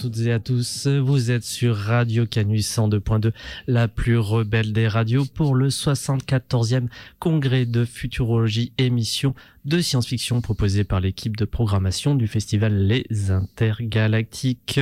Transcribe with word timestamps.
toutes 0.00 0.20
et 0.20 0.32
à 0.32 0.38
tous. 0.38 0.86
Vous 0.86 1.30
êtes 1.30 1.44
sur 1.44 1.76
Radio 1.76 2.24
Canus 2.24 2.66
102.2, 2.74 3.32
la 3.66 3.86
plus 3.86 4.16
rebelle 4.16 4.72
des 4.72 4.88
radios 4.88 5.26
pour 5.26 5.54
le 5.54 5.68
74e 5.68 6.86
congrès 7.18 7.66
de 7.66 7.84
futurologie 7.84 8.72
émission 8.78 9.34
de 9.66 9.78
science-fiction 9.78 10.40
proposé 10.40 10.84
par 10.84 11.00
l'équipe 11.00 11.36
de 11.36 11.44
programmation 11.44 12.14
du 12.14 12.28
festival 12.28 12.86
Les 12.86 13.30
Intergalactiques. 13.30 14.80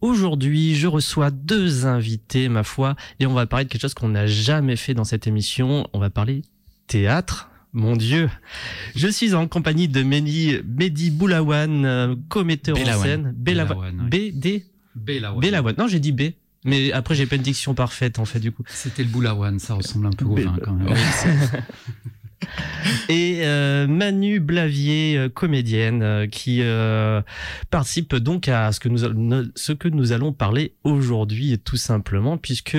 Aujourd'hui, 0.00 0.74
je 0.74 0.88
reçois 0.88 1.30
deux 1.30 1.86
invités, 1.86 2.48
ma 2.48 2.64
foi, 2.64 2.96
et 3.20 3.26
on 3.26 3.34
va 3.34 3.46
parler 3.46 3.66
de 3.66 3.70
quelque 3.70 3.82
chose 3.82 3.94
qu'on 3.94 4.08
n'a 4.08 4.26
jamais 4.26 4.74
fait 4.74 4.94
dans 4.94 5.04
cette 5.04 5.28
émission. 5.28 5.86
On 5.92 6.00
va 6.00 6.10
parler 6.10 6.42
théâtre 6.88 7.50
mon 7.72 7.96
Dieu. 7.96 8.28
Je 8.96 9.08
suis 9.08 9.34
en 9.34 9.46
compagnie 9.48 9.88
de 9.88 10.02
Mehdi, 10.02 10.58
Mehdi 10.64 11.10
Boulawan, 11.10 11.84
euh, 11.84 12.14
commetteur 12.28 12.76
en 12.78 13.02
scène. 13.02 13.32
Belawan. 13.36 14.08
BD 14.08 14.64
Belawan. 14.94 15.74
Non, 15.78 15.86
j'ai 15.86 16.00
dit 16.00 16.12
B. 16.12 16.22
Mais 16.64 16.92
après, 16.92 17.14
j'ai 17.14 17.26
pas 17.26 17.36
une 17.36 17.42
diction 17.42 17.74
parfaite, 17.74 18.18
en 18.18 18.26
fait, 18.26 18.38
du 18.38 18.52
coup. 18.52 18.62
C'était 18.68 19.02
le 19.02 19.08
Boulawan, 19.08 19.58
ça 19.58 19.74
ressemble 19.74 20.06
un 20.06 20.10
peu 20.10 20.26
au 20.26 20.34
vin, 20.34 20.56
quand 20.62 20.74
même. 20.74 20.94
et 23.08 23.40
euh, 23.42 23.86
Manu 23.86 24.40
Blavier, 24.40 25.16
euh, 25.16 25.28
comédienne, 25.28 26.02
euh, 26.02 26.26
qui 26.26 26.62
participe 27.70 28.14
donc 28.16 28.48
à 28.48 28.72
ce 28.72 28.80
que 28.80 28.88
nous, 28.88 29.44
ce 29.54 29.72
que 29.72 29.88
nous 29.88 30.12
allons 30.12 30.32
parler 30.32 30.74
aujourd'hui, 30.84 31.58
tout 31.58 31.76
simplement, 31.76 32.38
puisque 32.38 32.76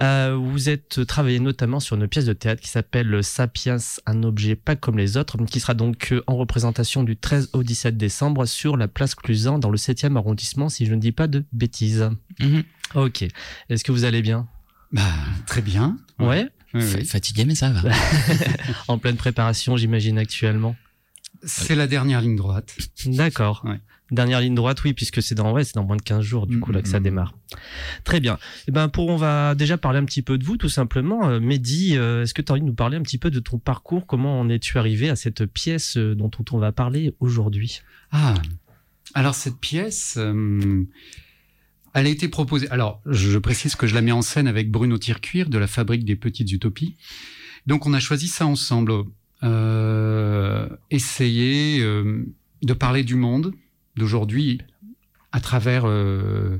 vous 0.00 0.68
êtes 0.68 1.06
travaillé 1.06 1.40
notamment 1.40 1.80
sur 1.80 1.96
une 1.96 2.08
pièce 2.08 2.26
de 2.26 2.32
théâtre 2.32 2.60
qui 2.60 2.68
s'appelle 2.68 3.22
Sapiens, 3.22 3.76
un 4.06 4.22
objet 4.22 4.56
pas 4.56 4.76
comme 4.76 4.98
les 4.98 5.16
autres, 5.16 5.36
qui 5.44 5.60
sera 5.60 5.74
donc 5.74 6.14
en 6.26 6.36
représentation 6.36 7.02
du 7.02 7.16
13 7.16 7.50
au 7.52 7.62
17 7.62 7.96
décembre 7.96 8.46
sur 8.46 8.76
la 8.76 8.88
place 8.88 9.14
Cluzan 9.14 9.58
dans 9.58 9.70
le 9.70 9.78
7e 9.78 10.16
arrondissement, 10.16 10.68
si 10.68 10.86
je 10.86 10.94
ne 10.94 11.00
dis 11.00 11.12
pas 11.12 11.26
de 11.26 11.44
bêtises. 11.52 12.10
Mhm. 12.40 12.62
Ok. 12.94 13.26
Est-ce 13.68 13.84
que 13.84 13.92
vous 13.92 14.04
allez 14.04 14.22
bien? 14.22 14.48
Bah, 14.92 15.02
très 15.46 15.60
bien. 15.60 15.98
ouais. 16.18 16.48
Fatigué, 17.04 17.44
mais 17.44 17.54
ça 17.54 17.70
va. 17.70 17.90
en 18.88 18.98
pleine 18.98 19.16
préparation, 19.16 19.76
j'imagine, 19.76 20.18
actuellement. 20.18 20.76
C'est 21.42 21.74
la 21.74 21.86
dernière 21.86 22.20
ligne 22.20 22.36
droite. 22.36 22.76
D'accord. 23.06 23.64
Dernière 24.10 24.40
ligne 24.40 24.54
droite, 24.54 24.82
oui, 24.84 24.94
puisque 24.94 25.22
c'est 25.22 25.34
dans, 25.34 25.52
ouais, 25.52 25.64
c'est 25.64 25.74
dans 25.74 25.84
moins 25.84 25.96
de 25.96 26.02
15 26.02 26.22
jours, 26.22 26.46
du 26.46 26.60
coup, 26.60 26.72
là, 26.72 26.80
que 26.80 26.88
ça 26.88 26.98
mm-hmm. 26.98 27.02
démarre. 27.02 27.34
Très 28.04 28.20
bien. 28.20 28.38
Eh 28.66 28.70
ben, 28.70 28.88
pour, 28.88 29.08
on 29.08 29.16
va 29.16 29.54
déjà 29.54 29.76
parler 29.76 29.98
un 29.98 30.04
petit 30.04 30.22
peu 30.22 30.38
de 30.38 30.44
vous, 30.44 30.56
tout 30.56 30.70
simplement. 30.70 31.28
Euh, 31.28 31.40
Mehdi, 31.40 31.96
euh, 31.96 32.22
est-ce 32.22 32.32
que 32.32 32.40
tu 32.40 32.50
as 32.50 32.54
envie 32.54 32.62
de 32.62 32.66
nous 32.66 32.74
parler 32.74 32.96
un 32.96 33.02
petit 33.02 33.18
peu 33.18 33.30
de 33.30 33.38
ton 33.38 33.58
parcours? 33.58 34.06
Comment 34.06 34.40
en 34.40 34.48
es-tu 34.48 34.78
arrivé 34.78 35.10
à 35.10 35.16
cette 35.16 35.44
pièce 35.44 35.98
euh, 35.98 36.14
dont 36.14 36.30
on 36.50 36.58
va 36.58 36.72
parler 36.72 37.14
aujourd'hui? 37.20 37.82
Ah. 38.10 38.34
Alors, 39.14 39.34
cette 39.34 39.58
pièce, 39.58 40.18
elle 41.94 42.06
a 42.06 42.10
été 42.10 42.28
proposée. 42.28 42.68
Alors, 42.70 43.00
je 43.06 43.38
précise 43.38 43.76
que 43.76 43.86
je 43.86 43.94
la 43.94 44.02
mets 44.02 44.12
en 44.12 44.22
scène 44.22 44.46
avec 44.46 44.70
Bruno 44.70 44.98
Tircuir 44.98 45.48
de 45.48 45.58
la 45.58 45.66
Fabrique 45.66 46.04
des 46.04 46.16
Petites 46.16 46.50
Utopies. 46.52 46.96
Donc, 47.66 47.86
on 47.86 47.94
a 47.94 48.00
choisi 48.00 48.28
ça 48.28 48.46
ensemble. 48.46 48.92
Euh, 49.44 50.68
essayer 50.90 51.80
euh, 51.80 52.26
de 52.62 52.72
parler 52.72 53.04
du 53.04 53.14
monde 53.14 53.54
d'aujourd'hui 53.96 54.60
à 55.30 55.40
travers 55.40 55.84
euh, 55.86 56.58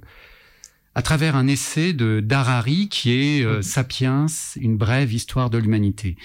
à 0.94 1.02
travers 1.02 1.36
un 1.36 1.46
essai 1.46 1.92
de 1.92 2.20
d'Harari 2.20 2.88
qui 2.88 3.12
est 3.12 3.44
euh, 3.44 3.62
Sapiens, 3.62 4.26
une 4.56 4.76
brève 4.76 5.12
histoire 5.12 5.50
de 5.50 5.58
l'humanité. 5.58 6.16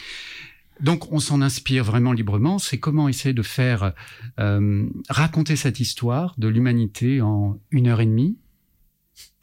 Donc 0.79 1.11
on 1.11 1.19
s'en 1.19 1.41
inspire 1.41 1.83
vraiment 1.83 2.11
librement. 2.11 2.59
C'est 2.59 2.79
comment 2.79 3.07
essayer 3.07 3.33
de 3.33 3.43
faire 3.43 3.93
euh, 4.39 4.85
raconter 5.09 5.55
cette 5.55 5.79
histoire 5.79 6.35
de 6.37 6.47
l'humanité 6.47 7.21
en 7.21 7.59
une 7.71 7.87
heure 7.87 8.01
et 8.01 8.05
demie 8.05 8.37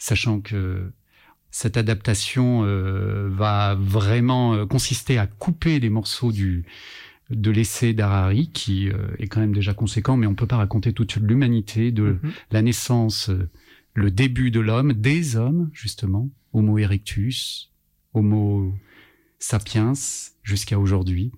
sachant 0.00 0.40
que 0.40 0.90
cette 1.52 1.76
adaptation 1.76 2.64
euh, 2.64 3.28
va 3.30 3.76
vraiment 3.78 4.54
euh, 4.54 4.66
consister 4.66 5.18
à 5.18 5.26
couper 5.26 5.78
des 5.78 5.90
morceaux 5.90 6.32
du 6.32 6.64
de 7.28 7.52
l'essai 7.52 7.94
d'Harari, 7.94 8.50
qui 8.52 8.88
euh, 8.88 9.06
est 9.20 9.28
quand 9.28 9.38
même 9.38 9.54
déjà 9.54 9.72
conséquent, 9.72 10.16
mais 10.16 10.26
on 10.26 10.34
peut 10.34 10.48
pas 10.48 10.56
raconter 10.56 10.92
toute 10.92 11.14
l'humanité, 11.16 11.92
de 11.92 12.18
mhm. 12.22 12.32
la 12.50 12.62
naissance, 12.62 13.30
le 13.94 14.10
début 14.10 14.50
de 14.50 14.58
l'homme, 14.58 14.94
des 14.94 15.36
hommes, 15.36 15.70
justement, 15.72 16.28
Homo 16.52 16.78
erectus, 16.78 17.70
Homo 18.14 18.74
sapiens, 19.38 19.92
jusqu'à 20.42 20.80
aujourd'hui. 20.80 21.30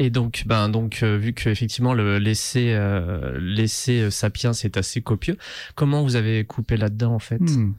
Et 0.00 0.08
donc, 0.08 0.44
ben 0.46 0.70
donc 0.70 1.02
vu 1.02 1.34
que 1.34 1.50
effectivement 1.50 1.92
le 1.92 2.18
l'essai 2.18 2.74
l'essai 3.38 4.10
Sapiens 4.10 4.52
est 4.52 4.78
assez 4.78 5.02
copieux, 5.02 5.36
comment 5.74 6.02
vous 6.02 6.16
avez 6.16 6.42
coupé 6.46 6.78
là-dedans 6.78 7.14
en 7.14 7.18
fait? 7.18 7.38
Hmm. 7.38 7.74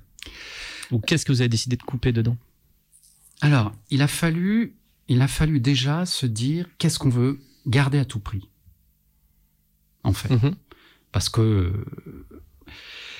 Ou 0.92 1.00
qu'est-ce 1.00 1.26
que 1.26 1.32
vous 1.32 1.42
avez 1.42 1.50
décidé 1.50 1.78
de 1.78 1.82
couper 1.82 2.12
dedans? 2.12 2.38
Alors, 3.42 3.74
il 3.90 4.04
a 4.04 4.08
fallu 4.08 4.76
il 5.08 5.24
a 5.24 5.28
fallu 5.28 5.60
déjà 5.60 6.06
se 6.06 6.28
dire 6.28 6.68
qu'est-ce 6.78 7.00
qu'on 7.00 7.10
veut 7.10 7.40
garder 7.66 7.98
à 7.98 8.06
tout 8.06 8.20
prix. 8.20 8.48
En 10.04 10.14
fait, 10.14 10.30
mm-hmm. 10.30 10.54
parce 11.12 11.30
que 11.30 11.74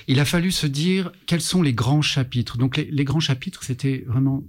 il 0.06 0.20
a 0.20 0.24
fallu 0.24 0.52
se 0.52 0.68
dire 0.68 1.10
quels 1.26 1.40
sont 1.40 1.60
les 1.60 1.74
grands 1.74 2.02
chapitres. 2.02 2.56
Donc 2.56 2.76
les, 2.76 2.84
les 2.84 3.04
grands 3.04 3.20
chapitres, 3.20 3.64
c'était 3.64 4.04
vraiment 4.06 4.44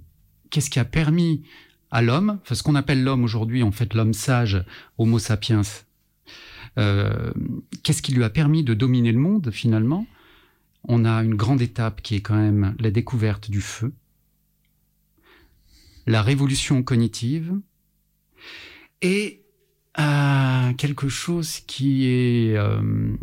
qu'est-ce 0.50 0.70
qui 0.70 0.78
a 0.78 0.84
permis 0.84 1.42
à 1.94 2.02
l'homme, 2.02 2.40
ce 2.50 2.60
qu'on 2.64 2.74
appelle 2.74 3.04
l'homme 3.04 3.22
aujourd'hui, 3.22 3.62
en 3.62 3.70
fait 3.70 3.94
l'homme 3.94 4.14
sage, 4.14 4.64
Homo 4.98 5.20
sapiens, 5.20 5.62
euh, 6.76 7.32
qu'est-ce 7.84 8.02
qui 8.02 8.12
lui 8.12 8.24
a 8.24 8.30
permis 8.30 8.64
de 8.64 8.74
dominer 8.74 9.12
le 9.12 9.20
monde 9.20 9.52
finalement? 9.52 10.04
On 10.82 11.04
a 11.04 11.22
une 11.22 11.36
grande 11.36 11.62
étape 11.62 12.02
qui 12.02 12.16
est 12.16 12.20
quand 12.20 12.34
même 12.34 12.74
la 12.80 12.90
découverte 12.90 13.48
du 13.48 13.60
feu, 13.60 13.92
la 16.08 16.20
révolution 16.20 16.82
cognitive 16.82 17.54
et 19.00 19.44
euh, 20.00 20.72
quelque 20.72 21.08
chose 21.08 21.60
qui 21.60 22.06
est 22.06 22.56
euh, 22.56 23.16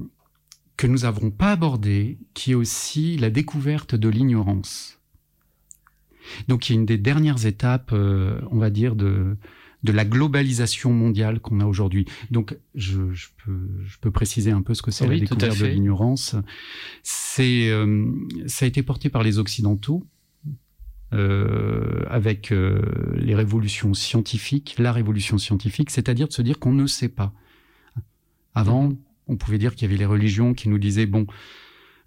que 0.78 0.88
nous 0.88 1.00
n'avons 1.00 1.30
pas 1.30 1.52
abordé, 1.52 2.20
qui 2.34 2.54
est 2.54 2.56
aussi 2.56 3.18
la 3.18 3.32
découverte 3.32 3.96
de 3.96 4.08
l'ignorance. 4.08 5.01
Donc 6.48 6.70
il 6.70 6.74
y 6.74 6.76
a 6.76 6.80
une 6.80 6.86
des 6.86 6.98
dernières 6.98 7.46
étapes, 7.46 7.92
euh, 7.94 8.40
on 8.52 8.58
va 8.58 8.70
dire, 8.70 8.96
de, 8.96 9.38
de 9.84 9.92
la 9.92 10.06
globalisation 10.06 10.92
mondiale 10.92 11.40
qu'on 11.40 11.60
a 11.60 11.66
aujourd'hui. 11.66 12.06
Donc, 12.30 12.58
je, 12.76 13.12
je, 13.14 13.28
peux, 13.44 13.68
je 13.84 13.98
peux 14.00 14.12
préciser 14.12 14.52
un 14.52 14.62
peu 14.62 14.74
ce 14.74 14.82
que 14.82 14.92
c'est 14.92 15.08
la 15.08 15.18
découverte 15.18 15.60
de 15.60 15.66
l'ignorance. 15.66 16.36
C'est, 17.04 17.70
euh, 17.70 18.06
ça 18.46 18.66
a 18.66 18.68
été 18.68 18.84
porté 18.84 19.10
par 19.10 19.24
les 19.24 19.40
Occidentaux. 19.40 20.06
Euh, 21.14 22.06
avec 22.10 22.54
euh, 22.54 22.82
les 23.18 23.36
révolutions 23.36 23.94
scientifiques, 23.94 24.76
la 24.80 24.94
révolution 24.94 25.38
scientifique, 25.38 25.90
c'est-à-dire 25.90 26.30
de 26.30 26.32
se 26.32 26.42
dire 26.42 26.58
qu'on 26.58 26.72
ne 26.72 26.88
sait 26.88 27.10
pas. 27.10 27.34
Avant, 28.56 28.94
on 29.28 29.36
pouvait 29.36 29.58
dire 29.58 29.76
qu'il 29.76 29.90
y 29.90 29.92
avait 29.92 30.00
les 30.00 30.06
religions 30.06 30.54
qui 30.54 30.70
nous 30.70 30.78
disaient 30.78 31.08
bon, 31.08 31.28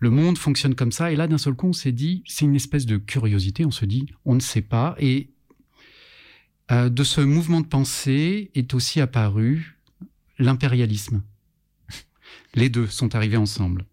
le 0.05 0.11
monde 0.11 0.37
fonctionne 0.37 0.75
comme 0.75 0.93
ça. 0.93 1.11
Et 1.11 1.17
là, 1.17 1.27
d'un 1.27 1.39
seul 1.39 1.55
coup, 1.55 1.69
on 1.69 1.73
s'est 1.73 1.93
dit, 1.93 2.23
c'est 2.27 2.45
une 2.45 2.55
espèce 2.55 2.85
de 2.85 2.99
curiosité. 2.99 3.65
On 3.65 3.71
se 3.71 3.87
dit, 3.87 4.07
on 4.27 4.35
ne 4.35 4.41
sait 4.41 4.61
pas. 4.61 4.95
Et 4.99 5.31
euh, 6.71 6.91
de 6.91 7.03
ce 7.03 7.23
mouvement 7.23 7.63
de 7.63 7.67
pensée 7.67 8.51
est 8.55 8.75
aussi 8.75 9.01
apparu 9.01 9.79
l'impérialisme. 10.39 11.23
Les 12.55 12.69
deux 12.69 12.87
sont 12.87 13.15
arrivés 13.15 13.39
ensemble. 13.39 13.87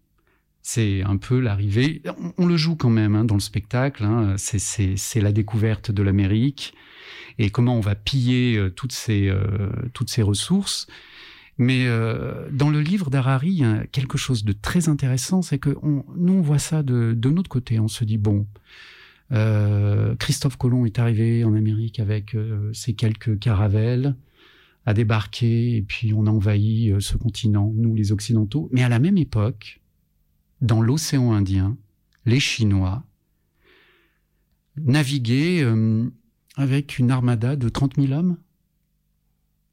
C'est 0.60 1.02
un 1.02 1.16
peu 1.16 1.40
l'arrivée. 1.40 2.02
On, 2.36 2.46
le 2.46 2.56
joue 2.58 2.76
quand 2.76 2.90
même 2.90 3.16
hein, 3.16 3.24
dans 3.24 3.34
le 3.34 3.40
spectacle. 3.40 4.04
Hein. 4.04 4.36
C'est 4.36 5.20
la 5.20 5.32
découverte 5.32 5.90
de 5.90 6.02
l'Amérique 6.02 6.74
et 7.38 7.48
comment 7.48 7.76
on 7.76 7.80
va 7.80 7.94
piller 7.94 8.58
euh, 8.58 8.70
toutes 8.70 8.92
ces 8.92 9.28
euh, 9.28 9.70
toutes 9.94 10.10
ces 10.10 10.22
ressources. 10.22 10.86
Mais 11.58 11.86
euh, 11.86 12.48
dans 12.50 12.70
le 12.70 12.80
livre 12.80 13.10
d'Harari, 13.10 13.62
quelque 13.92 14.18
chose 14.18 14.44
de 14.44 14.52
très 14.52 14.88
intéressant, 14.88 15.42
c'est 15.42 15.58
que 15.58 15.76
nous, 15.82 16.32
on 16.32 16.40
voit 16.40 16.58
ça 16.58 16.82
de, 16.82 17.14
notre 17.28 17.50
côté. 17.50 17.78
On 17.78 17.88
se 17.88 18.04
dit, 18.04 18.18
bon, 18.18 18.46
euh, 19.32 20.14
Christophe 20.16 20.56
Colomb 20.56 20.84
est 20.84 20.98
arrivé 20.98 21.44
en 21.44 21.54
Amérique 21.54 22.00
avec 22.00 22.34
euh, 22.34 22.72
ses 22.72 22.94
quelques 22.94 23.38
caravelles, 23.38 24.14
a 24.84 24.94
débarqué, 24.94 25.76
et 25.76 25.82
puis 25.82 26.12
on 26.12 26.26
a 26.26 26.30
envahi 26.30 26.90
euh, 26.90 27.00
ce 27.00 27.16
continent, 27.16 27.72
nous 27.74 27.94
les 27.94 28.12
Occidentaux. 28.12 28.68
Mais 28.72 28.82
à 28.82 28.88
la 28.88 28.98
même 28.98 29.16
époque, 29.16 29.80
dans 30.60 30.82
l'océan 30.82 31.32
Indien, 31.32 31.76
les 32.26 32.40
Chinois 32.40 33.04
naviguaient 34.76 35.66
avec 36.56 36.98
une 36.98 37.10
armada 37.10 37.56
de 37.56 37.68
30 37.68 37.96
000 37.96 38.12
hommes 38.12 38.38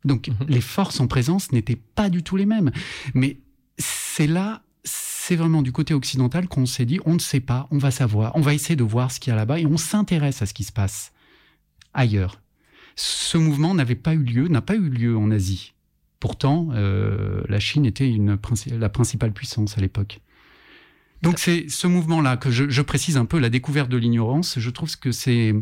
donc 0.06 0.28
mhm. 0.28 0.48
les 0.48 0.62
forces 0.62 1.00
en 1.00 1.08
présence 1.08 1.52
n'étaient 1.52 1.80
pas 1.96 2.10
du 2.10 2.24
tout 2.24 2.38
les 2.38 2.46
mêmes. 2.46 2.72
Mais 3.14 3.38
c'est 3.78 4.28
là, 4.28 4.62
c'est 4.84 5.36
vraiment 5.36 5.62
du 5.62 5.72
côté 5.72 5.94
occidental 5.94 6.48
qu'on 6.48 6.66
s'est 6.66 6.86
dit, 6.86 7.00
on 7.06 7.14
ne 7.14 7.20
sait 7.20 7.40
pas, 7.40 7.68
on 7.72 7.78
va 7.78 7.92
savoir, 7.92 8.36
on 8.36 8.42
va 8.42 8.54
essayer 8.54 8.76
de 8.76 8.84
voir 8.84 9.12
ce 9.12 9.20
qu'il 9.20 9.32
y 9.32 9.34
a 9.34 9.36
là-bas 9.36 9.60
et 9.60 9.66
on 9.66 9.78
s'intéresse 9.78 10.42
à 10.42 10.46
ce 10.46 10.54
qui 10.54 10.64
se 10.64 10.72
passe 10.72 11.12
ailleurs. 11.94 12.42
Ce 12.96 13.38
mouvement 13.38 13.74
n'avait 13.74 13.96
pas 13.96 14.14
eu 14.14 14.24
lieu, 14.24 14.48
n'a 14.48 14.62
pas 14.62 14.76
eu 14.76 14.90
lieu 14.90 15.18
en 15.18 15.32
Asie. 15.32 15.74
Pourtant, 16.20 16.70
euh, 16.74 17.44
la 17.48 17.60
Chine 17.60 17.86
était 17.86 18.10
une, 18.10 18.38
la 18.78 18.90
principale 18.90 19.32
puissance 19.32 19.78
à 19.78 19.82
l'époque. 19.82 20.20
Donc 21.22 21.40
c'est 21.40 21.70
ce 21.70 21.88
mouvement-là 21.88 22.38
que 22.38 22.52
je, 22.52 22.70
je, 22.70 22.82
précise 22.82 23.18
un 23.18 23.26
peu, 23.26 23.40
la 23.40 23.50
découverte 23.50 23.90
de 23.90 23.98
l'ignorance. 23.98 24.60
Je 24.60 24.70
trouve 24.70 24.98
que 24.98 25.12
c'est 25.12 25.54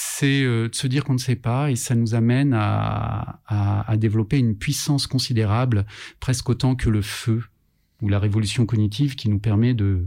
c'est 0.00 0.44
euh, 0.44 0.68
de 0.68 0.74
se 0.74 0.86
dire 0.86 1.04
qu'on 1.04 1.14
ne 1.14 1.18
sait 1.18 1.36
pas 1.36 1.72
et 1.72 1.76
ça 1.76 1.96
nous 1.96 2.14
amène 2.14 2.54
à, 2.54 3.40
à, 3.46 3.90
à, 3.90 3.96
développer 3.96 4.38
une 4.38 4.56
puissance 4.56 5.08
considérable, 5.08 5.86
presque 6.20 6.48
autant 6.48 6.76
que 6.76 6.88
le 6.88 7.02
feu 7.02 7.42
ou 8.00 8.08
la 8.08 8.20
révolution 8.20 8.64
cognitive 8.64 9.16
qui 9.16 9.28
nous 9.28 9.40
permet 9.40 9.74
de, 9.74 10.06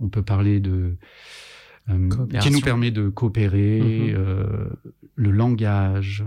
on 0.00 0.08
peut 0.08 0.22
parler 0.22 0.60
de, 0.60 0.96
euh, 1.90 2.08
qui 2.40 2.50
nous 2.52 2.60
permet 2.60 2.92
de 2.92 3.08
coopérer, 3.08 3.80
mm-hmm. 3.80 4.14
euh, 4.16 4.68
le 5.16 5.30
langage, 5.32 6.24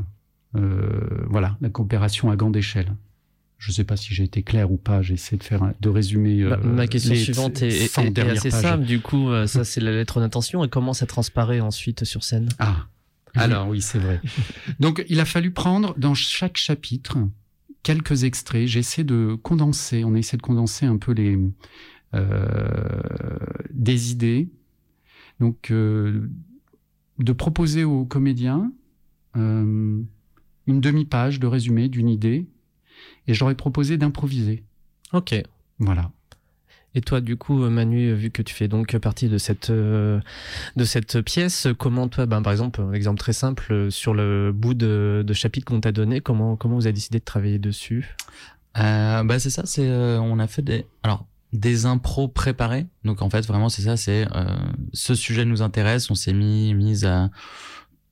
euh, 0.56 1.26
voilà, 1.30 1.58
la 1.62 1.70
coopération 1.70 2.30
à 2.30 2.36
grande 2.36 2.58
échelle. 2.58 2.94
Je 3.58 3.72
ne 3.72 3.74
sais 3.74 3.84
pas 3.84 3.98
si 3.98 4.14
j'ai 4.14 4.24
été 4.24 4.44
clair 4.44 4.72
ou 4.72 4.78
pas. 4.78 5.02
J'essaie 5.02 5.38
de 5.38 5.44
faire 5.44 5.74
de 5.80 5.90
résumer. 5.90 6.44
Euh, 6.44 6.58
ma 6.58 6.88
question 6.88 7.16
suivante 7.16 7.62
est, 7.62 7.98
est, 7.98 7.98
est 7.98 8.20
assez 8.20 8.52
simple. 8.52 8.86
Du 8.86 9.00
coup, 9.00 9.30
euh, 9.30 9.48
ça 9.48 9.64
c'est 9.66 9.82
la 9.82 9.92
lettre 9.92 10.20
d'intention. 10.20 10.64
Et 10.64 10.70
comment 10.70 10.94
ça 10.94 11.06
transparaît 11.06 11.60
ensuite 11.60 12.04
sur 12.04 12.24
scène? 12.24 12.50
Ah, 12.60 12.88
alors 13.36 13.68
oui, 13.68 13.82
c'est 13.82 14.00
vrai. 14.00 14.22
Donc, 14.80 15.04
il 15.10 15.20
a 15.20 15.26
fallu 15.26 15.52
prendre 15.52 15.96
dans 15.98 16.14
chaque 16.14 16.58
chapitre 16.58 17.18
quelques 17.82 18.24
extraits. 18.24 18.68
J'essaie 18.68 19.04
de 19.04 19.36
condenser. 19.42 20.04
On 20.04 20.14
essaie 20.16 20.38
de 20.38 20.42
condenser 20.42 20.86
un 20.86 20.98
peu 20.98 21.14
les 21.14 21.38
euh, 22.14 23.00
des 23.72 24.12
idées. 24.12 24.50
Donc, 25.40 25.72
euh, 25.72 26.30
de 27.20 27.32
proposer 27.32 27.84
aux 27.84 28.06
comédiens 28.06 28.72
euh, 29.36 30.02
une 30.68 30.82
demi-page 30.82 31.40
de 31.40 31.48
résumé 31.48 31.90
d'une 31.90 32.10
idée 32.10 32.48
et 33.28 33.34
je 33.34 33.40
leur 33.40 33.52
ai 33.52 33.56
proposé 33.56 33.98
d'improviser. 33.98 34.64
Ok. 35.14 35.36
Voilà. 35.80 36.12
Et 36.96 37.02
toi, 37.02 37.22
du 37.22 37.38
coup, 37.38 37.58
Manu, 37.70 38.14
vu 38.14 38.32
que 38.32 38.42
tu 38.42 38.56
fais 38.56 38.68
donc 38.68 38.98
partie 38.98 39.30
de 39.30 39.38
cette 39.38 39.70
euh, 39.70 40.20
de 40.76 40.84
cette 40.84 41.22
pièce, 41.22 41.68
comment 41.78 42.08
toi, 42.08 42.26
ben, 42.26 42.42
par 42.42 42.52
exemple, 42.52 42.82
un 42.82 42.94
exemple 42.94 43.20
très 43.20 43.34
simple 43.34 43.92
sur 43.92 44.16
le 44.16 44.52
bout 44.52 44.74
de, 44.74 45.24
de 45.26 45.34
chapitre 45.34 45.66
qu'on 45.66 45.80
t'a 45.80 45.92
donné, 45.92 46.22
comment 46.22 46.56
comment 46.56 46.76
vous 46.76 46.88
avez 46.88 46.94
décidé 46.94 47.20
de 47.20 47.24
travailler 47.26 47.60
dessus? 47.60 48.16
Euh, 48.78 49.24
Bah 49.24 49.38
c'est 49.38 49.52
ça, 49.52 49.64
c'est 49.66 49.88
euh, 49.88 50.20
on 50.20 50.40
a 50.40 50.48
fait 50.48 50.64
des 50.64 50.86
alors 51.04 51.28
des 51.54 51.86
impros 51.86 52.28
préparés. 52.28 52.88
Donc 53.04 53.22
en 53.22 53.30
fait, 53.30 53.46
vraiment, 53.46 53.70
c'est 53.70 53.84
ça, 53.84 53.96
c'est 53.96 54.26
euh, 54.36 54.46
ce 54.94 55.14
sujet 55.14 55.46
nous 55.46 55.62
intéresse, 55.62 56.10
on 56.10 56.16
s'est 56.16 56.34
mis 56.34 56.74
mise 56.74 57.06
à 57.06 57.30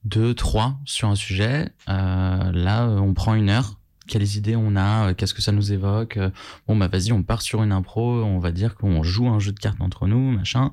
deux, 0.03 0.35
trois 0.35 0.77
sur 0.85 1.07
un 1.09 1.15
sujet. 1.15 1.69
Euh, 1.89 2.51
là, 2.51 2.87
on 2.87 3.13
prend 3.13 3.33
une 3.33 3.49
heure 3.49 3.79
quelles 4.07 4.35
idées 4.35 4.55
on 4.55 4.75
a, 4.75 5.09
euh, 5.09 5.13
qu'est-ce 5.13 5.33
que 5.33 5.41
ça 5.41 5.51
nous 5.51 5.71
évoque. 5.71 6.17
Euh, 6.17 6.29
bon 6.67 6.75
bah 6.75 6.87
vas-y, 6.87 7.11
on 7.11 7.23
part 7.23 7.41
sur 7.41 7.63
une 7.63 7.71
impro, 7.71 8.23
on 8.23 8.39
va 8.39 8.51
dire 8.51 8.75
qu'on 8.75 9.03
joue 9.03 9.27
un 9.27 9.39
jeu 9.39 9.51
de 9.51 9.59
cartes 9.59 9.81
entre 9.81 10.07
nous, 10.07 10.31
machin. 10.31 10.71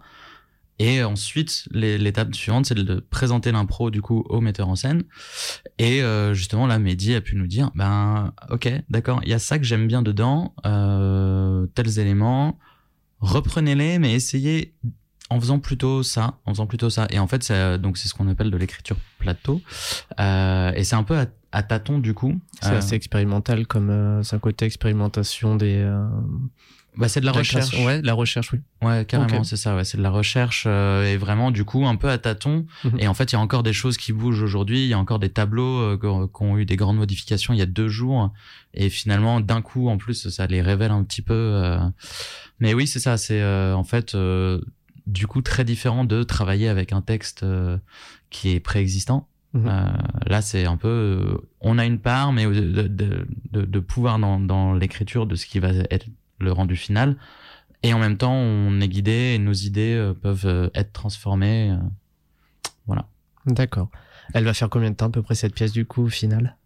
Et 0.78 1.04
ensuite, 1.04 1.68
l'étape 1.70 2.34
suivante, 2.34 2.66
c'est 2.66 2.74
de 2.74 2.98
présenter 2.98 3.52
l'impro 3.52 3.90
du 3.90 4.02
coup 4.02 4.24
au 4.28 4.40
metteur 4.40 4.68
en 4.68 4.74
scène. 4.74 5.04
Et 5.78 6.02
euh, 6.02 6.34
justement, 6.34 6.66
là, 6.66 6.80
Mehdi 6.80 7.14
a 7.14 7.20
pu 7.20 7.36
nous 7.36 7.46
dire, 7.46 7.70
ben 7.76 8.32
ok, 8.50 8.68
d'accord, 8.88 9.20
il 9.22 9.28
y 9.28 9.32
a 9.34 9.38
ça 9.38 9.58
que 9.58 9.64
j'aime 9.64 9.86
bien 9.86 10.02
dedans, 10.02 10.54
euh, 10.66 11.66
tels 11.74 12.00
éléments, 12.00 12.58
reprenez-les, 13.20 14.00
mais 14.00 14.14
essayez 14.14 14.74
en 15.32 15.40
faisant 15.40 15.58
plutôt 15.58 16.02
ça, 16.02 16.38
en 16.44 16.52
faisant 16.52 16.66
plutôt 16.66 16.90
ça. 16.90 17.06
Et 17.10 17.18
en 17.18 17.26
fait, 17.26 17.42
c'est 17.42 17.78
donc 17.78 17.98
c'est 17.98 18.08
ce 18.08 18.14
qu'on 18.14 18.28
appelle 18.28 18.50
de 18.50 18.56
l'écriture 18.56 18.96
plateau. 19.18 19.60
Euh, 20.20 20.72
et 20.74 20.84
c'est 20.84 20.96
un 20.96 21.02
peu 21.02 21.18
à 21.18 21.26
à 21.52 21.62
tâtons 21.62 21.98
du 21.98 22.14
coup. 22.14 22.40
C'est 22.60 22.70
euh, 22.72 22.78
assez 22.78 22.96
expérimental 22.96 23.66
comme 23.66 23.90
euh, 23.90 24.22
c'est 24.22 24.34
un 24.34 24.40
côté 24.40 24.64
expérimentation 24.64 25.54
des. 25.54 25.76
Euh, 25.76 26.06
bah 26.96 27.08
c'est 27.08 27.20
de 27.20 27.26
la 27.26 27.32
recherche. 27.32 27.72
Ouais, 27.84 28.02
la 28.02 28.12
recherche, 28.12 28.52
oui. 28.52 28.60
Ouais, 28.82 29.06
carrément, 29.06 29.44
c'est 29.44 29.56
ça. 29.56 29.74
Ouais, 29.74 29.84
c'est 29.84 29.96
de 29.96 30.02
la 30.02 30.10
recherche 30.10 30.66
et 30.66 31.16
vraiment 31.16 31.50
du 31.50 31.64
coup 31.64 31.86
un 31.86 31.96
peu 31.96 32.10
à 32.10 32.18
tâtons. 32.18 32.66
Mhm. 32.84 32.98
Et 32.98 33.08
en 33.08 33.14
fait, 33.14 33.32
il 33.32 33.34
y 33.34 33.38
a 33.38 33.40
encore 33.40 33.62
des 33.62 33.72
choses 33.72 33.96
qui 33.96 34.12
bougent 34.12 34.42
aujourd'hui. 34.42 34.82
Il 34.82 34.88
y 34.88 34.92
a 34.92 34.98
encore 34.98 35.18
des 35.18 35.30
tableaux 35.30 35.96
qui 35.96 36.42
ont 36.42 36.58
eu 36.58 36.66
des 36.66 36.76
grandes 36.76 36.98
modifications 36.98 37.54
il 37.54 37.58
y 37.58 37.62
a 37.62 37.66
deux 37.66 37.88
jours. 37.88 38.30
Et 38.74 38.90
finalement, 38.90 39.40
d'un 39.40 39.62
coup, 39.62 39.88
en 39.88 39.96
plus, 39.96 40.28
ça 40.28 40.46
les 40.46 40.60
révèle 40.60 40.90
un 40.90 41.02
petit 41.02 41.22
peu. 41.22 41.78
Mais 42.60 42.74
oui, 42.74 42.86
c'est 42.86 43.00
ça. 43.00 43.16
C'est 43.16 43.42
en 43.42 43.84
fait 43.84 44.14
du 45.06 45.26
coup 45.26 45.42
très 45.42 45.64
différent 45.64 46.04
de 46.04 46.22
travailler 46.22 46.68
avec 46.68 46.92
un 46.92 47.02
texte 47.02 47.44
qui 48.30 48.50
est 48.50 48.60
préexistant 48.60 49.28
Mhm. 49.54 49.66
Euh, 49.68 49.84
là, 50.26 50.42
c'est 50.42 50.64
un 50.64 50.76
peu, 50.76 50.88
euh, 50.88 51.48
on 51.60 51.78
a 51.78 51.84
une 51.84 51.98
part, 51.98 52.32
mais 52.32 52.46
de, 52.46 52.88
de, 52.88 53.26
de, 53.52 53.62
de 53.64 53.80
pouvoir 53.80 54.18
dans, 54.18 54.40
dans 54.40 54.72
l'écriture 54.72 55.26
de 55.26 55.34
ce 55.34 55.46
qui 55.46 55.58
va 55.58 55.70
être 55.90 56.06
le 56.38 56.52
rendu 56.52 56.76
final. 56.76 57.16
Et 57.82 57.92
en 57.92 57.98
même 57.98 58.16
temps, 58.16 58.34
on 58.34 58.80
est 58.80 58.88
guidé 58.88 59.34
et 59.34 59.38
nos 59.38 59.52
idées 59.52 59.94
euh, 59.94 60.14
peuvent 60.14 60.70
être 60.74 60.92
transformées. 60.92 61.76
voilà. 62.86 63.06
D'accord. 63.46 63.90
Elle 64.34 64.44
va 64.44 64.54
faire 64.54 64.70
combien 64.70 64.90
de 64.90 64.96
temps 64.96 65.06
à 65.06 65.10
peu 65.10 65.22
près 65.22 65.34
cette 65.34 65.54
pièce 65.54 65.72
du 65.72 65.84
coup 65.84 66.04
au 66.04 66.08
final 66.08 66.56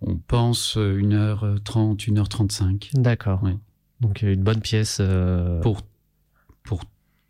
On 0.00 0.16
pense 0.16 0.76
1h30, 0.76 1.96
1h35. 2.10 2.98
D'accord. 3.00 3.40
Oui. 3.42 3.58
Donc 4.00 4.22
une 4.22 4.42
bonne 4.42 4.60
pièce. 4.60 5.00
Pour, 5.60 5.82
pour 5.82 5.82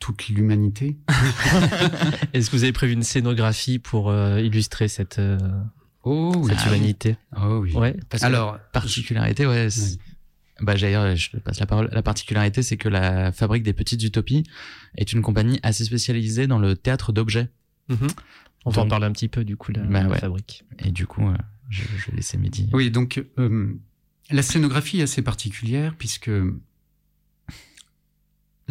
toute 0.03 0.29
l'humanité. 0.31 0.97
Est-ce 2.33 2.51
que 2.51 2.57
vous 2.57 2.65
avez 2.65 2.73
prévu 2.73 2.93
une 2.93 3.05
scénographie 3.05 3.79
pour 3.79 4.11
euh, 4.11 4.41
illustrer 4.41 4.89
cette, 4.89 5.21
euh, 5.21 5.39
oh, 6.03 6.45
cette 6.49 6.67
humanité? 6.67 7.17
Oh 7.41 7.59
oui. 7.63 7.73
Ouais, 7.73 7.97
parce 8.11 8.25
Alors, 8.25 8.57
que 8.57 8.61
particularité, 8.73 9.47
ouais. 9.47 9.69
Bah, 10.61 10.75
d'ailleurs, 10.75 11.15
je 11.15 11.37
passe 11.37 11.61
la 11.61 11.67
parole. 11.67 11.89
La 11.93 12.03
particularité, 12.03 12.65
c'est 12.65 12.77
que 12.77 12.89
la 12.89 13.31
Fabrique 13.31 13.63
des 13.63 13.73
Petites 13.73 14.03
Utopies 14.03 14.43
est 14.97 15.13
une 15.13 15.23
compagnie 15.23 15.61
assez 15.63 15.85
spécialisée 15.85 16.49
dans 16.49 16.59
le 16.59 16.75
théâtre 16.75 17.13
d'objets. 17.13 17.51
Mhm. 17.89 18.09
On 18.65 18.71
va 18.71 18.83
en 18.83 18.89
parler 18.89 19.07
un 19.07 19.13
petit 19.13 19.29
peu, 19.29 19.45
du 19.45 19.57
coup, 19.57 19.71
la, 19.71 19.83
bah, 19.83 20.17
fabrique. 20.17 20.65
Et 20.81 20.91
du 20.91 21.07
coup, 21.07 21.29
euh, 21.29 21.37
je, 21.71 21.83
je, 21.97 22.11
vais 22.11 22.17
laisser 22.17 22.39
Mehdi. 22.39 22.69
Oui, 22.73 22.91
donc, 22.91 23.25
la 24.31 24.43
scénographie 24.43 24.99
est 24.99 25.05
assez 25.05 25.23
particulière 25.23 25.95
puisque 25.97 26.31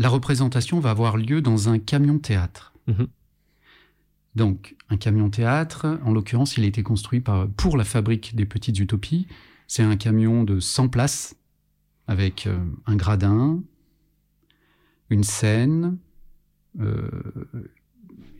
la 0.01 0.09
représentation 0.09 0.79
va 0.79 0.89
avoir 0.89 1.15
lieu 1.15 1.41
dans 1.41 1.69
un 1.69 1.77
camion 1.77 2.17
théâtre. 2.17 2.73
Mhm. 2.87 3.07
Donc, 4.33 4.75
un 4.89 4.97
camion 4.97 5.29
théâtre, 5.29 5.99
en 6.03 6.11
l'occurrence, 6.11 6.57
il 6.57 6.63
a 6.63 6.67
été 6.67 6.81
construit 6.81 7.19
par, 7.19 7.47
pour 7.49 7.77
la 7.77 7.83
fabrique 7.83 8.35
des 8.35 8.45
petites 8.45 8.79
utopies. 8.79 9.27
C'est 9.67 9.83
un 9.83 9.97
camion 9.97 10.43
de 10.43 10.59
100 10.59 10.87
places 10.87 11.35
avec 12.07 12.47
euh, 12.47 12.57
un 12.87 12.95
gradin, 12.95 13.61
une 15.09 15.23
scène, 15.23 15.97
euh, 16.79 17.09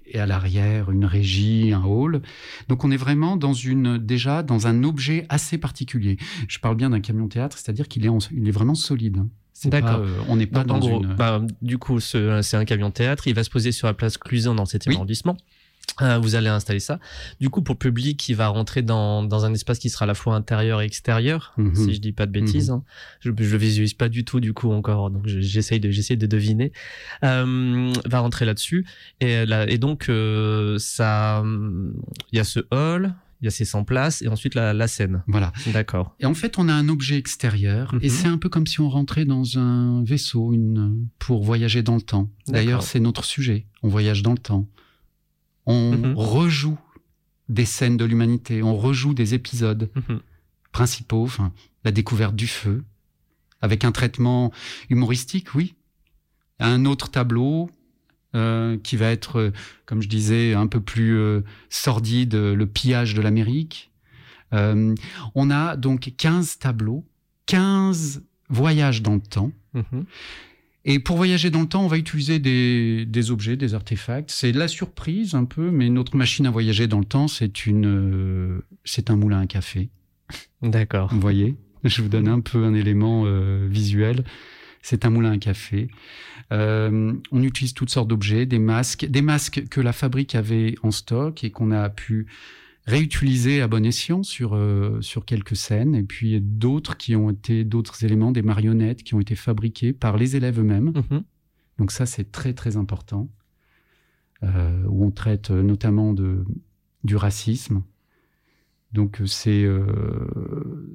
et 0.08 0.20
à 0.20 0.25
l'arrière 0.25 0.89
une 0.89 1.06
régie, 1.06 1.74
un 1.74 1.84
hall. 1.84 2.22
Donc 2.70 2.84
on 2.84 2.91
est 2.91 2.98
vraiment 2.98 3.38
dans 3.38 3.53
une 3.53 3.98
déjà 3.98 4.44
dans 4.44 4.68
un 4.68 4.84
objet 4.84 5.25
assez 5.30 5.58
particulier. 5.58 6.18
Je 6.48 6.60
parle 6.60 6.75
bien 6.75 6.89
d'un 6.89 7.01
camion 7.01 7.27
théâtre, 7.27 7.58
c'est-à-dire 7.58 7.88
qu'il 7.88 8.06
est, 8.06 8.10
il 8.32 8.48
est 8.48 8.51
vraiment 8.51 8.75
solide. 8.75 9.24
D'accord. 9.65 10.00
Euh, 10.00 10.08
on 10.27 10.36
n'est 10.36 10.48
pas 10.48 10.63
dans 10.63 10.80
gros, 10.80 11.03
une... 11.03 11.13
bah, 11.15 11.41
du 11.62 11.77
coup, 11.77 12.00
c'est 12.00 12.53
un 12.53 12.65
camion 12.65 12.91
théâtre. 12.91 13.27
Il 13.27 13.36
va 13.36 13.44
se 13.44 13.50
poser 13.50 13.72
sur 13.72 13.88
la 13.88 13.94
place 13.94 14.18
Cluzan 14.18 14.56
dans 14.56 14.65
cet 14.65 14.88
arrondissement. 14.88 15.38
Euh, 16.01 16.18
vous 16.20 16.36
allez 16.36 16.48
installer 16.48 16.80
ça. 16.80 17.00
Du 17.39 17.50
coup, 17.50 17.62
pour 17.62 17.74
le 17.74 17.80
public, 17.80 18.30
il 18.30 18.36
va 18.36 18.48
rentrer 18.48 18.82
dans, 18.82 19.24
dans 19.24 19.46
un 19.46 19.53
espace 19.53 19.77
qui 19.77 19.89
sera 19.89 20.06
à 20.06 20.08
la 20.08 20.13
fois 20.13 20.36
intérieur 20.36 20.82
et 20.82 20.86
extérieur, 20.86 21.53
mhm. 21.58 21.75
si 21.75 21.94
je 21.94 22.00
dis 22.00 22.12
pas 22.12 22.25
de 22.25 22.32
bêtises. 22.32 22.70
Mhm. 22.70 22.77
hein. 22.77 22.84
Je, 23.20 23.32
je 23.38 23.51
le 23.51 23.58
visualise 23.58 23.94
pas 23.94 24.10
du 24.10 24.24
tout 24.24 24.39
du 24.39 24.53
coup 24.53 24.72
encore, 24.72 25.10
donc 25.10 25.27
j'essaye 25.27 25.80
de 25.80 25.91
j'essaye 25.91 26.18
de 26.18 26.27
deviner. 26.27 26.72
Euh, 27.24 27.91
va 28.06 28.20
rentrer 28.20 28.46
là-dessus 28.46 28.86
et, 29.20 29.46
là, 29.46 29.70
et 29.70 29.77
donc 29.77 30.08
euh, 30.10 30.77
ça, 30.80 31.44
il 32.32 32.38
y 32.38 32.39
a 32.39 32.46
ce 32.46 32.62
hall, 32.72 33.13
il 33.41 33.45
y 33.45 33.48
a 33.48 33.51
ces 33.51 33.65
100 33.65 33.83
places 33.86 34.21
et 34.21 34.27
ensuite 34.27 34.53
la, 34.53 34.74
la 34.74 34.88
scène. 34.88 35.24
Voilà. 35.27 35.51
D'accord. 35.74 36.15
Et 36.19 36.25
en 36.25 36.33
fait, 36.33 36.60
on 36.60 36.69
a 36.69 36.74
un 36.74 36.89
objet 36.89 37.17
extérieur 37.17 37.95
et 38.01 38.07
mhm. 38.07 38.10
c'est 38.10 38.27
un 38.27 38.38
peu 38.38 38.50
comme 38.50 38.67
si 38.67 38.79
on 38.81 38.89
rentrait 38.89 39.25
dans 39.25 39.57
un 39.57 40.03
vaisseau 40.03 40.53
une, 40.53 41.07
pour 41.17 41.43
voyager 41.43 41.81
dans 41.81 41.95
le 41.95 42.01
temps. 42.01 42.29
D'ailleurs, 42.48 42.83
c'est 42.83 43.00
notre 43.00 43.25
sujet. 43.25 43.65
On 43.81 43.89
voyage 43.89 44.21
dans 44.21 44.33
le 44.33 44.38
temps. 44.38 44.67
On 45.65 45.91
mhm. 45.91 46.13
rejoue 46.15 46.79
des 47.50 47.65
scènes 47.65 47.98
de 47.98 48.05
l'humanité, 48.05 48.63
on 48.63 48.75
rejoue 48.75 49.13
des 49.13 49.33
épisodes 49.33 49.89
mhm. 49.95 50.19
principaux, 50.71 51.24
enfin, 51.24 51.51
la 51.83 51.91
découverte 51.91 52.36
du 52.36 52.48
feu, 52.48 52.83
avec 53.60 53.83
un 53.83 53.91
traitement 53.91 54.51
humoristique, 54.89 55.53
oui. 55.55 55.75
Un 56.60 56.86
autre 56.86 57.10
tableau, 57.10 57.71
euh, 58.34 58.78
qui 58.82 58.96
va 58.96 59.12
être, 59.12 59.40
euh, 59.40 59.52
comme 59.86 60.02
je 60.02 60.08
disais, 60.08 60.54
un 60.54 60.68
peu 60.68 60.80
plus 60.80 61.18
euh, 61.18 61.42
sordide, 61.70 62.34
le 62.34 62.66
pillage 62.66 63.14
de 63.14 63.22
l'Amérique. 63.22 63.92
on 64.54 65.50
a 65.50 65.76
donc 65.76 66.14
15 66.16 66.58
tableaux, 66.60 67.06
15 67.48 68.24
voyages 68.48 69.02
dans 69.02 69.16
le 69.16 69.22
temps. 69.22 69.52
Mhm. 69.74 70.06
Et 70.86 71.00
pour 71.00 71.18
voyager 71.18 71.50
dans 71.50 71.60
le 71.60 71.68
temps, 71.68 71.84
on 71.84 71.88
va 71.88 71.98
utiliser 71.98 72.40
des, 72.40 73.06
des 73.06 73.32
objets, 73.32 73.58
des 73.58 73.74
artefacts. 73.74 74.32
C'est 74.32 74.54
la 74.54 74.70
surprise 74.70 75.36
un 75.36 75.46
peu, 75.46 75.70
mais 75.70 75.90
notre 75.90 76.16
machine 76.16 76.46
à 76.46 76.52
voyager 76.52 76.88
dans 76.88 77.00
le 77.00 77.06
temps, 77.06 77.28
c'est 77.28 77.66
une, 77.66 78.62
c'est 78.86 79.10
un 79.10 79.18
moulin 79.18 79.42
à 79.42 79.46
café. 79.46 79.90
D'accord. 80.62 81.14
Vous 81.14 81.20
voyez 81.20 81.58
Je 81.84 82.02
vous 82.02 82.08
donne 82.08 82.30
un 82.30 82.40
peu 82.40 82.64
un 82.64 82.74
élément 82.74 83.26
visuel. 83.68 84.24
C'est 84.82 85.06
un 85.06 85.10
moulin 85.10 85.34
à 85.34 85.38
café. 85.38 85.90
Euh, 86.51 87.13
on 87.31 87.43
utilise 87.43 87.74
toutes 87.74 87.89
sortes 87.89 88.08
d'objets, 88.08 88.46
des 88.46 88.60
masques, 88.60 89.05
des 89.05 89.22
masques 89.22 89.67
que 89.70 89.79
la 89.79 89.93
fabrique 89.93 90.36
avait 90.36 90.75
en 90.84 90.91
stock 90.91 91.43
et 91.43 91.51
qu'on 91.51 91.72
a 91.72 91.89
pu 91.89 92.27
réutilisés 92.86 93.62
à 93.62 93.67
bon 93.67 93.86
escient 93.86 94.24
sur, 94.24 94.55
euh, 94.55 95.00
sur 95.01 95.25
quelques 95.25 95.55
scènes, 95.55 95.96
et 95.96 96.03
puis 96.03 96.41
d'autres 96.41 96.98
qui 96.98 97.15
ont 97.15 97.29
été 97.29 97.63
d'autres 97.63 98.03
éléments, 98.03 98.31
des 98.31 98.41
marionnettes 98.41 99.03
qui 99.03 99.13
ont 99.13 99.20
été 99.20 99.36
fabriquées 99.36 99.93
par 99.93 100.17
les 100.17 100.36
élèves 100.36 100.60
eux-mêmes. 100.60 100.91
Mhm. 100.96 101.24
Donc 101.77 101.91
ça, 101.91 102.05
c'est 102.05 102.31
très 102.31 102.53
très 102.53 102.77
important, 102.77 103.29
euh, 104.43 104.84
où 104.88 105.05
on 105.05 105.12
traite 105.12 105.51
notamment 105.51 106.13
de, 106.13 106.43
du 107.03 107.15
racisme. 107.15 107.84
Donc 108.93 109.22
c'est 109.25 109.63
euh, 109.63 109.86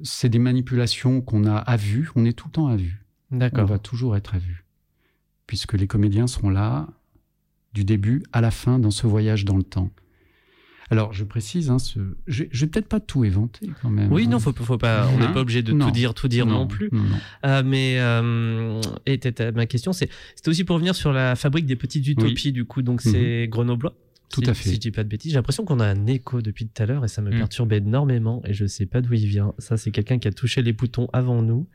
c'est 0.03 0.29
des 0.29 0.39
manipulations 0.39 1.21
qu'on 1.21 1.45
a 1.45 1.55
à 1.55 1.77
vue, 1.77 2.11
on 2.15 2.25
est 2.25 2.33
tout 2.33 2.47
le 2.47 2.51
temps 2.51 2.67
à 2.67 2.75
vue. 2.75 3.03
On 3.31 3.65
va 3.65 3.79
toujours 3.79 4.15
être 4.15 4.35
à 4.35 4.37
vue, 4.37 4.65
puisque 5.47 5.73
les 5.73 5.87
comédiens 5.87 6.27
seront 6.27 6.49
là 6.49 6.87
du 7.73 7.83
début 7.83 8.23
à 8.33 8.41
la 8.41 8.51
fin 8.51 8.79
dans 8.79 8.91
ce 8.91 9.07
voyage 9.07 9.45
dans 9.45 9.57
le 9.57 9.63
temps. 9.63 9.89
Alors, 10.89 11.11
je 11.11 11.25
précise, 11.25 11.69
hein, 11.69 11.79
ce... 11.79 11.99
je 12.27 12.45
je 12.49 12.61
vais 12.65 12.71
peut-être 12.71 12.87
pas 12.87 13.01
tout 13.01 13.25
éventer 13.25 13.69
quand 13.81 13.89
même. 13.89 14.09
Oui, 14.11 14.23
hein. 14.25 14.29
non, 14.29 14.39
faut, 14.39 14.53
faut 14.53 14.77
pas. 14.77 15.09
On 15.13 15.17
n'est 15.19 15.25
Hein 15.25 15.31
pas 15.33 15.41
obligé 15.41 15.61
de 15.61 15.73
Non. 15.73 15.85
tout 15.87 15.91
dire, 15.91 16.13
tout 16.13 16.29
dire 16.29 16.45
non, 16.45 16.65
plus. 16.65 16.87
non. 16.93 17.03
Euh, 17.45 17.61
mais 17.65 17.97
euh, 17.99 18.79
et 19.05 19.19
ma 19.53 19.65
question, 19.65 19.91
c'est 19.91 20.09
c'était 20.35 20.47
aussi 20.49 20.63
pour 20.63 20.75
revenir 20.75 20.95
sur 20.95 21.11
la 21.11 21.35
fabrique 21.35 21.65
des 21.65 21.75
petites 21.75 22.07
utopies, 22.07 22.53
du 22.53 22.63
coup. 22.63 22.83
Donc 22.83 23.01
c'est 23.01 23.47
grenoblois. 23.49 23.95
Tout 24.29 24.41
si, 24.43 24.49
à 24.49 24.53
fait. 24.53 24.69
Si 24.69 24.75
je 24.75 24.79
dis 24.79 24.91
pas 24.91 25.03
de 25.03 25.09
bêtises, 25.09 25.31
j'ai 25.31 25.37
l'impression 25.37 25.63
qu'on 25.65 25.79
a 25.81 25.85
un 25.85 26.05
écho 26.05 26.41
depuis 26.41 26.67
tout 26.67 26.83
à 26.83 26.85
l'heure 26.85 27.03
et 27.05 27.07
ça 27.09 27.21
me 27.21 27.31
Mm. 27.31 27.37
perturbe 27.37 27.71
énormément 27.73 28.41
et 28.45 28.53
je 28.53 28.65
sais 28.65 28.85
pas 28.85 29.01
d'où 29.01 29.13
il 29.13 29.25
vient. 29.25 29.53
Ça, 29.57 29.77
c'est 29.77 29.91
quelqu'un 29.91 30.19
qui 30.19 30.27
a 30.27 30.31
touché 30.33 30.61
les 30.61 30.73
boutons 30.73 31.07
avant 31.13 31.41
nous 31.41 31.67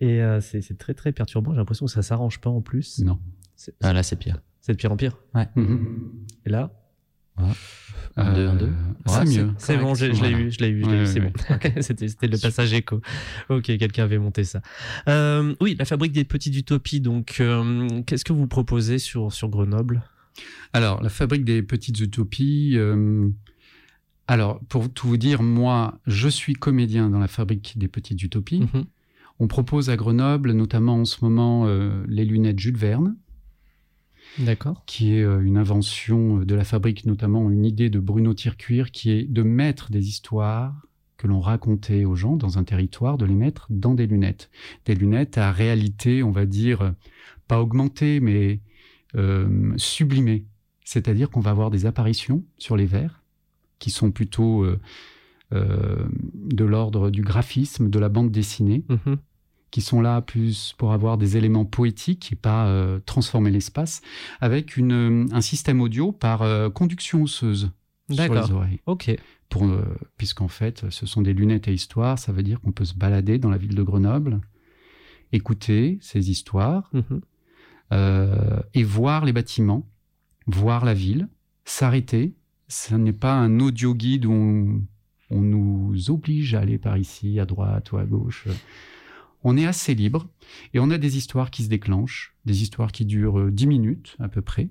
et 0.00 0.22
euh, 0.22 0.40
c'est 0.40 0.76
très 0.78 0.94
très 0.94 1.12
perturbant. 1.12 1.52
J'ai 1.52 1.58
l'impression 1.58 1.86
que 1.86 1.92
ça 1.92 2.02
s'arrange 2.02 2.40
pas 2.40 2.50
en 2.50 2.60
plus. 2.60 2.98
Non. 3.00 3.18
Ah, 3.82 3.92
là, 3.92 4.02
c'est 4.02 4.16
pire. 4.16 4.40
c'est 4.60 4.72
de 4.72 4.76
pire 4.76 4.92
en 4.92 4.96
pire. 4.96 5.16
Mhm. 5.56 6.12
Et 6.44 6.50
là, 6.50 6.70
Un, 8.16 8.32
deux, 8.34 8.46
un, 8.48 8.54
deux. 8.56 8.72
C'est 9.06 9.18
Ouais, 9.18 9.24
mieux. 9.24 9.52
c'est 9.58 9.76
bon, 9.76 9.94
je 9.94 10.06
l'ai 10.06 10.12
Voilà. 10.12 10.38
eu, 10.38 10.50
je 10.50 10.58
l'ai 10.60 10.68
eu, 10.68 10.82
je 10.84 10.88
l'ai 10.88 10.96
Ouais, 10.96 11.02
eu, 11.02 11.06
c'est 11.06 11.20
ouais, 11.20 11.32
bon. 11.74 11.80
c'était 11.82 12.08
c'était 12.08 12.28
le 12.28 12.38
passage 12.38 12.72
écho. 12.72 13.00
Ok, 13.50 13.64
quelqu'un 13.64 14.04
avait 14.04 14.18
monté 14.18 14.44
ça. 14.44 14.62
Euh, 15.08 15.54
oui, 15.60 15.76
la 15.78 15.84
fabrique 15.84 16.12
des 16.12 16.24
petites 16.24 16.56
utopies. 16.56 17.00
Donc, 17.00 17.36
euh, 17.40 17.88
qu'est-ce 18.06 18.24
que 18.24 18.32
vous 18.32 18.46
proposez 18.46 18.98
sur 18.98 19.32
sur 19.32 19.48
Grenoble? 19.50 20.02
Alors, 20.72 21.02
la 21.02 21.08
fabrique 21.10 21.44
des 21.44 21.62
petites 21.62 21.98
utopies. 22.00 22.72
euh, 22.76 23.28
Alors, 24.28 24.60
pour 24.68 24.90
tout 24.92 25.08
vous 25.08 25.16
dire, 25.18 25.42
moi, 25.42 26.00
je 26.06 26.28
suis 26.28 26.54
comédien 26.54 27.08
dans 27.10 27.18
la 27.18 27.28
fabrique 27.28 27.76
des 27.78 27.88
petites 27.88 28.22
utopies. 28.22 28.60
Mhm. 28.72 28.84
On 29.38 29.48
propose 29.48 29.90
à 29.90 29.96
Grenoble, 29.96 30.52
notamment 30.52 30.96
en 30.96 31.04
ce 31.04 31.24
moment, 31.24 31.66
euh, 31.66 32.04
les 32.08 32.24
lunettes 32.24 32.58
Jules 32.58 32.76
Verne. 32.76 33.16
D'accord. 34.38 34.82
qui 34.84 35.14
est 35.14 35.22
euh, 35.22 35.40
une 35.40 35.56
invention 35.56 36.40
de 36.40 36.54
la 36.54 36.64
fabrique, 36.64 37.06
notamment 37.06 37.50
une 37.50 37.64
idée 37.64 37.88
de 37.88 37.98
Bruno 37.98 38.34
Tircuir, 38.34 38.90
qui 38.90 39.10
est 39.10 39.24
de 39.24 39.42
mettre 39.42 39.90
des 39.90 40.08
histoires 40.08 40.74
que 41.16 41.26
l'on 41.26 41.40
racontait 41.40 42.04
aux 42.04 42.16
gens 42.16 42.36
dans 42.36 42.58
un 42.58 42.64
territoire, 42.64 43.16
de 43.16 43.24
les 43.24 43.34
mettre 43.34 43.66
dans 43.70 43.94
des 43.94 44.06
lunettes. 44.06 44.50
Des 44.84 44.94
lunettes 44.94 45.38
à 45.38 45.52
réalité, 45.52 46.22
on 46.22 46.32
va 46.32 46.44
dire, 46.44 46.82
euh, 46.82 46.90
pas 47.48 47.62
augmentée, 47.62 48.20
mais 48.20 48.60
euh, 49.14 49.72
sublimée. 49.76 50.44
C'est-à-dire 50.84 51.30
qu'on 51.30 51.40
va 51.40 51.50
avoir 51.50 51.70
des 51.70 51.86
apparitions 51.86 52.44
sur 52.58 52.76
les 52.76 52.86
verres, 52.86 53.22
qui 53.78 53.90
sont 53.90 54.10
plutôt 54.10 54.62
euh, 54.62 54.68
euh, 54.72 54.78
de 55.52 56.64
l'ordre 56.64 57.10
du 57.10 57.22
graphisme, 57.22 57.88
de 57.88 57.98
la 57.98 58.08
bande 58.08 58.30
dessinée 58.30 58.84
Mhm. 58.88 59.16
qui 59.70 59.80
sont 59.80 60.00
là 60.00 60.20
plus 60.22 60.74
pour 60.78 60.92
avoir 60.92 61.18
des 61.18 61.36
éléments 61.36 61.64
poétiques 61.64 62.32
et 62.32 62.36
pas 62.36 62.66
euh, 62.66 62.98
transformer 63.06 63.50
l'espace, 63.50 64.00
avec 64.40 64.76
une, 64.76 64.92
euh, 64.92 65.26
un 65.32 65.40
système 65.40 65.80
audio 65.80 66.12
par 66.12 66.42
euh, 66.42 66.68
conduction 66.70 67.22
osseuse 67.22 67.70
sur 68.10 68.34
les 68.34 68.50
oreilles. 68.52 68.80
Ok. 68.86 69.14
Pour, 69.48 69.64
euh, 69.64 69.82
puisqu'en 70.16 70.48
fait, 70.48 70.90
ce 70.90 71.06
sont 71.06 71.22
des 71.22 71.32
lunettes 71.32 71.68
à 71.68 71.70
histoire, 71.72 72.18
ça 72.18 72.32
veut 72.32 72.42
dire 72.42 72.60
qu'on 72.60 72.72
peut 72.72 72.84
se 72.84 72.94
balader 72.94 73.38
dans 73.38 73.50
la 73.50 73.58
ville 73.58 73.74
de 73.74 73.82
Grenoble, 73.82 74.40
écouter 75.32 75.98
ces 76.00 76.30
histoires 76.30 76.90
Mhm. 76.92 77.20
euh, 77.92 78.60
et 78.74 78.82
voir 78.82 79.24
les 79.24 79.32
bâtiments, 79.32 79.88
voir 80.46 80.84
la 80.84 80.94
ville, 80.94 81.28
s'arrêter. 81.64 82.34
Ce 82.68 82.94
n'est 82.94 83.12
pas 83.12 83.34
un 83.34 83.60
audio 83.60 83.94
guide 83.94 84.26
où 84.26 84.32
on, 84.32 84.82
on 85.30 85.40
nous 85.40 86.10
oblige 86.10 86.54
à 86.54 86.60
aller 86.60 86.78
par 86.78 86.96
ici, 86.96 87.40
à 87.40 87.46
droite 87.46 87.92
ou 87.92 87.98
à 87.98 88.04
gauche. 88.04 88.46
On 89.42 89.56
est 89.56 89.66
assez 89.66 89.94
libre 89.94 90.28
et 90.74 90.80
on 90.80 90.90
a 90.90 90.98
des 90.98 91.16
histoires 91.16 91.50
qui 91.50 91.62
se 91.64 91.68
déclenchent, 91.68 92.34
des 92.44 92.62
histoires 92.62 92.92
qui 92.92 93.04
durent 93.04 93.38
euh, 93.38 93.50
10 93.50 93.66
minutes 93.66 94.16
à 94.18 94.28
peu 94.28 94.42
près 94.42 94.68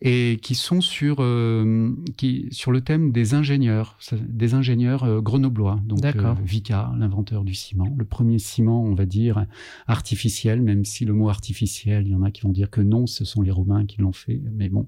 et 0.00 0.38
qui 0.42 0.54
sont 0.54 0.80
sur, 0.80 1.16
euh, 1.20 1.90
qui, 2.16 2.46
sur 2.52 2.70
le 2.70 2.80
thème 2.80 3.10
des 3.10 3.34
ingénieurs, 3.34 3.98
des 4.12 4.54
ingénieurs 4.54 5.04
euh, 5.04 5.20
grenoblois. 5.20 5.80
Donc, 5.84 6.00
D'accord. 6.00 6.36
euh, 6.38 6.44
Vicat, 6.44 6.92
l'inventeur 6.98 7.44
du 7.44 7.54
ciment, 7.54 7.92
le 7.96 8.04
premier 8.04 8.38
ciment, 8.38 8.82
on 8.82 8.94
va 8.94 9.06
dire, 9.06 9.44
artificiel, 9.86 10.62
même 10.62 10.84
si 10.84 11.04
le 11.04 11.12
mot 11.12 11.28
artificiel, 11.28 12.06
il 12.06 12.12
y 12.12 12.14
en 12.14 12.22
a 12.22 12.30
qui 12.30 12.42
vont 12.42 12.52
dire 12.52 12.70
que 12.70 12.80
non, 12.80 13.06
ce 13.06 13.24
sont 13.24 13.42
les 13.42 13.50
Romains 13.50 13.86
qui 13.86 14.00
l'ont 14.00 14.12
fait, 14.12 14.40
mais 14.54 14.68
bon. 14.68 14.86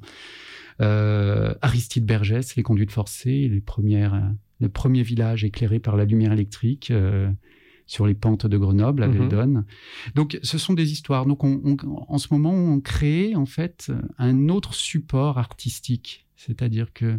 Euh, 0.80 1.54
Aristide 1.60 2.06
Bergès, 2.06 2.56
les 2.56 2.62
conduites 2.62 2.92
forcées, 2.92 3.48
les 3.48 3.60
premières, 3.60 4.14
euh, 4.14 4.20
le 4.60 4.68
premier 4.68 5.02
village 5.02 5.44
éclairé 5.44 5.78
par 5.78 5.96
la 5.96 6.04
lumière 6.04 6.32
électrique 6.32 6.92
sur 7.90 8.06
les 8.06 8.14
pentes 8.14 8.46
de 8.46 8.56
Grenoble, 8.56 9.02
à. 9.02 9.08
Beldonne. 9.08 9.64
Donc, 10.14 10.38
ce 10.44 10.58
sont 10.58 10.74
des 10.74 10.92
histoires. 10.92 11.26
Donc, 11.26 11.42
on, 11.42 11.60
on- 11.64 11.76
en 12.06 12.18
ce 12.18 12.28
moment, 12.30 12.52
on 12.54 12.78
crée 12.80 13.34
en 13.34 13.46
fait 13.46 13.90
un 14.16 14.48
autre 14.48 14.74
support 14.74 15.38
artistique, 15.38 16.24
c'est-à-dire 16.36 16.92
que 16.92 17.18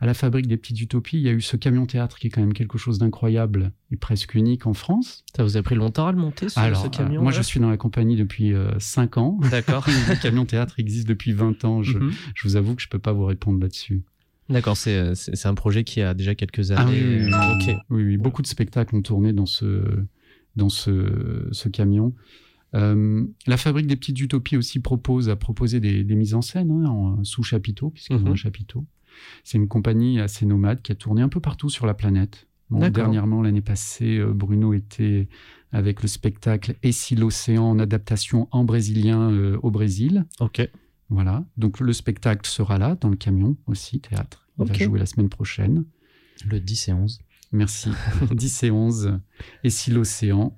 à 0.00 0.06
la 0.06 0.14
fabrique 0.14 0.46
des 0.48 0.56
petites 0.56 0.80
utopies, 0.80 1.18
il 1.18 1.22
y 1.22 1.28
a 1.28 1.32
eu 1.32 1.40
ce 1.40 1.56
camion 1.56 1.86
théâtre 1.86 2.18
qui 2.18 2.26
est 2.28 2.30
quand 2.30 2.40
même 2.40 2.52
quelque 2.52 2.78
chose 2.78 2.98
d'incroyable 2.98 3.72
et 3.92 3.96
presque 3.96 4.34
unique 4.34 4.66
en 4.66 4.72
France. 4.74 5.24
Ça 5.36 5.42
vous 5.44 5.56
a 5.56 5.62
pris 5.62 5.74
longtemps 5.76 6.06
à 6.08 6.12
le 6.12 6.18
monter, 6.18 6.48
ce, 6.48 6.58
Alors, 6.58 6.80
ce 6.82 6.86
euh, 6.86 6.90
camion 6.90 7.22
moi, 7.22 7.30
je 7.32 7.42
suis 7.42 7.58
dans 7.60 7.70
la 7.70 7.76
compagnie 7.76 8.16
depuis 8.16 8.52
5 8.78 9.18
ans. 9.18 9.38
D'accord. 9.52 9.84
Le 10.08 10.20
camion 10.20 10.46
théâtre 10.46 10.74
existe 10.78 11.06
depuis 11.08 11.32
20 11.32 11.64
ans. 11.64 11.82
Je, 11.84 11.98
Mhm. 11.98 12.12
je 12.34 12.42
vous 12.48 12.56
avoue 12.56 12.74
que 12.74 12.82
je 12.82 12.88
peux 12.88 12.98
pas 13.00 13.12
vous 13.12 13.24
répondre 13.24 13.60
là-dessus. 13.60 14.02
D'accord, 14.48 14.76
c'est 14.76 14.96
euh, 14.96 15.14
c'est 15.14 15.36
c'est 15.36 15.48
un 15.48 15.54
projet 15.54 15.84
qui 15.84 16.00
a 16.00 16.14
déjà 16.14 16.34
quelques 16.34 16.70
années. 16.70 16.80
Ah 16.80 16.88
oui, 16.90 17.26
oui, 17.26 17.72
euh, 17.72 17.76
oui. 17.90 18.16
Beaucoup 18.16 18.42
de 18.42 18.46
spectacles 18.46 18.96
ont 18.96 19.02
tourné 19.02 19.32
dans 19.32 19.46
ce, 19.46 19.82
dans 20.56 20.68
ce, 20.68 21.48
ce 21.52 21.68
camion. 21.68 22.14
Euh, 22.74 23.24
la 23.46 23.56
fabrique 23.56 23.86
des 23.86 23.96
petites 23.96 24.20
utopies 24.20 24.56
aussi 24.56 24.80
propose 24.80 25.28
à 25.28 25.36
proposer 25.36 25.80
des, 25.80 26.04
des 26.04 26.14
mises 26.14 26.34
en 26.34 26.42
scène 26.42 26.70
hein, 26.70 26.88
en 26.88 27.24
sous 27.24 27.42
chapiteau, 27.42 27.90
puisqu'ils 27.90 28.16
ont 28.16 28.20
Mhm. 28.20 28.28
un 28.32 28.36
chapiteau. 28.36 28.86
C'est 29.44 29.58
une 29.58 29.68
compagnie 29.68 30.20
assez 30.20 30.46
nomade 30.46 30.80
qui 30.82 30.92
a 30.92 30.94
tourné 30.94 31.22
un 31.22 31.28
peu 31.28 31.40
partout 31.40 31.68
sur 31.70 31.86
la 31.86 31.94
planète. 31.94 32.46
Bon, 32.70 32.86
dernièrement, 32.90 33.40
l'année 33.40 33.62
passée, 33.62 34.22
Bruno 34.34 34.74
était 34.74 35.28
avec 35.72 36.02
le 36.02 36.08
spectacle 36.08 36.76
Et 36.82 36.92
si 36.92 37.16
l'océan 37.16 37.64
en 37.64 37.78
adaptation 37.78 38.46
en 38.50 38.64
brésilien 38.64 39.30
euh, 39.32 39.58
au 39.62 39.70
Brésil. 39.70 40.24
Ok. 40.40 40.68
Voilà. 41.10 41.44
Donc 41.56 41.80
le 41.80 41.92
spectacle 41.92 42.48
sera 42.48 42.78
là, 42.78 42.96
dans 43.00 43.08
le 43.08 43.16
camion 43.16 43.56
aussi, 43.66 44.00
théâtre. 44.00 44.46
Il 44.58 44.62
Ok. 44.62 44.68
va 44.70 44.84
jouer 44.84 44.98
la 44.98 45.06
semaine 45.06 45.28
prochaine. 45.28 45.84
Le 46.46 46.60
10 46.60 46.88
et 46.88 46.92
11. 46.92 47.20
Merci. 47.52 47.90
10 48.30 48.62
et 48.64 48.70
11. 48.70 49.18
Et 49.64 49.70
si 49.70 49.90
l'océan 49.90 50.54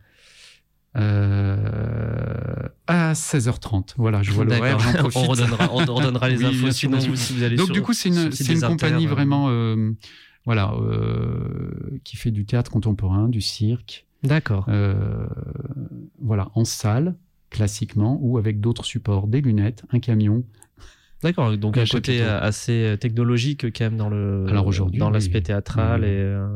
euh, 0.97 2.69
à 2.87 3.13
16h30. 3.13 3.95
Voilà, 3.97 4.23
je 4.23 4.33
vois 4.33 4.45
l'horaire, 4.45 4.77
D'accord. 4.79 4.81
j'en 4.93 4.99
profite. 4.99 5.23
on 5.25 5.27
redonnera, 5.31 5.69
on 5.73 5.77
redonnera 5.95 6.29
les 6.29 6.39
Oui, 6.39 6.47
infos. 6.47 6.71
sinon, 6.73 6.99
vous, 6.99 7.17
si 7.17 7.33
vous 7.35 7.43
allez 7.43 7.57
Donc 7.57 7.67
sur- 7.67 7.75
du 7.75 7.83
coup, 7.83 7.93
c'est 7.93 8.09
une, 8.09 8.33
c'est 8.33 8.61
compagnie 8.67 9.07
euh, 9.07 9.11
vraiment, 9.11 9.49
euh, 9.51 9.93
voilà, 10.47 10.73
euh, 10.75 11.71
qui 12.05 12.17
fait 12.17 12.31
du 12.33 12.45
théâtre 12.45 12.71
contemporain, 12.71 13.29
du 13.29 13.41
cirque, 13.41 14.07
D'accord. 14.25 14.67
euh, 14.69 15.27
voilà, 16.21 16.51
en 16.55 16.65
salle 16.65 17.15
classiquement 17.51 18.19
ou 18.23 18.39
avec 18.39 18.61
d'autres 18.61 18.85
supports, 18.85 19.27
des 19.27 19.41
lunettes, 19.41 19.85
un 19.91 19.99
camion. 20.01 20.45
D'accord. 21.23 21.55
Donc 21.59 21.77
Un 21.77 21.83
un 21.83 21.85
côté 21.85 22.23
euh, 22.23 22.41
assez 22.41 22.73
euh, 22.85 22.97
technologique 22.97 23.67
quand 23.77 23.85
même 23.85 23.99
dans 23.99 24.09
le 24.09 24.47
Alors 24.49 24.67
aujourd'hui, 24.67 24.99
dans 24.99 25.09
oui. 25.09 25.13
l'aspect 25.13 25.43
théâtral 25.43 26.01
Oui, 26.01 26.07
et 26.07 26.13
euh, 26.13 26.49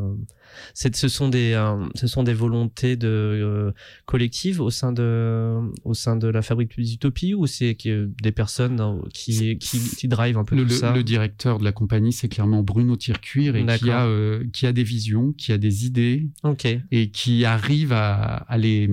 c'est 0.73 0.97
ce 0.97 1.07
sont 1.09 1.29
des 1.29 1.53
euh, 1.53 1.85
ce 1.95 2.07
sont 2.07 2.23
des 2.23 2.33
volontés 2.33 2.97
de 2.97 3.07
euh, 3.09 3.73
collectives 4.07 4.63
au 4.63 4.71
sein 4.71 4.91
de 4.93 5.59
au 5.85 5.93
sein 5.93 6.17
de 6.17 6.29
la 6.29 6.41
fabrique 6.41 6.79
des 6.79 6.95
utopies 6.95 7.35
ou 7.35 7.47
c'est 7.47 7.75
que 7.75 8.09
des 8.23 8.33
personnes 8.33 9.03
qui 9.13 9.59
qui 9.59 9.79
qui 9.99 10.09
drive 10.09 10.39
un 10.39 10.45
peu 10.45 10.57
Le, 10.57 10.63
tout 10.65 10.71
ça. 10.71 10.95
le 10.95 11.03
directeur 11.03 11.59
de 11.59 11.65
la 11.65 11.73
compagnie, 11.73 12.15
c'est 12.15 12.29
clairement 12.29 12.63
Bruno 12.63 12.97
Tircuir 12.97 13.57
et 13.57 13.67
qui 13.67 13.91
a, 13.91 14.09
qui 14.51 14.67
a 14.67 14.73
des 14.73 14.85
visions, 14.85 15.33
qui 15.33 15.53
a 15.53 15.59
des 15.59 15.85
idées 15.85 16.31
Ok. 16.43 16.67
et 16.91 17.11
qui 17.11 17.45
arrive 17.45 17.93
à, 17.93 18.37
à 18.37 18.57
les, 18.57 18.89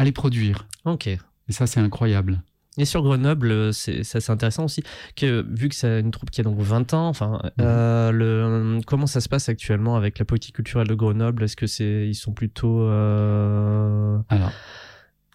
à 0.00 0.04
les 0.04 0.12
produire. 0.12 0.66
Ok. 0.84 1.06
Et 1.06 1.18
ça, 1.50 1.66
c'est 1.66 1.80
incroyable. 1.80 2.42
Et 2.78 2.84
sur 2.84 3.02
Grenoble, 3.02 3.50
euh, 3.50 3.72
c'est 3.72 4.00
assez 4.16 4.30
intéressant 4.30 4.64
aussi, 4.64 4.82
que 5.16 5.44
vu 5.50 5.68
que 5.68 5.74
c'est 5.74 6.00
une 6.00 6.12
troupe 6.12 6.30
qui 6.30 6.40
a 6.40 6.44
donc 6.44 6.58
20 6.58 6.94
ans, 6.94 7.08
enfin, 7.08 7.40
Mhm. 7.44 7.50
euh, 7.66 8.12
le, 8.12 8.80
comment 8.86 9.06
ça 9.08 9.20
se 9.20 9.28
passe 9.28 9.48
actuellement 9.48 9.96
avec 9.96 10.18
la 10.18 10.24
politique 10.24 10.54
culturelle 10.54 10.86
de 10.86 10.94
Grenoble? 10.94 11.42
Est-ce 11.42 11.56
que 11.56 11.66
c'est, 11.66 12.06
ils 12.08 12.14
sont 12.14 12.32
plutôt, 12.32 12.82
euh, 12.82 14.18
Alors, 14.28 14.52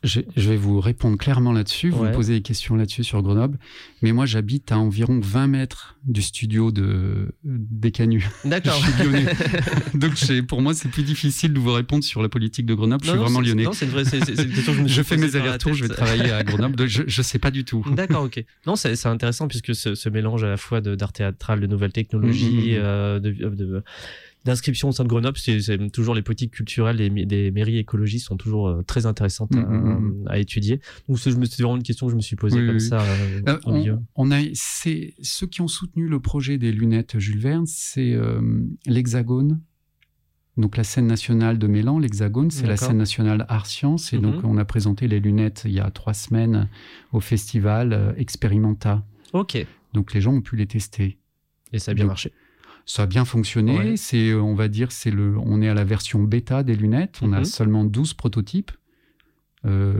je, 0.06 0.22
je 0.38 0.50
vais 0.50 0.56
vous 0.58 0.80
répondre 0.80 1.18
clairement 1.18 1.52
là-dessus. 1.52 1.89
Vous 1.89 2.04
Ouais. 2.04 2.10
me 2.10 2.13
posez 2.15 2.34
des 2.36 2.41
questions 2.41 2.76
là-dessus 2.76 3.04
sur 3.04 3.22
Grenoble. 3.22 3.58
Mais 4.02 4.12
moi, 4.12 4.26
j'habite 4.26 4.72
à 4.72 4.78
environ 4.78 5.20
20 5.22 5.48
mètres 5.48 5.96
du 6.06 6.22
studio 6.22 6.72
de, 6.72 7.34
des 7.44 7.91
Canuts. 7.91 8.24
D'accord. 8.46 8.80
Je 8.82 8.91
suis 8.91 9.04
lyonnais. 9.04 9.26
Donc, 9.96 10.13
pour 10.48 10.62
moi, 10.62 10.74
c'est 10.74 10.89
plus 10.89 11.04
difficile 11.04 11.54
de 11.54 11.60
vous 11.60 11.72
répondre 11.74 12.04
sur 12.04 12.22
la 12.22 12.30
politique 12.30 12.65
de 12.65 12.74
Grenoble. 12.74 13.04
je 13.04 13.10
suis 13.10 13.18
Non, 13.18 13.24
vraiment 13.26 13.41
lyonnais. 13.41 13.63
Non, 13.63 13.74
c'est 13.74 13.86
vraie, 13.88 14.06
c'est- 14.06 14.24
c'est- 14.24 14.36
c'est 14.36 14.44
une 14.44 14.52
question 14.54 14.76
que 14.76 14.88
je 14.88 15.02
fais 15.02 15.18
mes 15.18 15.36
allers-retours, 15.36 15.74
je 15.74 15.84
vais 15.86 15.94
travailler 15.94 16.32
à 16.32 16.44
Grenoble. 16.44 16.76
donc 16.76 16.88
je, 16.88 17.04
je 17.08 17.22
sais 17.22 17.39
pas 17.39 17.52
du 17.52 17.65
tout. 17.65 17.84
D'accord, 17.91 18.24
ok. 18.24 18.44
Non, 18.68 18.76
c'est 18.76 19.06
intéressant 19.08 19.48
puisque 19.48 19.74
ce, 19.76 19.96
ce 19.96 20.10
mélange 20.10 20.44
à 20.44 20.50
la 20.50 20.58
fois 20.58 20.82
de- 20.82 20.96
d'art 20.96 21.13
théâtral, 21.13 21.60
de 21.60 21.68
nouvelles 21.68 21.91
technologies, 21.94 22.74
Mm, 22.74 22.76
mm, 22.76 22.80
mm. 22.80 22.84
euh, 22.84 23.20
de- 23.20 23.32
de- 23.32 23.84
d'inscription 24.46 24.90
au 24.90 24.92
sein 24.92 25.04
de 25.04 25.10
Grenoble, 25.10 25.38
c'est 25.38 25.60
toujours 25.92 26.14
les 26.16 26.22
politiques 26.22 26.52
culturelles 26.52 26.98
des, 27.26 27.52
mairies 27.52 27.78
écologistes 27.80 28.28
sont 28.28 28.38
toujours 28.38 28.68
euh, 28.70 28.82
très 28.84 29.06
intéressantes 29.06 29.54
à, 29.56 29.60
Mm, 29.60 29.76
mm, 29.76 30.00
mm. 30.00 30.28
à 30.28 30.38
étudier. 30.38 30.80
Donc 31.10 31.20
c'est 31.20 31.32
vraiment 31.32 31.76
une 31.76 31.84
question 31.84 32.06
que 32.08 32.12
je 32.12 32.16
me 32.16 32.22
suis 32.22 32.36
posée 32.36 32.60
Oui, 32.60 32.68
comme 32.68 32.76
oui. 32.76 32.82
ça 32.82 33.02
euh, 33.02 33.42
Euh, 33.48 33.60
au 33.66 33.74
milieu. 33.74 33.98
on, 34.16 34.30
on 34.30 34.32
a, 34.32 34.40
c'est 34.54 35.14
ceux 35.22 35.48
qui 35.48 35.62
ont 35.62 35.68
soutenu 35.68 36.08
le 36.08 36.20
projet 36.20 36.58
des 36.58 36.72
lunettes 36.72 37.20
Jules 37.20 37.40
Verne, 37.40 37.66
c'est 37.66 38.14
euh, 38.14 38.40
l'Hexagone. 38.86 39.60
Donc 40.58 40.78
la 40.78 40.86
scène 40.86 41.08
nationale 41.08 41.58
de 41.60 41.68
Mélan, 41.68 42.00
l'Hexagone, 42.00 42.50
c'est 42.50 42.66
la 42.66 42.78
scène 42.78 42.98
nationale 42.98 43.46
Art 43.50 43.66
Science. 43.66 44.14
Et 44.14 44.20
donc 44.20 44.36
Mhm. 44.44 44.50
on 44.52 44.58
a 44.58 44.64
présenté 44.64 45.08
les 45.10 45.20
lunettes 45.20 45.64
il 45.66 45.72
y 45.74 45.82
a 45.82 45.90
trois 45.92 46.14
semaines 46.14 46.70
au 47.12 47.20
festival 47.20 48.16
Experimenta. 48.18 49.04
Ok. 49.34 49.66
Donc 49.94 50.14
les 50.14 50.22
gens 50.22 50.34
ont 50.34 50.42
pu 50.42 50.56
les 50.56 50.66
tester. 50.68 51.18
Et 51.74 51.80
ça 51.80 51.92
a 51.92 51.94
bien 51.94 52.06
Donc, 52.06 52.10
marché. 52.12 52.32
Ça 52.86 53.04
a 53.04 53.06
bien 53.08 53.26
fonctionné. 53.26 53.78
Ouais. 53.78 53.98
C'est, 53.98 54.30
euh, 54.30 54.41
on 54.41 54.54
va 54.56 54.67
dire, 54.67 54.91
c'est 54.91 55.12
le, 55.12 55.38
on 55.39 55.62
est 55.62 55.69
à 55.69 55.74
la 55.74 55.84
version 55.84 56.21
bêta 56.21 56.62
des 56.63 56.76
lunettes. 56.76 57.19
On 57.21 57.34
a 57.34 57.39
Mhm. 57.39 57.45
seulement 57.45 57.84
12 57.84 58.13
prototypes. 58.13 58.71
Euh, 59.65 59.95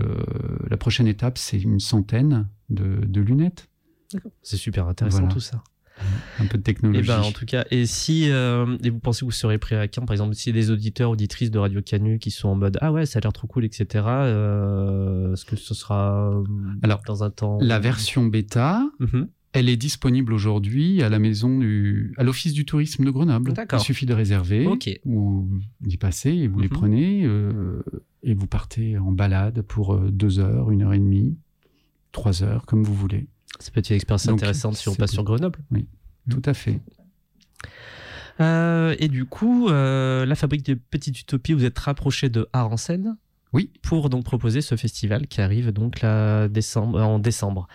la 0.70 0.78
prochaine 0.78 1.08
étape, 1.08 1.38
c'est 1.38 1.60
une 1.60 1.80
centaine 1.80 2.48
de, 2.70 3.04
de 3.06 3.22
lunettes. 3.22 3.68
C'est 4.44 4.58
super 4.58 4.88
intéressant 4.88 5.20
Voilà. 5.20 5.34
tout 5.34 5.40
ça. 5.40 5.64
Un 6.40 6.46
peu 6.46 6.58
de 6.58 6.62
Et 6.62 6.64
technologie. 6.64 7.08
ben 7.08 7.22
en 7.22 7.32
tout 7.32 7.46
cas, 7.46 7.64
et 7.72 7.86
si 7.86 8.30
euh, 8.30 8.78
et 8.84 8.90
vous 8.90 9.00
pensez 9.00 9.22
que 9.22 9.26
vous 9.26 9.32
serez 9.32 9.58
prêt 9.58 9.78
à 9.78 9.88
quand, 9.88 10.06
par 10.06 10.12
exemple, 10.14 10.36
si 10.36 10.52
des 10.52 10.70
auditeurs 10.70 11.10
auditrices 11.10 11.52
de 11.52 11.58
Radio 11.58 11.82
Canu 11.82 12.20
qui 12.20 12.32
sont 12.32 12.50
en 12.50 12.56
mode 12.56 12.78
ah 12.82 12.92
ouais 12.92 13.06
ça 13.06 13.20
a 13.20 13.22
l'air 13.22 13.32
trop 13.32 13.48
cool 13.48 13.64
etc. 13.64 14.04
Euh, 14.06 15.32
Est-ce 15.34 15.46
que 15.46 15.56
ce 15.56 15.74
sera 15.74 16.32
Alors, 16.84 17.02
dans 17.08 17.24
un 17.24 17.30
temps 17.30 17.58
La 17.62 17.80
version 17.80 18.26
bêta, 18.26 18.86
Mhm. 19.00 19.30
Elle 19.56 19.70
est 19.70 19.78
disponible 19.78 20.34
aujourd'hui 20.34 21.02
à 21.02 21.10
la 21.10 21.20
maison 21.20 21.58
du, 21.60 22.14
à 22.18 22.24
l'office 22.24 22.54
du 22.54 22.66
tourisme 22.66 23.04
de 23.06 23.10
Grenoble. 23.12 23.54
Il 23.74 23.80
suffit 23.80 24.06
de 24.06 24.14
réserver 24.14 24.68
ou 25.06 25.48
d'y 25.82 25.98
passer 25.98 26.30
et 26.32 26.48
vous 26.48 26.60
les 26.60 26.68
Mhm. 26.68 26.74
prenez 26.74 27.24
euh, 27.26 27.82
et 28.24 28.34
vous 28.34 28.48
partez 28.48 28.98
en 28.98 29.12
balade 29.12 29.62
pour 29.62 29.94
euh, 29.96 30.10
deux 30.12 30.40
heures, 30.40 30.72
une 30.72 30.84
heure 30.84 30.94
et 30.94 31.00
demie, 31.00 31.38
trois 32.12 32.44
heures, 32.44 32.66
comme 32.66 32.84
vous 32.84 32.94
voulez. 32.94 33.28
Ça 33.60 33.72
peut 33.72 33.80
être 33.80 33.90
une 33.90 33.96
expérience 33.96 34.26
Donc, 34.26 34.40
intéressante 34.40 34.76
si 34.76 34.90
on 34.90 34.96
passe 34.96 35.12
sur 35.12 35.24
Grenoble. 35.24 35.60
Tout 36.30 36.42
à 36.46 36.54
fait. 36.54 36.80
Euh, 38.42 38.96
et 39.00 39.08
du 39.08 39.26
coup, 39.26 39.70
euh, 39.70 40.26
la 40.26 40.36
fabrique 40.36 40.66
de 40.66 40.74
Petite 40.74 41.20
Utopie, 41.22 41.54
vous 41.54 41.64
êtes 41.64 41.80
rapproché 41.80 42.30
de 42.30 42.48
Art 42.52 42.72
en 42.72 42.78
scène 42.78 43.16
Oui. 43.54 43.70
pour 43.82 44.10
donc 44.10 44.26
proposer 44.26 44.60
ce 44.62 44.76
festival 44.76 45.28
qui 45.28 45.40
arrive 45.40 45.72
donc 45.72 46.02
là, 46.02 46.50
décembre, 46.50 47.02
en 47.02 47.20
décembre. 47.20 47.68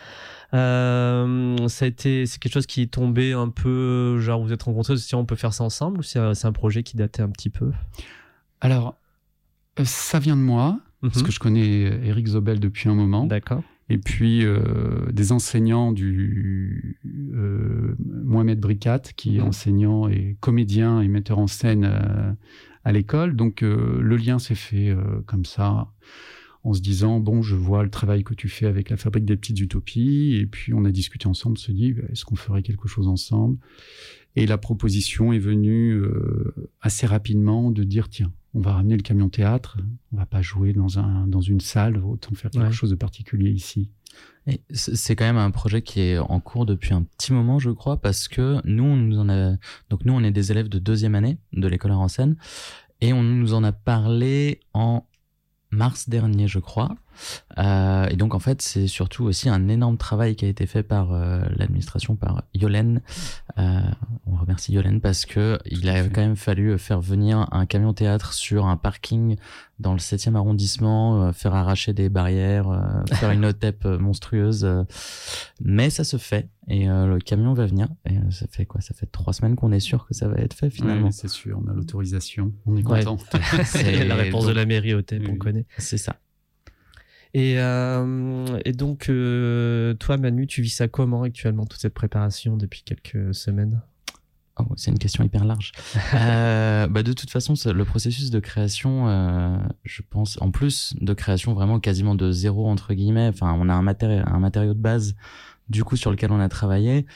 Euh, 0.52 1.68
ça 1.68 1.84
a 1.84 1.88
été, 1.88 2.26
c'est 2.26 2.38
quelque 2.40 2.52
chose 2.54 2.66
qui 2.66 2.82
est 2.82 2.92
tombé 2.92 3.32
un 3.32 3.48
peu, 3.48 4.18
genre 4.20 4.42
vous 4.42 4.52
êtes 4.52 4.62
rencontrés, 4.64 4.96
si 4.96 5.14
on 5.14 5.24
peut 5.24 5.36
faire 5.36 5.52
ça 5.54 5.64
ensemble 5.64 5.98
ou 6.00 6.02
c'est 6.02 6.18
un, 6.18 6.52
projet 6.52 6.82
qui 6.82 6.96
datait 6.96 7.22
un 7.22 7.30
petit 7.30 7.50
peu? 7.50 7.70
Alors, 8.60 8.96
euh, 9.78 9.84
ça 9.84 10.18
vient 10.18 10.36
de 10.36 10.42
moi, 10.42 10.80
parce 11.00 11.18
Mhm. 11.18 11.22
que 11.22 11.30
je 11.32 11.38
connais 11.38 11.80
Eric 12.06 12.26
Zobel 12.28 12.58
depuis 12.60 12.88
un 12.88 12.94
moment. 12.94 13.26
D'accord. 13.26 13.62
et 13.92 13.98
puis 13.98 14.44
euh, 14.44 15.10
des 15.10 15.32
enseignants 15.32 15.90
du 15.90 17.00
euh, 17.34 17.96
Mohamed 17.98 18.60
Bricat, 18.60 19.00
qui 19.16 19.36
est 19.38 19.40
Mhm. 19.40 19.48
enseignant 19.48 20.08
et 20.08 20.36
comédien 20.38 21.00
et 21.00 21.08
metteur 21.08 21.40
en 21.40 21.48
scène 21.48 21.84
à 22.84 22.92
l'école. 22.92 23.34
Donc 23.34 23.62
le 23.62 24.16
lien 24.16 24.38
s'est 24.38 24.54
fait 24.54 24.94
comme 25.26 25.44
ça, 25.44 25.88
en 26.62 26.72
se 26.74 26.80
disant 26.80 27.20
bon, 27.20 27.42
je 27.42 27.54
vois 27.56 27.82
le 27.82 27.90
travail 27.90 28.22
que 28.24 28.34
tu 28.34 28.48
fais 28.48 28.66
avec 28.66 28.90
la 28.90 28.96
fabrique 28.96 29.24
des 29.24 29.36
petites 29.36 29.60
utopies, 29.60 30.34
et 30.36 30.46
puis 30.46 30.74
on 30.74 30.84
a 30.84 30.90
discuté 30.90 31.26
ensemble, 31.26 31.56
on 31.58 31.60
se 31.60 31.72
dit 31.72 31.92
bah, 31.92 32.02
est-ce 32.10 32.24
qu'on 32.24 32.36
ferait 32.36 32.62
quelque 32.62 32.88
chose 32.88 33.08
ensemble? 33.08 33.58
Et 34.36 34.46
la 34.46 34.58
proposition 34.58 35.32
est 35.32 35.38
venue 35.40 35.92
euh, 35.94 36.54
assez 36.80 37.06
rapidement 37.06 37.70
de 37.70 37.82
dire 37.82 38.08
tiens, 38.08 38.32
on 38.54 38.60
va 38.60 38.74
ramener 38.74 38.96
le 38.96 39.02
camion 39.02 39.28
théâtre, 39.28 39.78
on 40.12 40.16
va 40.18 40.26
pas 40.26 40.42
jouer 40.42 40.72
dans 40.72 40.98
un 40.98 41.26
dans 41.26 41.40
une 41.40 41.60
salle, 41.60 41.96
autant 41.98 42.34
faire 42.34 42.50
quelque 42.50 42.64
Ouais. 42.66 42.72
chose 42.72 42.90
de 42.90 42.94
particulier 42.96 43.50
ici. 43.50 43.90
Et 44.46 44.60
c'est 44.72 45.14
quand 45.16 45.24
même 45.24 45.36
un 45.36 45.50
projet 45.50 45.82
qui 45.82 46.00
est 46.00 46.18
en 46.18 46.40
cours 46.40 46.66
depuis 46.66 46.92
un 46.94 47.02
petit 47.02 47.32
moment, 47.32 47.58
je 47.58 47.70
crois, 47.70 48.00
parce 48.00 48.26
que 48.26 48.58
nous, 48.66 48.82
on 48.84 48.96
nous 48.96 49.18
en 49.18 49.28
a, 49.28 49.56
donc 49.88 50.04
nous, 50.04 50.12
on 50.12 50.22
est 50.24 50.30
des 50.32 50.50
élèves 50.50 50.68
de 50.68 50.78
deuxième 50.80 51.14
année 51.14 51.38
de 51.52 51.66
l'école 51.68 51.92
en 51.92 52.08
scène, 52.08 52.36
et 53.00 53.12
on 53.12 53.22
nous 53.22 53.54
en 53.54 53.62
a 53.62 53.72
parlé 53.72 54.60
en 54.74 55.04
mars 55.70 56.08
dernier, 56.08 56.48
je 56.48 56.58
crois. 56.58 56.96
Euh, 57.58 58.06
et 58.08 58.16
donc, 58.16 58.34
en 58.34 58.38
fait, 58.38 58.62
c'est 58.62 58.86
surtout 58.86 59.24
aussi 59.24 59.48
un 59.48 59.68
énorme 59.68 59.96
travail 59.96 60.36
qui 60.36 60.44
a 60.44 60.48
été 60.48 60.66
fait 60.66 60.82
par 60.82 61.12
euh, 61.12 61.42
l'administration, 61.56 62.16
par 62.16 62.44
Yolène. 62.54 63.00
Euh, 63.58 63.80
on 64.26 64.36
remercie 64.36 64.72
Yolène 64.72 65.00
parce 65.00 65.26
que 65.26 65.58
il 65.66 65.88
à 65.88 65.94
a 65.94 66.02
fait. 66.04 66.10
quand 66.10 66.20
même 66.22 66.36
fallu 66.36 66.78
faire 66.78 67.00
venir 67.00 67.46
un 67.52 67.66
camion 67.66 67.92
théâtre 67.92 68.32
sur 68.32 68.66
un 68.66 68.76
parking 68.76 69.36
dans 69.78 69.92
le 69.92 69.98
7e 69.98 70.34
arrondissement, 70.36 71.22
euh, 71.24 71.32
faire 71.32 71.54
arracher 71.54 71.92
des 71.94 72.08
barrières, 72.08 72.68
euh, 72.70 72.80
faire 73.14 73.30
une 73.30 73.44
OTEP 73.46 73.84
euh, 73.86 73.98
monstrueuse. 73.98 74.64
euh, 74.64 74.84
mais 75.62 75.90
ça 75.90 76.04
se 76.04 76.16
fait 76.18 76.48
et 76.68 76.88
euh, 76.88 77.06
le 77.06 77.18
camion 77.18 77.54
va 77.54 77.66
venir. 77.66 77.88
Et 78.06 78.16
euh, 78.16 78.30
ça 78.30 78.46
fait 78.50 78.66
quoi? 78.66 78.80
Ça 78.80 78.94
fait 78.94 79.06
trois 79.06 79.32
semaines 79.32 79.56
qu'on 79.56 79.72
est 79.72 79.80
sûr 79.80 80.06
que 80.06 80.14
ça 80.14 80.28
va 80.28 80.36
être 80.36 80.54
fait 80.54 80.70
finalement. 80.70 81.06
Ouais, 81.06 81.12
c'est 81.12 81.28
sûr, 81.28 81.60
on 81.64 81.70
a 81.70 81.74
l'autorisation, 81.74 82.52
on 82.66 82.76
est 82.76 82.86
Ouais. 82.86 83.04
content. 83.04 83.18
C'est 83.64 84.04
la 84.04 84.14
réponse 84.14 84.46
de 84.46 84.52
la 84.52 84.66
mairie 84.66 84.94
au 84.94 85.02
TEP, 85.02 85.22
on 85.28 85.32
Oui. 85.32 85.38
connaît. 85.38 85.66
C'est 85.78 85.98
ça. 85.98 86.16
Et, 87.34 87.54
euh, 87.58 88.58
et 88.64 88.72
donc, 88.72 89.08
euh, 89.08 89.94
toi, 89.94 90.16
Manu, 90.16 90.46
tu 90.46 90.62
vis 90.62 90.70
ça 90.70 90.88
comment 90.88 91.22
actuellement, 91.22 91.64
toute 91.66 91.80
cette 91.80 91.94
préparation 91.94 92.56
depuis 92.56 92.82
quelques 92.82 93.34
semaines? 93.34 93.80
Oh, 94.58 94.66
c'est 94.76 94.90
une 94.90 94.98
question 94.98 95.24
hyper 95.24 95.44
large. 95.44 95.72
Euh, 96.14 96.86
bah 96.86 97.02
de 97.02 97.12
toute 97.12 97.30
façon, 97.30 97.54
le 97.72 97.84
processus 97.84 98.30
de 98.30 98.40
création, 98.40 99.06
je 99.84 100.02
pense, 100.08 100.40
en 100.40 100.50
plus 100.50 100.94
de 101.00 101.12
création 101.12 101.52
vraiment 101.54 101.78
quasiment 101.78 102.14
de 102.14 102.32
zéro 102.32 102.68
entre 102.68 102.94
guillemets. 102.94 103.28
Enfin, 103.28 103.54
on 103.58 103.68
a 103.68 103.74
un 103.74 103.82
matériau, 103.82 104.22
un 104.26 104.38
matériau 104.38 104.74
de 104.74 104.78
base 104.78 105.14
du 105.68 105.84
coup 105.84 105.96
sur 105.96 106.10
lequel 106.10 106.32
on 106.32 106.40
a 106.40 106.48
travaillé. 106.48 107.06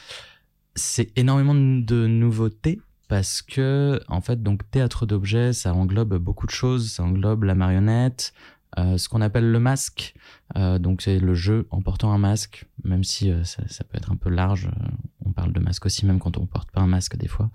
C'est 0.75 1.11
énormément 1.17 1.55
de 1.55 2.07
nouveautés 2.07 2.79
parce 3.07 3.41
que 3.41 4.01
en 4.07 4.21
fait, 4.21 4.41
donc 4.41 4.69
théâtre 4.71 5.05
d'objets, 5.05 5.53
ça 5.53 5.73
englobe 5.73 6.15
beaucoup 6.17 6.47
de 6.47 6.51
choses. 6.51 6.91
Ça 6.91 7.03
englobe 7.03 7.43
la 7.43 7.55
marionnette. 7.55 8.33
Euh, 8.77 8.97
ce 8.97 9.09
qu'on 9.09 9.21
appelle 9.21 9.51
le 9.51 9.59
masque, 9.59 10.15
Euh, 10.55 10.77
donc 10.79 11.01
c'est 11.01 11.19
le 11.19 11.33
jeu 11.33 11.67
en 11.71 11.81
portant 11.81 12.11
un 12.11 12.17
masque, 12.17 12.65
même 12.83 13.03
si 13.03 13.31
euh, 13.31 13.43
ça, 13.43 13.83
peut 13.83 13.97
être 13.97 14.11
un 14.11 14.15
peu 14.15 14.29
large. 14.29 14.67
euh, 14.67 14.85
on 15.25 15.31
parle 15.31 15.53
de 15.53 15.59
masque 15.59 15.87
aussi, 15.87 16.05
même 16.05 16.19
quand 16.19 16.37
on 16.37 16.45
porte 16.45 16.69
pas 16.69 16.81
un 16.81 16.87
masque 16.87 17.17
des 17.17 17.27
fois. 17.27 17.49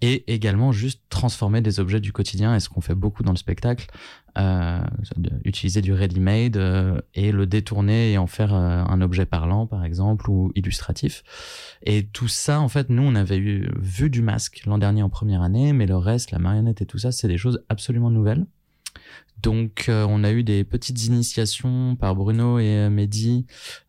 Et 0.00 0.34
également 0.34 0.72
juste 0.72 1.02
transformer 1.08 1.60
des 1.60 1.78
objets 1.78 2.00
du 2.00 2.12
quotidien, 2.12 2.56
et 2.56 2.60
ce 2.60 2.68
qu'on 2.68 2.80
fait 2.80 2.96
beaucoup 2.96 3.22
dans 3.22 3.30
le 3.30 3.36
spectacle, 3.36 3.86
utiliser 5.44 5.82
du 5.82 5.92
ready-made 5.92 6.56
et 7.14 7.30
le 7.30 7.46
détourner 7.46 8.12
et 8.12 8.18
en 8.18 8.26
faire 8.26 8.52
un 8.54 9.00
objet 9.00 9.24
parlant, 9.24 9.68
par 9.68 9.84
exemple, 9.84 10.28
ou 10.28 10.50
illustratif. 10.56 11.22
Et 11.84 12.08
tout 12.08 12.28
ça, 12.28 12.60
en 12.60 12.68
fait, 12.68 12.90
nous, 12.90 13.04
on 13.04 13.14
avait 13.14 13.38
eu, 13.38 13.70
vu 13.78 14.10
du 14.10 14.20
masque 14.20 14.62
l'an 14.66 14.78
dernier 14.78 15.04
en 15.04 15.10
première 15.10 15.42
année, 15.42 15.72
mais 15.72 15.86
le 15.86 15.96
reste, 15.96 16.32
la 16.32 16.40
marionnette 16.40 16.82
et 16.82 16.86
tout 16.86 16.98
ça, 16.98 17.12
c'est 17.12 17.28
des 17.28 17.38
choses 17.38 17.64
absolument 17.68 18.10
nouvelles. 18.10 18.46
Donc, 19.42 19.86
euh, 19.88 20.06
on 20.08 20.24
a 20.24 20.32
eu 20.32 20.42
des 20.42 20.64
petites 20.64 21.04
initiations 21.06 21.96
par 21.96 22.14
Bruno 22.16 22.58
et 22.58 22.76
euh, 22.76 22.90
Mehdi 22.90 23.46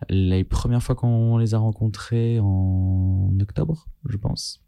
les 0.10 0.44
premières 0.44 0.84
fois 0.84 0.96
qu'on 0.96 1.38
les 1.38 1.54
a 1.54 1.58
rencontrés 1.58 2.40
en 2.40 3.32
octobre, 3.40 3.88
je 4.08 4.18
pense. 4.18 4.62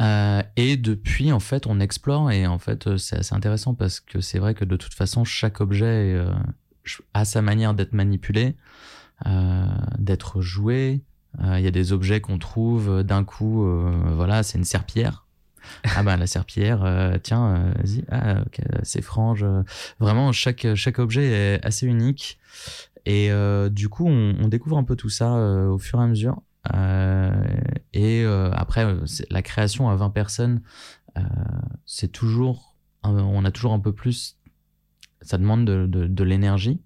Euh, 0.00 0.42
et 0.56 0.76
depuis, 0.76 1.32
en 1.32 1.40
fait, 1.40 1.66
on 1.66 1.78
explore 1.78 2.30
et 2.30 2.46
en 2.46 2.58
fait, 2.58 2.86
euh, 2.86 2.96
c'est 2.96 3.16
assez 3.18 3.34
intéressant 3.34 3.74
parce 3.74 4.00
que 4.00 4.20
c'est 4.20 4.38
vrai 4.38 4.54
que 4.54 4.64
de 4.64 4.76
toute 4.76 4.94
façon, 4.94 5.24
chaque 5.24 5.60
objet 5.60 6.14
euh, 6.14 6.32
a 7.14 7.24
sa 7.24 7.42
manière 7.42 7.74
d'être 7.74 7.92
manipulé, 7.92 8.56
d'être 9.98 10.40
joué. 10.40 11.04
Il 11.40 11.60
y 11.60 11.66
a 11.68 11.70
des 11.70 11.92
objets 11.92 12.20
qu'on 12.20 12.38
trouve 12.38 13.04
d'un 13.04 13.22
coup, 13.22 13.64
voilà, 14.16 14.42
c'est 14.42 14.58
une 14.58 14.64
serpillière. 14.64 15.26
Ah 15.84 16.02
bah 16.02 16.16
la 16.16 16.26
serpillière, 16.26 16.84
euh, 16.84 17.18
tiens, 17.22 17.72
vas-y, 17.76 18.04
ah, 18.10 18.44
c'est 18.82 19.02
frange. 19.02 19.44
Vraiment, 20.00 20.32
chaque 20.32 20.66
chaque 20.74 20.98
objet 20.98 21.26
est 21.26 21.64
assez 21.64 21.86
unique. 21.86 22.38
Et 23.04 23.30
du 23.70 23.88
coup, 23.88 24.06
on, 24.06 24.48
découvre 24.48 24.78
un 24.78 24.84
peu 24.84 24.94
tout 24.94 25.08
ça 25.08 25.32
au 25.34 25.78
fur 25.78 26.00
et 26.00 26.04
à 26.04 26.06
mesure. 26.06 26.40
et 27.92 28.24
après, 28.52 28.86
la 29.30 29.42
création 29.42 29.88
à 29.90 29.96
20 29.96 30.10
personnes, 30.10 30.62
c'est 31.84 32.12
toujours, 32.12 32.76
on 33.02 33.44
a 33.44 33.50
toujours 33.50 33.72
un 33.72 33.80
peu 33.80 33.92
plus. 33.92 34.38
Ça 35.20 35.38
demande 35.38 35.64
de, 35.64 35.86
de, 35.86 36.06
de 36.06 36.24
l'énergie, 36.24 36.80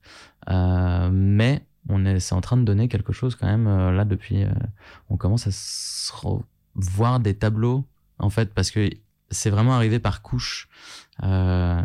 mais 0.48 1.66
on 1.88 2.06
est, 2.06 2.18
c'est 2.18 2.34
en 2.34 2.40
train 2.40 2.56
de 2.56 2.64
donner 2.64 2.88
quelque 2.88 3.12
chose 3.12 3.34
quand 3.34 3.46
même 3.46 3.66
là 3.66 4.06
depuis. 4.06 4.44
on 5.10 5.18
commence 5.18 5.46
à 5.46 5.50
se 5.50 6.12
voir 6.76 7.20
des 7.20 7.34
tableaux 7.34 7.86
en 8.18 8.30
fait 8.30 8.52
parce 8.54 8.70
que 8.70 8.90
c'est 9.30 9.50
vraiment 9.50 9.74
arrivé 9.74 9.98
par 9.98 10.22
couche. 10.22 10.68
Euh, 11.22 11.82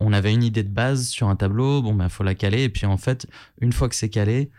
on 0.00 0.12
avait 0.12 0.32
une 0.32 0.42
idée 0.42 0.62
de 0.62 0.68
base 0.68 1.08
sur 1.08 1.28
un 1.28 1.36
tableau, 1.36 1.82
bon 1.82 1.94
ben 1.94 2.08
faut 2.08 2.24
la 2.24 2.34
caler 2.34 2.64
et 2.64 2.68
puis 2.68 2.86
en 2.86 2.96
fait 2.96 3.26
une 3.60 3.72
fois 3.72 3.88
que 3.88 3.94
c'est 3.94 4.08
calé, 4.08 4.50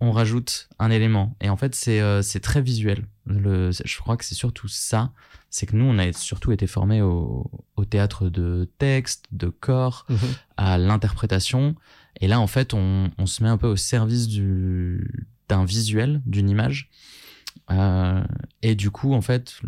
on 0.00 0.12
rajoute 0.12 0.68
un 0.78 0.90
élément 0.90 1.36
et 1.40 1.48
en 1.48 1.56
fait 1.56 1.74
c'est 1.74 2.00
euh, 2.00 2.22
c'est 2.22 2.40
très 2.40 2.62
visuel. 2.62 3.06
Le, 3.26 3.70
je 3.72 3.98
crois 3.98 4.16
que 4.16 4.24
c'est 4.24 4.34
surtout 4.34 4.68
ça, 4.68 5.12
c'est 5.50 5.66
que 5.66 5.76
nous 5.76 5.84
on 5.84 5.98
a 5.98 6.12
surtout 6.12 6.52
été 6.52 6.66
formés 6.66 7.02
au, 7.02 7.50
au 7.76 7.84
théâtre 7.84 8.28
de 8.28 8.70
texte, 8.78 9.26
de 9.32 9.48
corps, 9.48 10.06
mhm. 10.08 10.18
à 10.56 10.78
l'interprétation 10.78 11.74
et 12.20 12.28
là 12.28 12.40
en 12.40 12.46
fait 12.46 12.74
on, 12.74 13.10
on 13.18 13.26
se 13.26 13.42
met 13.42 13.48
un 13.48 13.58
peu 13.58 13.68
au 13.68 13.76
service 13.76 14.28
du 14.28 15.28
d'un 15.48 15.64
visuel, 15.64 16.22
d'une 16.26 16.48
image. 16.48 16.88
Euh, 17.70 18.22
et 18.62 18.74
du 18.74 18.90
coup, 18.90 19.14
en 19.14 19.20
fait, 19.20 19.60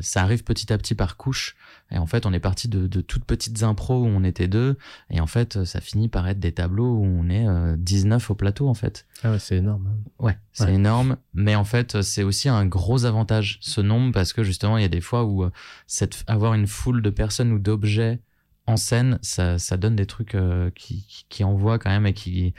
ça 0.00 0.22
arrive 0.22 0.44
petit 0.44 0.72
à 0.72 0.78
petit 0.78 0.94
par 0.94 1.16
couche. 1.16 1.56
Et 1.90 1.98
en 1.98 2.06
fait, 2.06 2.26
on 2.26 2.32
est 2.32 2.40
parti 2.40 2.68
de, 2.68 2.86
de, 2.86 3.00
toutes 3.00 3.24
petites 3.24 3.62
impros 3.62 4.02
où 4.02 4.06
on 4.06 4.24
était 4.24 4.48
deux. 4.48 4.76
Et 5.10 5.20
en 5.20 5.26
fait, 5.26 5.64
ça 5.64 5.80
finit 5.80 6.08
par 6.08 6.28
être 6.28 6.38
des 6.38 6.52
tableaux 6.52 6.96
où 6.96 7.04
on 7.04 7.28
est 7.30 7.76
19 7.76 8.22
euh, 8.22 8.32
au 8.32 8.34
plateau, 8.34 8.68
en 8.68 8.74
fait. 8.74 9.06
Ah 9.22 9.32
ouais, 9.32 9.38
c'est 9.38 9.56
énorme. 9.56 9.88
Hein. 9.88 10.24
Ouais, 10.24 10.38
c'est 10.52 10.72
énorme. 10.72 11.16
Mais 11.34 11.54
en 11.54 11.64
fait, 11.64 12.02
c'est 12.02 12.22
aussi 12.22 12.48
un 12.48 12.66
gros 12.66 13.04
avantage, 13.04 13.58
ce 13.60 13.80
nombre, 13.80 14.12
parce 14.12 14.32
que 14.32 14.42
justement, 14.42 14.76
il 14.76 14.82
y 14.82 14.86
a 14.86 14.90
des 14.90 15.00
fois 15.00 15.24
où 15.24 15.44
euh, 15.44 15.50
cette, 15.86 16.24
avoir 16.26 16.54
une 16.54 16.66
foule 16.66 17.02
de 17.02 17.10
personnes 17.10 17.52
ou 17.52 17.58
d'objets 17.58 18.20
en 18.66 18.76
scène, 18.76 19.18
ça, 19.22 19.58
ça 19.58 19.78
donne 19.78 19.96
des 19.96 20.06
trucs 20.06 20.36
qui, 20.74 21.06
qui, 21.06 21.26
qui, 21.30 21.44
envoient 21.44 21.78
quand 21.78 21.88
même 21.88 22.06
et 22.06 22.12
qui, 22.12 22.52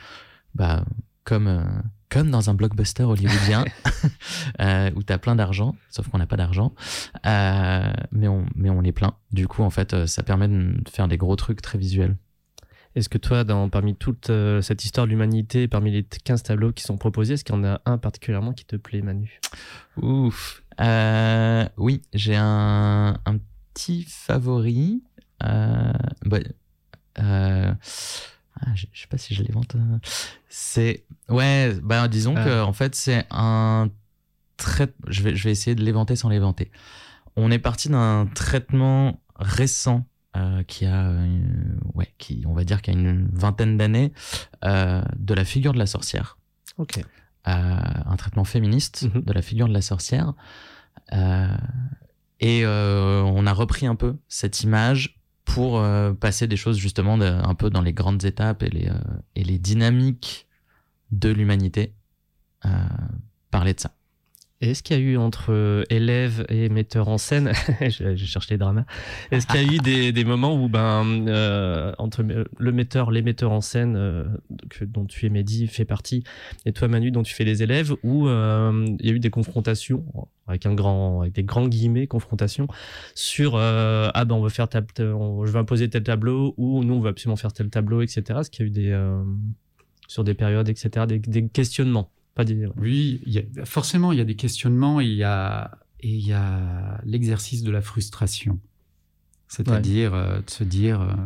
bah, 0.56 0.84
comme 1.22 1.64
comme 2.10 2.30
dans 2.30 2.50
un 2.50 2.54
blockbuster 2.54 3.04
hollywoodien 3.04 3.64
euh, 4.60 4.90
où 4.96 5.02
tu 5.02 5.12
as 5.12 5.18
plein 5.18 5.36
d'argent, 5.36 5.76
sauf 5.88 6.08
qu'on 6.08 6.18
n'a 6.18 6.26
pas 6.26 6.36
d'argent, 6.36 6.74
euh, 7.24 7.92
mais, 8.10 8.28
on, 8.28 8.44
mais 8.56 8.68
on 8.68 8.82
est 8.82 8.92
plein. 8.92 9.14
Du 9.32 9.48
coup, 9.48 9.62
en 9.62 9.70
fait, 9.70 9.94
euh, 9.94 10.06
ça 10.06 10.22
permet 10.22 10.48
de 10.48 10.88
faire 10.90 11.08
des 11.08 11.16
gros 11.16 11.36
trucs 11.36 11.62
très 11.62 11.78
visuels. 11.78 12.16
Est-ce 12.96 13.08
que 13.08 13.18
toi, 13.18 13.44
dans, 13.44 13.68
parmi 13.68 13.94
toute 13.94 14.32
cette 14.62 14.84
histoire 14.84 15.06
de 15.06 15.12
l'humanité, 15.12 15.68
parmi 15.68 15.92
les 15.92 16.02
15 16.02 16.42
tableaux 16.42 16.72
qui 16.72 16.82
sont 16.82 16.96
proposés, 16.96 17.34
est-ce 17.34 17.44
qu'il 17.44 17.54
y 17.54 17.58
en 17.58 17.62
a 17.62 17.80
un 17.86 17.98
particulièrement 17.98 18.52
qui 18.52 18.64
te 18.64 18.74
plaît, 18.74 19.00
Manu? 19.00 19.38
Ouf. 19.96 20.64
oui, 21.76 22.02
j'ai 22.12 22.34
un, 22.34 23.16
un, 23.24 23.38
petit 23.72 24.02
favori. 24.02 25.04
Bah, 25.38 26.40
ah, 28.62 28.70
je, 28.74 28.86
sais 28.94 29.06
pas 29.08 29.18
si 29.18 29.34
je 29.34 29.42
l'évente. 29.42 29.74
Euh. 29.74 29.98
C'est 30.48 31.04
ouais, 31.28 31.74
bah 31.82 32.08
disons 32.08 32.34
ah. 32.36 32.44
que 32.44 32.62
en 32.62 32.72
fait 32.72 32.94
c'est 32.94 33.26
un 33.30 33.90
trait. 34.56 34.92
Je 35.08 35.22
vais 35.22 35.34
je 35.34 35.44
vais 35.44 35.50
essayer 35.50 35.74
de 35.74 35.82
l'éventer 35.82 36.16
sans 36.16 36.28
l'éventer. 36.28 36.70
On 37.36 37.50
est 37.50 37.58
parti 37.58 37.88
d'un 37.88 38.28
traitement 38.34 39.22
récent 39.36 40.06
euh, 40.36 40.62
qui 40.64 40.84
a 40.84 41.12
ouais 41.94 42.12
qui 42.18 42.44
on 42.46 42.52
va 42.52 42.64
dire 42.64 42.82
qu'il 42.82 42.94
y 42.94 42.96
a 42.96 43.00
une 43.00 43.28
vingtaine 43.32 43.76
d'années 43.76 44.12
euh, 44.64 45.02
de 45.16 45.34
la 45.34 45.44
figure 45.44 45.72
de 45.72 45.78
la 45.78 45.86
sorcière. 45.86 46.38
Ok. 46.78 47.02
un 47.44 48.16
traitement 48.16 48.44
féministe 48.44 49.08
mhm. 49.14 49.22
de 49.22 49.32
la 49.32 49.42
figure 49.42 49.68
de 49.68 49.72
la 49.72 49.82
sorcière. 49.82 50.34
et 52.40 52.66
on 52.66 53.46
a 53.46 53.52
repris 53.52 53.86
un 53.86 53.96
peu 53.96 54.16
cette 54.28 54.62
image 54.62 55.19
pour 55.44 55.80
euh, 55.80 56.12
passer 56.12 56.46
des 56.46 56.56
choses 56.56 56.78
justement 56.78 57.20
un 57.20 57.54
peu 57.54 57.70
dans 57.70 57.82
les 57.82 57.92
grandes 57.92 58.24
étapes 58.24 58.62
et 58.62 58.70
les, 58.70 58.88
euh, 58.88 58.98
et 59.34 59.44
les 59.44 59.58
dynamiques 59.58 60.46
de 61.10 61.30
l'humanité, 61.30 61.94
euh, 62.64 62.68
parler 63.50 63.74
de 63.74 63.80
ça. 63.80 63.92
Est-ce 64.60 64.82
qu'il 64.82 64.96
y 64.96 65.00
a 65.00 65.02
eu 65.02 65.16
entre 65.16 65.84
élèves 65.88 66.44
et 66.48 66.68
metteurs 66.68 67.08
en 67.08 67.18
scène, 67.18 67.52
je, 67.80 68.14
cherche 68.16 68.50
les 68.50 68.58
dramas, 68.58 68.84
est-ce 69.30 69.46
qu'il 69.46 69.62
y 69.62 69.64
a 69.64 69.72
eu 69.72 70.12
des, 70.12 70.24
moments 70.24 70.54
où 70.54 70.68
ben 70.68 71.94
entre 71.98 72.22
le 72.22 72.72
metteur, 72.72 73.10
les 73.10 73.22
metteurs 73.22 73.52
en 73.52 73.62
scène 73.62 73.94
que, 74.68 74.84
dont 74.84 75.06
tu 75.06 75.24
es 75.26 75.30
Mehdi 75.30 75.66
fait 75.66 75.86
partie, 75.86 76.24
et 76.66 76.72
toi 76.72 76.88
Manu 76.88 77.10
dont 77.10 77.22
tu 77.22 77.34
fais 77.34 77.44
les 77.44 77.62
élèves, 77.62 77.94
où 78.02 78.28
il 78.28 79.06
y 79.06 79.10
a 79.10 79.12
eu 79.12 79.20
des 79.20 79.30
confrontations 79.30 80.04
avec 80.50 80.66
un 80.66 80.74
grand, 80.74 81.22
avec 81.22 81.32
des 81.32 81.44
grands 81.44 81.68
guillemets, 81.68 82.06
confrontation 82.06 82.66
sur 83.14 83.56
euh, 83.56 84.10
ah 84.14 84.24
ben 84.24 84.34
on 84.34 84.42
veut 84.42 84.48
faire 84.48 84.68
tel, 84.68 84.84
je 84.98 85.04
veux 85.04 85.56
imposer 85.56 85.88
tel 85.88 86.02
tableau 86.02 86.54
ou 86.56 86.84
nous 86.84 86.94
on 86.94 87.00
veut 87.00 87.10
absolument 87.10 87.36
faire 87.36 87.52
tel 87.52 87.70
tableau, 87.70 88.02
etc. 88.02 88.40
Est-ce 88.40 88.50
qu'il 88.50 88.66
y 88.66 88.68
a 88.68 88.70
eu 88.70 88.70
des 88.70 88.90
euh, 88.90 89.22
sur 90.08 90.24
des 90.24 90.34
périodes, 90.34 90.68
etc. 90.68 91.06
Des, 91.06 91.48
questionnements, 91.48 92.10
pas 92.34 92.44
des. 92.44 92.66
Oui, 92.76 93.20
il 93.26 93.32
y 93.32 93.38
a, 93.38 93.64
forcément 93.64 94.12
il 94.12 94.18
y 94.18 94.22
a 94.22 94.24
des 94.24 94.36
questionnements. 94.36 95.00
Et 95.00 95.06
il 95.06 95.16
y 96.26 96.32
a 96.32 97.00
l'exercice 97.04 97.62
de 97.62 97.70
la 97.70 97.82
frustration, 97.82 98.60
c'est-à-dire 99.48 100.14
euh, 100.14 100.40
de 100.40 100.50
se 100.50 100.64
dire 100.64 101.16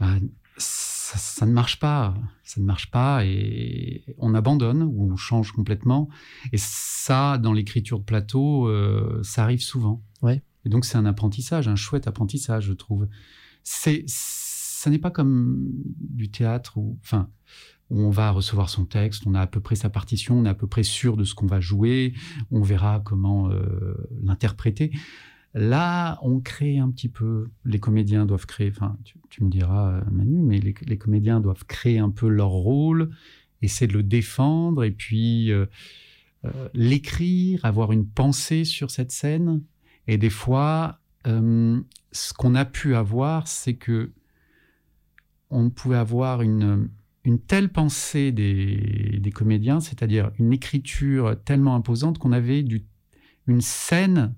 bah, 0.00 0.16
ça, 0.58 1.46
ne 1.46 1.52
marche 1.52 1.78
pas, 1.78 2.14
ça 2.44 2.60
ne 2.60 2.66
marche 2.66 2.90
pas 2.90 3.24
et 3.24 4.04
on 4.18 4.34
abandonne 4.34 4.82
ou 4.82 5.10
on 5.10 5.16
change 5.16 5.52
complètement. 5.52 6.08
Et 6.52 6.58
ça, 6.58 7.38
dans 7.38 7.52
l'écriture 7.52 7.98
de 7.98 8.04
plateau, 8.04 8.68
euh, 8.68 9.20
ça 9.22 9.42
arrive 9.44 9.62
souvent. 9.62 10.02
Ouais. 10.22 10.42
Et 10.64 10.68
donc 10.68 10.84
c'est 10.84 10.98
un 10.98 11.06
apprentissage, 11.06 11.68
un 11.68 11.76
chouette 11.76 12.06
apprentissage, 12.06 12.64
je 12.64 12.72
trouve. 12.72 13.08
C'est, 13.62 14.04
ça 14.06 14.90
n'est 14.90 14.98
pas 14.98 15.10
comme 15.10 15.70
du 15.98 16.30
théâtre 16.30 16.78
où, 16.78 16.98
enfin, 17.02 17.30
on 17.90 18.10
va 18.10 18.30
recevoir 18.30 18.68
son 18.68 18.84
texte, 18.84 19.24
on 19.26 19.34
a 19.34 19.40
à 19.40 19.46
peu 19.46 19.60
près 19.60 19.74
sa 19.74 19.88
partition, 19.88 20.38
on 20.38 20.44
est 20.44 20.50
à 20.50 20.54
peu 20.54 20.66
près 20.66 20.82
sûr 20.82 21.16
de 21.16 21.24
ce 21.24 21.34
qu'on 21.34 21.46
va 21.46 21.60
jouer, 21.60 22.12
on 22.50 22.60
verra 22.60 23.00
comment 23.04 23.50
euh, 23.50 23.94
l'interpréter. 24.22 24.92
Là, 25.54 26.18
on 26.22 26.40
crée 26.40 26.78
un 26.78 26.90
petit 26.90 27.08
peu, 27.08 27.48
les 27.64 27.80
comédiens 27.80 28.26
doivent 28.26 28.46
créer, 28.46 28.70
enfin, 28.70 28.96
tu, 29.30 29.42
me 29.42 29.48
diras, 29.48 29.92
euh, 29.92 30.00
Manu, 30.10 30.42
mais 30.42 30.60
les, 30.60 30.98
comédiens 30.98 31.40
doivent 31.40 31.64
créer 31.64 31.98
un 31.98 32.10
peu 32.10 32.28
leur 32.28 32.50
rôle, 32.50 33.10
essayer 33.62 33.86
de 33.86 33.94
le 33.94 34.02
défendre, 34.02 34.84
et 34.84 34.90
puis 34.90 35.50
euh, 35.50 35.66
l'écrire, 36.74 37.64
avoir 37.64 37.92
une 37.92 38.06
pensée 38.06 38.64
sur 38.64 38.90
cette 38.90 39.10
scène. 39.10 39.62
Et 40.06 40.18
des 40.18 40.30
fois, 40.30 41.00
ce 41.24 42.32
qu'on 42.34 42.54
a 42.54 42.64
pu 42.64 42.94
avoir, 42.94 43.48
c'est 43.48 43.74
que 43.74 44.12
on 45.50 45.70
pouvait 45.70 45.96
avoir 45.96 46.42
une, 46.42 46.88
une 47.28 47.38
telle 47.38 47.68
pensée 47.68 48.32
des, 48.32 49.18
des 49.20 49.30
comédiens, 49.30 49.80
c'est-à-dire 49.80 50.30
une 50.38 50.50
écriture 50.54 51.36
tellement 51.44 51.74
imposante 51.74 52.16
qu'on 52.16 52.32
avait 52.32 52.62
du, 52.62 52.86
une 53.46 53.60
scène 53.60 54.34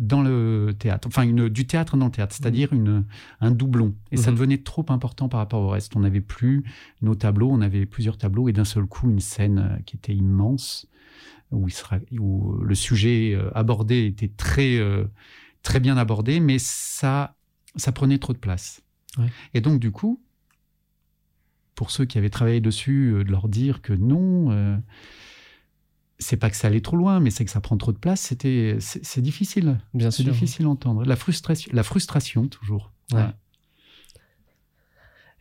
dans 0.00 0.20
le 0.20 0.72
théâtre, 0.76 1.06
enfin 1.06 1.22
une, 1.22 1.48
du 1.48 1.68
théâtre 1.68 1.96
dans 1.96 2.06
le 2.06 2.10
théâtre, 2.10 2.34
c'est-à-dire 2.34 2.72
une, 2.72 3.04
un 3.40 3.52
doublon. 3.52 3.94
Et 4.10 4.16
ça 4.16 4.32
mhm. 4.32 4.36
devenait 4.38 4.58
trop 4.58 4.84
important 4.88 5.28
par 5.28 5.38
rapport 5.38 5.60
au 5.60 5.68
reste. 5.68 5.94
On 5.94 6.00
n'avait 6.00 6.20
plus 6.20 6.64
nos 7.00 7.14
tableaux, 7.14 7.48
on 7.48 7.60
avait 7.60 7.86
plusieurs 7.86 8.18
tableaux 8.18 8.48
et 8.48 8.52
d'un 8.52 8.64
seul 8.64 8.86
coup 8.86 9.08
une 9.08 9.20
scène 9.20 9.58
euh, 9.58 9.78
qui 9.86 9.94
était 9.94 10.14
immense, 10.14 10.88
où, 11.52 11.68
il 11.68 11.72
sera, 11.72 11.98
où 12.18 12.56
le 12.60 12.74
sujet 12.74 13.34
euh, 13.36 13.52
abordé 13.54 14.06
était 14.06 14.32
très, 14.36 14.78
euh, 14.78 15.04
très 15.62 15.78
bien 15.78 15.96
abordé, 15.96 16.40
mais 16.40 16.58
ça, 16.58 17.36
ça 17.76 17.92
prenait 17.92 18.18
trop 18.18 18.32
de 18.32 18.38
place. 18.38 18.82
Et 19.54 19.60
donc 19.60 19.78
du 19.78 19.92
coup, 19.92 20.20
pour 21.80 21.90
ceux 21.90 22.04
qui 22.04 22.18
avaient 22.18 22.28
travaillé 22.28 22.60
dessus, 22.60 23.24
de 23.24 23.30
leur 23.30 23.48
dire 23.48 23.80
que 23.80 23.94
non 23.94 24.82
c'est 26.18 26.36
pas 26.36 26.50
que 26.50 26.56
ça 26.56 26.68
allait 26.68 26.82
trop 26.82 26.96
loin, 26.96 27.20
mais 27.20 27.30
c'est 27.30 27.46
que 27.46 27.50
ça 27.50 27.62
prend 27.62 27.78
trop 27.78 27.92
de 27.92 27.96
place. 27.96 28.20
C'était, 28.20 28.76
c'est 28.80 29.22
difficile. 29.22 29.80
Bien 29.94 30.10
c'est 30.10 30.22
difficile 30.22 30.66
à 30.66 30.68
entendre. 30.68 31.06
La 31.06 31.16
frustration, 31.16 31.70
la 31.72 31.82
frustration 31.82 32.48
toujours. 32.48 32.92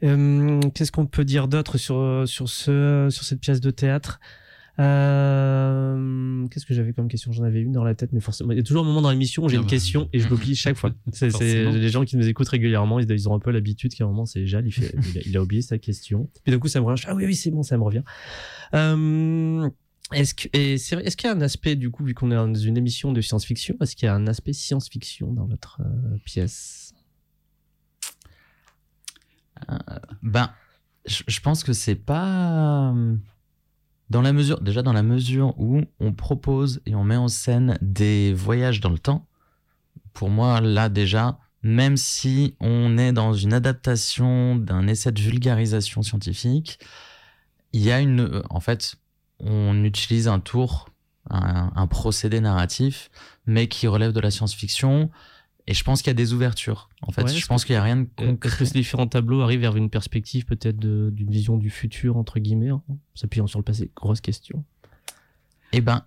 Euh, 0.02 0.62
qu'est-ce 0.74 0.94
qu'on 0.94 1.08
peut 1.08 1.26
dire 1.26 1.50
d'autre 1.50 1.78
sur 1.78 2.24
sur 2.26 2.48
ce 2.48 3.10
sur 3.12 3.26
cette 3.26 3.42
pièce 3.42 3.60
de 3.60 3.70
théâtre? 3.70 4.22
Euh, 4.80 6.48
Qu'est-ce 6.48 6.66
que 6.66 6.74
j'avais 6.74 6.94
comme 6.94 7.08
question? 7.08 7.32
J'en 7.32 7.44
avais 7.44 7.60
une 7.62 7.72
dans 7.72 7.84
la 7.84 7.96
tête, 7.96 8.14
mais 8.14 8.22
forcément, 8.22 8.52
il 8.52 8.58
y 8.58 8.62
a 8.62 8.64
toujours 8.64 8.84
un 8.84 8.88
moment 8.88 9.02
dans 9.02 9.12
l'émission 9.12 9.44
où 9.44 9.50
j'ai 9.50 9.58
ah 9.58 9.60
une 9.60 9.66
bah. 9.66 9.70
question 9.70 10.10
et 10.14 10.20
je 10.20 10.30
l'oublie 10.30 10.56
chaque 10.56 10.78
fois. 10.78 10.92
C'est 11.12 11.30
les 11.72 11.90
gens 11.90 12.06
qui 12.06 12.16
nous 12.16 12.28
écoutent 12.28 12.50
régulièrement, 12.50 13.00
ils, 13.00 13.30
ont 13.30 13.36
un 13.36 13.40
peu 13.40 13.52
l'habitude 13.52 13.94
qu'à 13.94 14.06
un 14.06 14.08
moment 14.08 14.26
c'est 14.26 14.46
Jal, 14.48 14.66
il, 14.66 14.72
fait, 14.72 14.96
il, 15.26 15.36
a, 15.36 15.42
oublié 15.42 15.62
sa 15.62 15.78
question. 15.78 16.30
Puis 16.44 16.52
d'un 16.52 16.60
coup 16.60 16.68
ça 16.68 16.80
me 16.80 16.86
revient. 16.86 17.04
Ah 17.08 17.16
oui 17.16 17.26
oui 17.26 17.36
c'est 17.36 17.52
bon, 17.52 17.64
ça 17.64 17.78
me 17.78 17.84
revient. 17.84 18.04
Euh, 18.74 19.70
Est-ce 20.14 20.34
que, 20.34 20.48
et 20.54 20.78
c'est 20.78 20.96
vrai- 20.96 21.06
est-ce 21.06 21.18
qu'il 21.18 21.28
y 21.28 21.32
a 21.32 21.36
un 21.36 21.42
aspect, 21.42 21.76
du 21.76 21.92
coup, 21.92 22.04
vu 22.04 22.14
qu'on 22.14 22.32
est 22.32 22.36
dans 22.36 22.54
une 22.54 22.78
émission 22.78 23.12
de 23.12 23.22
science-fiction, 23.22 23.76
est-ce 23.82 23.96
qu'il 23.96 24.06
y 24.06 24.10
a 24.10 24.16
un 24.16 24.28
aspect 24.28 24.54
science-fiction 24.54 25.34
dans 25.34 25.46
votre 25.46 25.82
euh, 25.82 26.18
pièce? 26.26 26.94
Ben, 30.24 30.52
je, 31.06 31.24
je 31.28 31.40
pense 31.42 31.64
que 31.64 31.74
c'est 31.74 31.96
pas 31.96 32.94
euh, 32.94 33.16
dans 34.10 34.22
la 34.22 34.34
mesure, 34.34 34.60
déjà 34.62 34.82
dans 34.82 34.94
la 34.94 35.04
mesure 35.04 35.54
où 35.60 35.82
on 36.00 36.14
propose 36.14 36.82
et 36.86 36.96
on 36.96 37.04
met 37.04 37.16
en 37.16 37.28
scène 37.28 37.78
des 37.82 38.34
voyages 38.34 38.80
dans 38.80 38.90
le 38.90 39.00
temps. 39.00 39.28
Pour 40.14 40.30
moi, 40.30 40.62
là 40.62 40.90
déjà, 40.90 41.40
même 41.62 41.98
si 41.98 42.56
on 42.60 42.98
est 42.98 43.12
dans 43.12 43.34
une 43.34 43.54
adaptation 43.54 44.56
d'un 44.56 44.88
essai 44.88 45.12
de 45.12 45.22
vulgarisation 45.22 46.02
scientifique, 46.02 46.80
il 47.74 47.82
y 47.82 47.92
a 47.92 48.00
une, 48.00 48.42
en 48.50 48.60
fait, 48.60 48.96
on 49.40 49.84
utilise 49.84 50.28
un 50.28 50.40
tour, 50.40 50.90
un, 51.30 51.72
un 51.76 51.88
procédé 51.88 52.42
narratif, 52.42 53.12
mais 53.46 53.68
qui 53.68 53.88
relève 53.88 54.12
de 54.12 54.20
la 54.20 54.32
science-fiction. 54.32 55.12
Et 55.70 55.74
je 55.76 55.84
pense 55.84 56.02
qu'il 56.02 56.10
y 56.10 56.12
a 56.12 56.16
des 56.16 56.34
ouvertures. 56.34 56.90
En 57.04 57.12
fait, 57.12 57.22
Ouais, 57.24 57.34
je 57.34 57.46
pense 57.46 57.64
qu'il 57.64 57.74
y 57.74 57.78
a 57.78 57.84
rien 57.84 57.98
de 57.98 58.02
Euh, 58.02 58.24
Est-ce 58.24 58.30
concret. 58.32 58.50
que 58.58 58.66
ces 58.66 58.74
différents 58.74 59.08
tableaux 59.08 59.42
arrivent 59.42 59.60
vers 59.62 59.76
une 59.78 59.90
perspective 59.92 60.46
peut-être 60.46 60.78
d'une 60.80 61.30
vision 61.30 61.58
du 61.58 61.70
futur, 61.70 62.18
entre 62.18 62.40
guillemets, 62.40 62.72
en 62.72 62.84
s'appuyant 63.14 63.46
sur 63.46 63.60
le 63.60 63.64
passé 63.64 63.92
Grosse 63.96 64.20
question. 64.20 64.66
Eh 65.72 65.82
ben, 65.82 66.06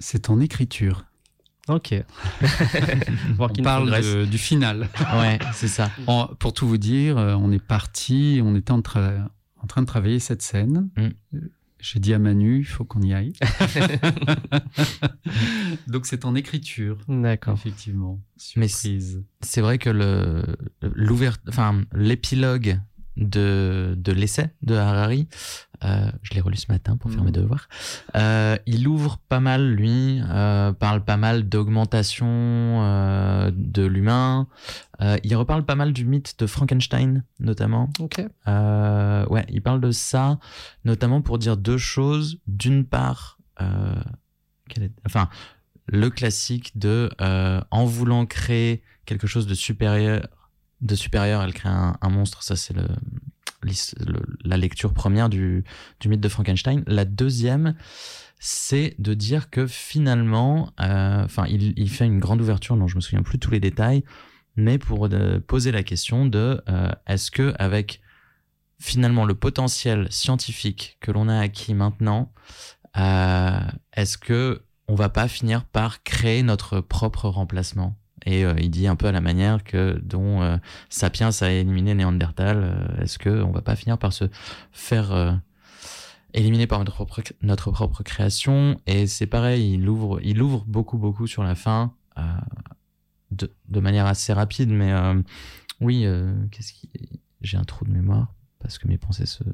C'est 0.00 0.30
en 0.30 0.40
écriture. 0.40 1.04
Ok. 1.68 1.94
Voir 3.36 3.50
On 3.50 3.52
qu'il 3.52 3.62
parle 3.64 3.90
de- 4.02 4.24
du 4.24 4.38
final. 4.38 4.88
ouais, 5.16 5.38
c'est 5.52 5.68
ça. 5.68 5.90
Pour 6.38 6.52
tout 6.52 6.66
vous 6.66 6.78
dire, 6.78 7.18
euh, 7.18 7.34
on 7.34 7.52
est 7.52 7.62
parti, 7.64 8.40
on 8.42 8.56
était 8.56 8.72
en, 8.72 8.80
tra- 8.80 9.28
en 9.62 9.66
train 9.66 9.82
de 9.82 9.86
travailler 9.86 10.18
cette 10.18 10.42
scène. 10.42 10.88
Mm. 10.96 11.38
J'ai 11.80 12.00
dit 12.00 12.12
à 12.12 12.18
Manu, 12.18 12.58
il 12.58 12.64
faut 12.64 12.84
qu'on 12.84 13.02
y 13.02 13.14
aille. 13.14 13.32
Donc 15.86 16.06
c'est 16.06 16.24
en 16.24 16.34
écriture, 16.34 16.98
D'accord. 17.08 17.54
effectivement. 17.54 18.20
Mais 18.56 18.68
Surprise. 18.68 19.22
C'est 19.40 19.60
vrai 19.60 19.78
que 19.78 19.90
le 19.90 20.42
l'ouvert, 20.82 21.38
enfin 21.48 21.82
l'épilogue 21.94 22.80
de 23.18 23.94
de 23.96 24.12
l'essai 24.12 24.50
de 24.62 24.74
Harari, 24.74 25.28
euh, 25.84 26.10
je 26.22 26.34
l'ai 26.34 26.40
relu 26.40 26.56
ce 26.56 26.70
matin 26.70 26.96
pour 26.96 27.10
faire 27.10 27.20
Mhm. 27.20 27.26
mes 27.26 27.32
devoirs. 27.32 27.68
Euh, 28.16 28.56
il 28.66 28.86
ouvre 28.88 29.18
pas 29.28 29.40
mal, 29.40 29.68
lui, 29.74 30.20
euh, 30.28 30.72
parle 30.72 31.04
pas 31.04 31.16
mal 31.16 31.48
d'augmentation 31.48 32.28
de 33.52 33.84
l'humain. 33.84 34.46
Il 35.24 35.36
reparle 35.36 35.64
pas 35.64 35.74
mal 35.76 35.92
du 35.92 36.04
mythe 36.04 36.34
de 36.38 36.46
Frankenstein, 36.46 37.22
notamment. 37.40 37.90
Ok. 38.00 38.18
Ouais, 38.48 39.46
il 39.48 39.60
parle 39.62 39.80
de 39.80 39.90
ça, 39.90 40.38
notamment 40.84 41.20
pour 41.22 41.38
dire 41.38 41.56
deux 41.56 41.78
choses. 41.78 42.38
D'une 42.46 42.84
part, 42.84 43.38
est- 43.60 44.92
enfin, 45.06 45.28
le 45.86 46.10
classique 46.10 46.76
de 46.78 47.08
en 47.70 47.84
voulant 47.84 48.26
créer 48.26 48.82
quelque 49.06 49.26
chose 49.26 49.46
de 49.46 49.54
supérieur, 49.54 50.26
de 50.80 50.94
supérieur, 50.94 51.42
elle 51.42 51.54
crée 51.54 51.68
un, 51.68 52.08
monstre. 52.08 52.42
Ça, 52.42 52.56
c'est 52.56 52.74
le, 52.74 52.86
la 54.44 54.56
lecture 54.56 54.92
première 54.92 55.28
du, 55.28 55.64
du 56.00 56.08
mythe 56.08 56.20
de 56.20 56.28
Frankenstein. 56.28 56.82
La 56.86 57.04
deuxième, 57.04 57.74
c'est 58.38 58.94
de 58.98 59.14
dire 59.14 59.50
que 59.50 59.66
finalement, 59.66 60.72
euh, 60.80 61.24
enfin, 61.24 61.44
il, 61.48 61.74
il 61.76 61.90
fait 61.90 62.06
une 62.06 62.20
grande 62.20 62.40
ouverture, 62.40 62.76
dont 62.76 62.86
je 62.86 62.96
me 62.96 63.00
souviens 63.00 63.22
plus 63.22 63.38
tous 63.38 63.50
les 63.50 63.60
détails, 63.60 64.04
mais 64.56 64.78
pour 64.78 65.06
euh, 65.06 65.40
poser 65.40 65.72
la 65.72 65.82
question 65.82 66.26
de 66.26 66.62
euh, 66.68 66.90
est-ce 67.06 67.30
que 67.30 67.54
avec 67.58 68.00
finalement 68.80 69.24
le 69.24 69.34
potentiel 69.34 70.06
scientifique 70.10 70.98
que 71.00 71.10
l'on 71.10 71.28
a 71.28 71.38
acquis 71.38 71.74
maintenant, 71.74 72.32
est-ce 72.94 74.18
que 74.18 74.62
on 74.88 74.94
va 74.94 75.08
pas 75.08 75.28
finir 75.28 75.64
par 75.64 76.02
créer 76.02 76.42
notre 76.42 76.80
propre 76.80 77.28
remplacement? 77.28 77.97
Et 78.26 78.44
euh, 78.44 78.54
il 78.58 78.70
dit 78.70 78.86
un 78.86 78.96
peu 78.96 79.06
à 79.06 79.12
la 79.12 79.20
manière 79.20 79.64
que 79.64 79.98
dont 80.02 80.42
euh, 80.42 80.56
Sapiens 80.88 81.30
a 81.40 81.50
éliminé 81.50 81.94
Néandertal, 81.94 82.58
euh, 82.62 83.02
est-ce 83.02 83.18
que 83.18 83.42
on 83.42 83.50
va 83.50 83.62
pas 83.62 83.76
finir 83.76 83.98
par 83.98 84.12
se 84.12 84.24
faire 84.72 85.12
euh, 85.12 85.32
éliminer 86.34 86.66
par 86.66 86.78
notre 86.78 87.04
propre, 87.04 87.22
notre 87.42 87.70
propre 87.70 88.02
création? 88.02 88.80
Et 88.86 89.06
c'est 89.06 89.26
pareil, 89.26 89.74
il 89.74 89.88
ouvre, 89.88 90.20
il 90.22 90.42
ouvre 90.42 90.64
beaucoup 90.66 90.98
beaucoup 90.98 91.26
sur 91.26 91.42
la 91.42 91.54
fin. 91.54 91.94
de, 93.30 93.52
de 93.68 93.80
manière 93.80 94.06
assez 94.06 94.32
rapide, 94.32 94.70
mais 94.70 94.92
oui, 95.80 96.06
qu'est-ce 96.50 96.72
qui, 96.72 96.88
j'ai 97.40 97.56
un 97.56 97.64
trou 97.64 97.84
de 97.84 97.90
mémoire 97.90 98.34
parce 98.58 98.78
que 98.78 98.88
mes 98.88 98.98
pensées 98.98 99.26
se, 99.26 99.44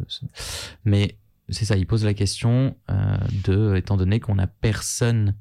mais 0.87 1.18
c'est 1.50 1.66
ça, 1.66 1.77
il 1.77 1.87
pose 1.87 2.05
la 2.05 2.14
question 2.14 2.74
de, 2.88 3.74
étant 3.77 3.98
donné 3.98 4.18
qu'on 4.20 4.38
a 4.38 4.46
personne, 4.46 5.35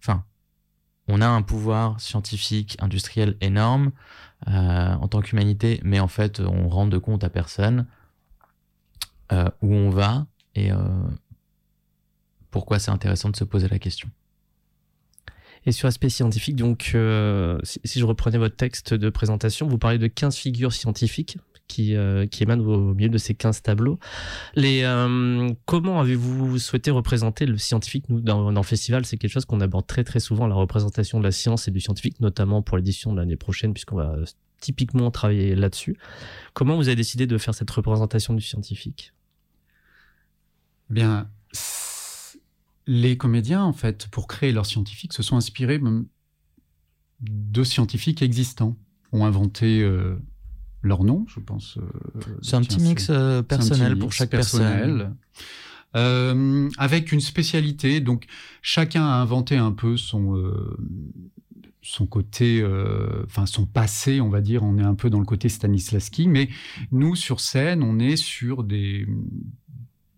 enfin, 0.00 0.24
on 1.08 1.20
a 1.20 1.26
un 1.26 1.42
pouvoir 1.42 2.00
scientifique, 2.00 2.76
industriel 2.80 3.36
énorme 3.40 3.92
euh, 4.46 4.94
en 4.94 5.08
tant 5.08 5.20
qu'humanité, 5.20 5.80
mais 5.82 6.00
en 6.00 6.08
fait, 6.08 6.40
on 6.40 6.68
rend 6.68 6.86
de 6.86 6.98
compte 6.98 7.24
à 7.24 7.30
personne 7.30 7.86
euh, 9.32 9.48
où 9.62 9.74
on 9.74 9.90
va 9.90 10.26
et 10.54 10.70
euh, 10.70 10.76
pourquoi 12.50 12.78
c'est 12.78 12.90
intéressant 12.90 13.30
de 13.30 13.36
se 13.36 13.44
poser 13.44 13.68
la 13.68 13.78
question. 13.78 14.08
Et 15.66 15.72
sur 15.72 15.86
l'aspect 15.86 16.08
scientifique, 16.08 16.56
donc, 16.56 16.92
euh, 16.94 17.58
si, 17.62 17.80
si 17.84 17.98
je 17.98 18.04
reprenais 18.04 18.38
votre 18.38 18.56
texte 18.56 18.94
de 18.94 19.10
présentation, 19.10 19.66
vous 19.66 19.78
parlez 19.78 19.98
de 19.98 20.06
15 20.06 20.36
figures 20.36 20.72
scientifiques 20.72 21.38
qui, 21.68 21.94
euh, 21.94 22.26
qui 22.26 22.42
émanent 22.42 22.64
au 22.64 22.94
milieu 22.94 23.10
de 23.10 23.18
ces 23.18 23.34
15 23.34 23.62
tableaux. 23.62 23.98
Euh, 24.56 25.50
comment 25.66 26.00
avez-vous 26.00 26.58
souhaité 26.58 26.90
représenter 26.90 27.46
le 27.46 27.58
scientifique 27.58 28.06
dans, 28.08 28.50
le 28.50 28.62
festival, 28.62 29.04
c'est 29.04 29.18
quelque 29.18 29.30
chose 29.30 29.44
qu'on 29.44 29.60
aborde 29.60 29.86
très 29.86 30.02
très 30.02 30.18
souvent, 30.18 30.46
la 30.46 30.54
représentation 30.54 31.18
de 31.18 31.24
la 31.24 31.30
science 31.30 31.68
et 31.68 31.70
du 31.70 31.80
scientifique, 31.80 32.18
notamment 32.20 32.62
pour 32.62 32.76
l'édition 32.76 33.12
de 33.12 33.18
l'année 33.18 33.36
prochaine, 33.36 33.72
puisqu'on 33.74 33.96
va 33.96 34.14
euh, 34.14 34.24
typiquement 34.60 35.10
travailler 35.10 35.54
là-dessus. 35.54 35.96
Comment 36.54 36.74
vous 36.74 36.88
avez 36.88 36.96
décidé 36.96 37.26
de 37.26 37.38
faire 37.38 37.54
cette 37.54 37.70
représentation 37.70 38.34
du 38.34 38.40
scientifique? 38.40 39.12
Eh 40.90 40.94
Bien, 40.94 41.30
les 42.86 43.16
comédiens, 43.18 43.62
en 43.62 43.74
fait, 43.74 44.08
pour 44.08 44.26
créer 44.26 44.52
leur 44.52 44.64
scientifique, 44.64 45.12
se 45.12 45.22
sont 45.22 45.36
inspirés 45.36 45.78
de 47.20 47.62
scientifiques 47.62 48.22
existants, 48.22 48.76
ont 49.12 49.26
inventé 49.26 49.86
leur 50.82 51.04
nom, 51.04 51.24
je 51.28 51.40
pense. 51.40 51.78
euh, 51.78 52.20
C'est 52.42 52.56
un 52.56 52.62
petit 52.62 52.80
mix 52.80 53.08
euh, 53.10 53.42
personnel 53.42 53.98
pour 53.98 54.12
chaque 54.12 54.30
personnel. 54.30 54.96
personne. 54.98 55.16
Euh, 55.96 56.68
avec 56.76 57.12
une 57.12 57.20
spécialité. 57.20 58.00
Donc, 58.00 58.26
chacun 58.62 59.04
a 59.04 59.14
inventé 59.14 59.56
un 59.56 59.72
peu 59.72 59.96
son, 59.96 60.36
euh, 60.36 60.76
son 61.80 62.06
côté, 62.06 62.60
euh, 62.60 63.24
enfin, 63.24 63.46
son 63.46 63.64
passé, 63.64 64.20
on 64.20 64.28
va 64.28 64.42
dire. 64.42 64.62
On 64.62 64.76
est 64.78 64.82
un 64.82 64.94
peu 64.94 65.08
dans 65.08 65.18
le 65.18 65.24
côté 65.24 65.48
Stanislavski. 65.48 66.28
Mais 66.28 66.50
nous, 66.92 67.16
sur 67.16 67.40
scène, 67.40 67.82
on 67.82 67.98
est 67.98 68.16
sur 68.16 68.64
des, 68.64 69.06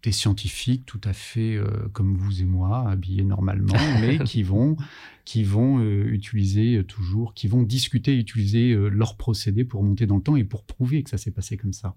des 0.03 0.13
scientifiques 0.13 0.87
tout 0.87 1.01
à 1.05 1.13
fait 1.13 1.57
euh, 1.57 1.89
comme 1.93 2.17
vous 2.17 2.41
et 2.41 2.45
moi, 2.45 2.89
habillés 2.89 3.25
normalement, 3.25 3.75
mais 4.01 4.19
qui 4.21 4.43
vont, 4.43 4.77
qui 5.25 5.45
vont 5.45 5.79
euh, 5.79 6.05
utiliser 6.07 6.77
euh, 6.77 6.85
toujours, 6.85 7.35
qui 7.35 7.49
vont 7.49 7.63
discuter, 7.63 8.17
utiliser 8.17 8.73
euh, 8.73 8.89
leurs 8.89 9.17
procédés 9.17 9.65
pour 9.65 9.83
monter 9.83 10.07
dans 10.07 10.17
le 10.17 10.23
temps 10.23 10.37
et 10.37 10.45
pour 10.45 10.65
prouver 10.65 11.03
que 11.03 11.11
ça 11.11 11.19
s'est 11.19 11.31
passé 11.31 11.57
comme 11.57 11.73
ça. 11.73 11.95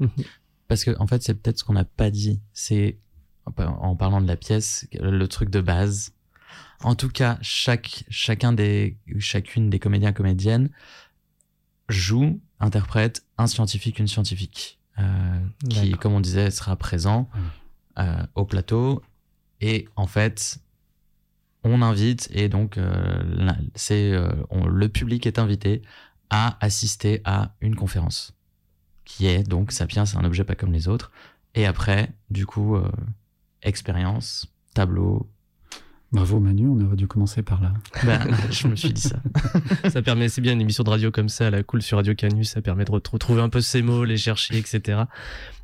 Parce 0.68 0.84
que 0.84 0.92
en 1.00 1.08
fait, 1.08 1.24
c'est 1.24 1.34
peut-être 1.34 1.60
ce 1.60 1.64
qu'on 1.64 1.74
n'a 1.74 1.86
pas 1.86 2.10
dit. 2.10 2.42
C'est 2.54 2.98
en 3.46 3.96
parlant 3.96 4.22
de 4.22 4.28
la 4.28 4.38
pièce, 4.38 4.88
le 4.94 5.26
truc 5.28 5.50
de 5.50 5.60
base. 5.60 6.14
En 6.82 6.96
tout 6.96 7.10
cas, 7.10 7.38
chaque 7.42 8.06
chacun 8.10 8.54
des 8.54 8.98
chacune 9.20 9.70
des 9.70 9.80
comédiens 9.80 10.14
comédiennes 10.14 10.70
joue, 11.90 12.40
interprète 12.60 13.26
un 13.38 13.48
scientifique, 13.48 14.00
une 14.00 14.08
scientifique, 14.08 14.80
euh, 15.00 15.40
qui, 15.70 15.92
comme 15.92 16.14
on 16.14 16.20
disait, 16.20 16.52
sera 16.52 16.76
présent. 16.76 17.30
Euh, 18.00 18.24
au 18.36 18.46
plateau. 18.46 19.02
Et 19.62 19.88
en 19.96 20.08
fait, 20.08 20.58
on 21.64 21.82
invite 21.82 22.30
et 22.34 22.50
donc 22.50 22.78
euh, 22.78 23.24
là, 23.38 23.56
c'est 23.76 24.12
euh, 24.12 24.30
on- 24.50 24.68
le 24.68 24.90
public 24.90 25.26
est 25.26 25.40
invité 25.40 25.82
à 26.30 26.58
assister 26.64 27.22
à 27.24 27.56
une 27.62 27.76
conférence 27.76 28.34
qui 29.06 29.28
est 29.28 29.44
donc 29.44 29.72
Sapiens, 29.72 30.06
c'est 30.06 30.18
un 30.18 30.24
objet 30.26 30.44
pas 30.44 30.56
comme 30.56 30.72
les 30.74 30.88
autres. 30.88 31.12
Et 31.56 31.66
après, 31.66 32.10
du 32.30 32.46
coup, 32.46 32.76
euh, 32.76 32.90
expérience, 33.62 34.48
tableau. 34.74 35.30
Bravo 36.12 36.40
Manu, 36.40 36.68
on 36.68 36.80
aurait 36.86 36.96
dû 36.96 37.08
commencer 37.08 37.42
par 37.44 37.62
là. 37.62 37.74
Ben, 38.06 38.20
je 38.52 38.68
me 38.68 38.76
suis 38.76 38.94
dit 38.94 39.02
ça. 39.02 39.18
ça 39.90 40.02
permet, 40.02 40.30
c'est 40.30 40.42
bien 40.42 40.54
une 40.54 40.62
émission 40.62 40.84
de 40.84 40.90
radio 40.90 41.12
comme 41.12 41.30
ça, 41.30 41.50
la 41.50 41.64
cool 41.64 41.82
sur 41.82 41.98
Radio 41.98 42.14
Canus, 42.16 42.50
ça 42.52 42.62
permet 42.62 42.86
de 42.86 42.92
retrou- 42.92 43.14
retrouver 43.14 43.42
un 43.42 43.50
peu 43.50 43.62
ces 43.62 43.82
mots, 43.82 44.04
les 44.04 44.18
chercher, 44.18 44.58
etc. 44.58 45.04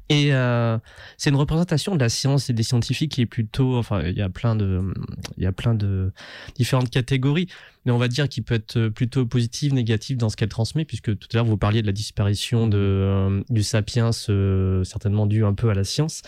Et 0.09 0.33
euh, 0.33 0.79
c'est 1.17 1.29
une 1.29 1.35
représentation 1.35 1.95
de 1.95 1.99
la 1.99 2.09
science 2.09 2.49
et 2.49 2.53
des 2.53 2.63
scientifiques 2.63 3.11
qui 3.11 3.21
est 3.21 3.27
plutôt, 3.27 3.77
enfin, 3.77 4.01
il 4.01 4.17
y 4.17 4.23
a 4.23 4.29
plein 4.29 4.55
de, 4.55 4.81
il 5.37 5.43
y 5.43 5.45
a 5.45 5.51
plein 5.51 5.75
de 5.75 6.11
différentes 6.55 6.89
catégories, 6.89 7.47
mais 7.85 7.91
on 7.91 7.99
va 7.99 8.07
dire 8.07 8.27
qu'il 8.27 8.43
peut 8.43 8.55
être 8.55 8.89
plutôt 8.89 9.27
positif, 9.27 9.71
négatif 9.71 10.17
dans 10.17 10.29
ce 10.29 10.35
qu'elle 10.35 10.49
transmet, 10.49 10.83
puisque 10.83 11.15
tout 11.15 11.27
à 11.31 11.37
l'heure 11.37 11.45
vous 11.45 11.57
parliez 11.57 11.83
de 11.83 11.87
la 11.87 11.93
disparition 11.93 12.67
de 12.67 12.77
euh, 12.77 13.43
du 13.51 13.61
sapiens, 13.61 14.09
euh, 14.29 14.83
certainement 14.83 15.27
dû 15.27 15.45
un 15.45 15.53
peu 15.53 15.69
à 15.69 15.75
la 15.75 15.83
science, 15.83 16.23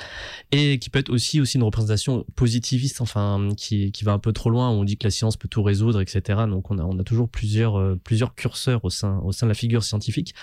et 0.51 0.77
qui 0.77 0.91
peut 0.91 0.99
être 0.99 1.09
aussi 1.09 1.41
aussi 1.41 1.57
une 1.57 1.63
représentation 1.63 2.23
positiviste, 2.35 3.01
enfin, 3.01 3.49
qui 3.57 3.91
qui 3.91 4.03
va 4.03 4.11
un 4.13 4.19
peu 4.19 4.31
trop 4.31 4.51
loin. 4.51 4.69
Où 4.69 4.73
on 4.73 4.83
dit 4.83 4.97
que 4.97 5.07
la 5.07 5.11
science 5.11 5.37
peut 5.37 5.47
tout 5.47 5.63
résoudre, 5.63 6.01
etc. 6.01 6.41
Donc 6.47 6.69
on 6.69 6.77
a 6.77 6.83
on 6.83 6.99
a 6.99 7.03
toujours 7.03 7.29
plusieurs 7.29 7.79
euh, 7.79 7.99
plusieurs 8.03 8.35
curseurs 8.35 8.85
au 8.85 8.91
sein 8.91 9.19
au 9.23 9.31
sein 9.31 9.47
de 9.47 9.49
la 9.49 9.55
figure 9.55 9.83
scientifique 9.83 10.35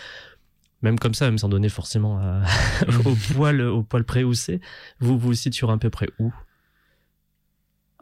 même 0.82 0.98
comme 0.98 1.14
ça, 1.14 1.26
même 1.26 1.38
sans 1.38 1.48
donner 1.48 1.68
forcément 1.68 2.20
au 3.04 3.14
poil 3.34 3.60
au 3.60 3.82
poil 3.82 4.04
près 4.04 4.24
où 4.24 4.34
c'est, 4.34 4.60
vous 5.00 5.18
vous 5.18 5.34
situez 5.34 5.70
à 5.70 5.76
peu 5.78 5.90
près 5.90 6.08
où? 6.18 6.32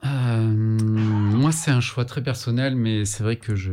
Euh, 0.05 0.53
Moi, 0.53 1.53
c'est 1.53 1.71
un 1.71 1.81
choix 1.81 2.05
très 2.05 2.23
personnel, 2.23 2.77
mais 2.77 3.05
c'est 3.05 3.23
vrai 3.23 3.37
que 3.37 3.55
je 3.55 3.73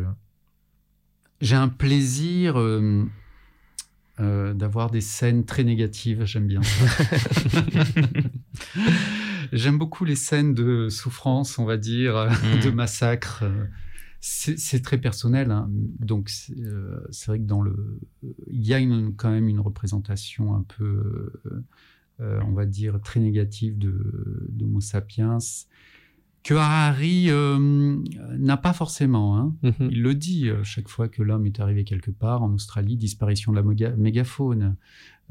j'ai 1.42 1.56
un 1.56 1.68
plaisir 1.68 2.58
euh, 2.58 3.04
euh, 4.20 4.54
d'avoir 4.54 4.90
des 4.90 5.02
scènes 5.02 5.46
très 5.46 5.64
négatives. 5.66 6.24
J'aime 6.26 6.48
bien. 6.48 6.62
J'aime 9.52 9.78
beaucoup 9.78 10.06
les 10.06 10.16
scènes 10.16 10.54
de 10.54 10.88
souffrance, 10.90 11.60
on 11.60 11.66
va 11.66 11.76
dire, 11.78 12.30
de 12.64 12.70
mmh. 12.70 12.74
massacre 12.74 13.44
c'est 14.26 14.82
très 14.82 14.98
personnel, 14.98 15.52
hein. 15.52 15.70
donc 16.00 16.32
euh, 16.58 17.06
c'est 17.12 17.28
vrai 17.28 17.40
que 17.40 17.46
dans 17.46 17.62
le, 17.62 18.00
il 18.48 18.66
y 18.66 18.74
a 18.74 18.80
une, 18.80 19.14
quand 19.18 19.30
même 19.30 19.50
une 19.50 19.60
représentation 19.60 20.56
un 20.56 20.64
peu, 20.64 21.34
euh, 22.22 22.40
on 22.48 22.54
va 22.54 22.66
dire, 22.66 23.02
très 23.02 23.20
négative 23.20 23.78
de 23.78 24.48
d'Homo 24.48 24.80
sapiens 24.80 25.40
que 26.42 26.54
Harari 26.54 27.30
euh, 27.32 27.98
n'a 28.38 28.56
pas 28.56 28.72
forcément. 28.72 29.38
Hein. 29.38 29.56
Mm-hmm. 29.64 29.90
Il 29.92 30.02
le 30.02 30.16
dit 30.16 30.50
chaque 30.64 30.88
fois 30.88 31.10
que 31.10 31.22
l'homme 31.22 31.46
est 31.46 31.60
arrivé 31.60 31.84
quelque 31.84 32.12
part, 32.12 32.44
en 32.44 32.54
Australie, 32.54 32.96
disparition 32.96 33.52
de 33.52 33.58
la 33.58 33.96
mégafaune. 33.98 34.78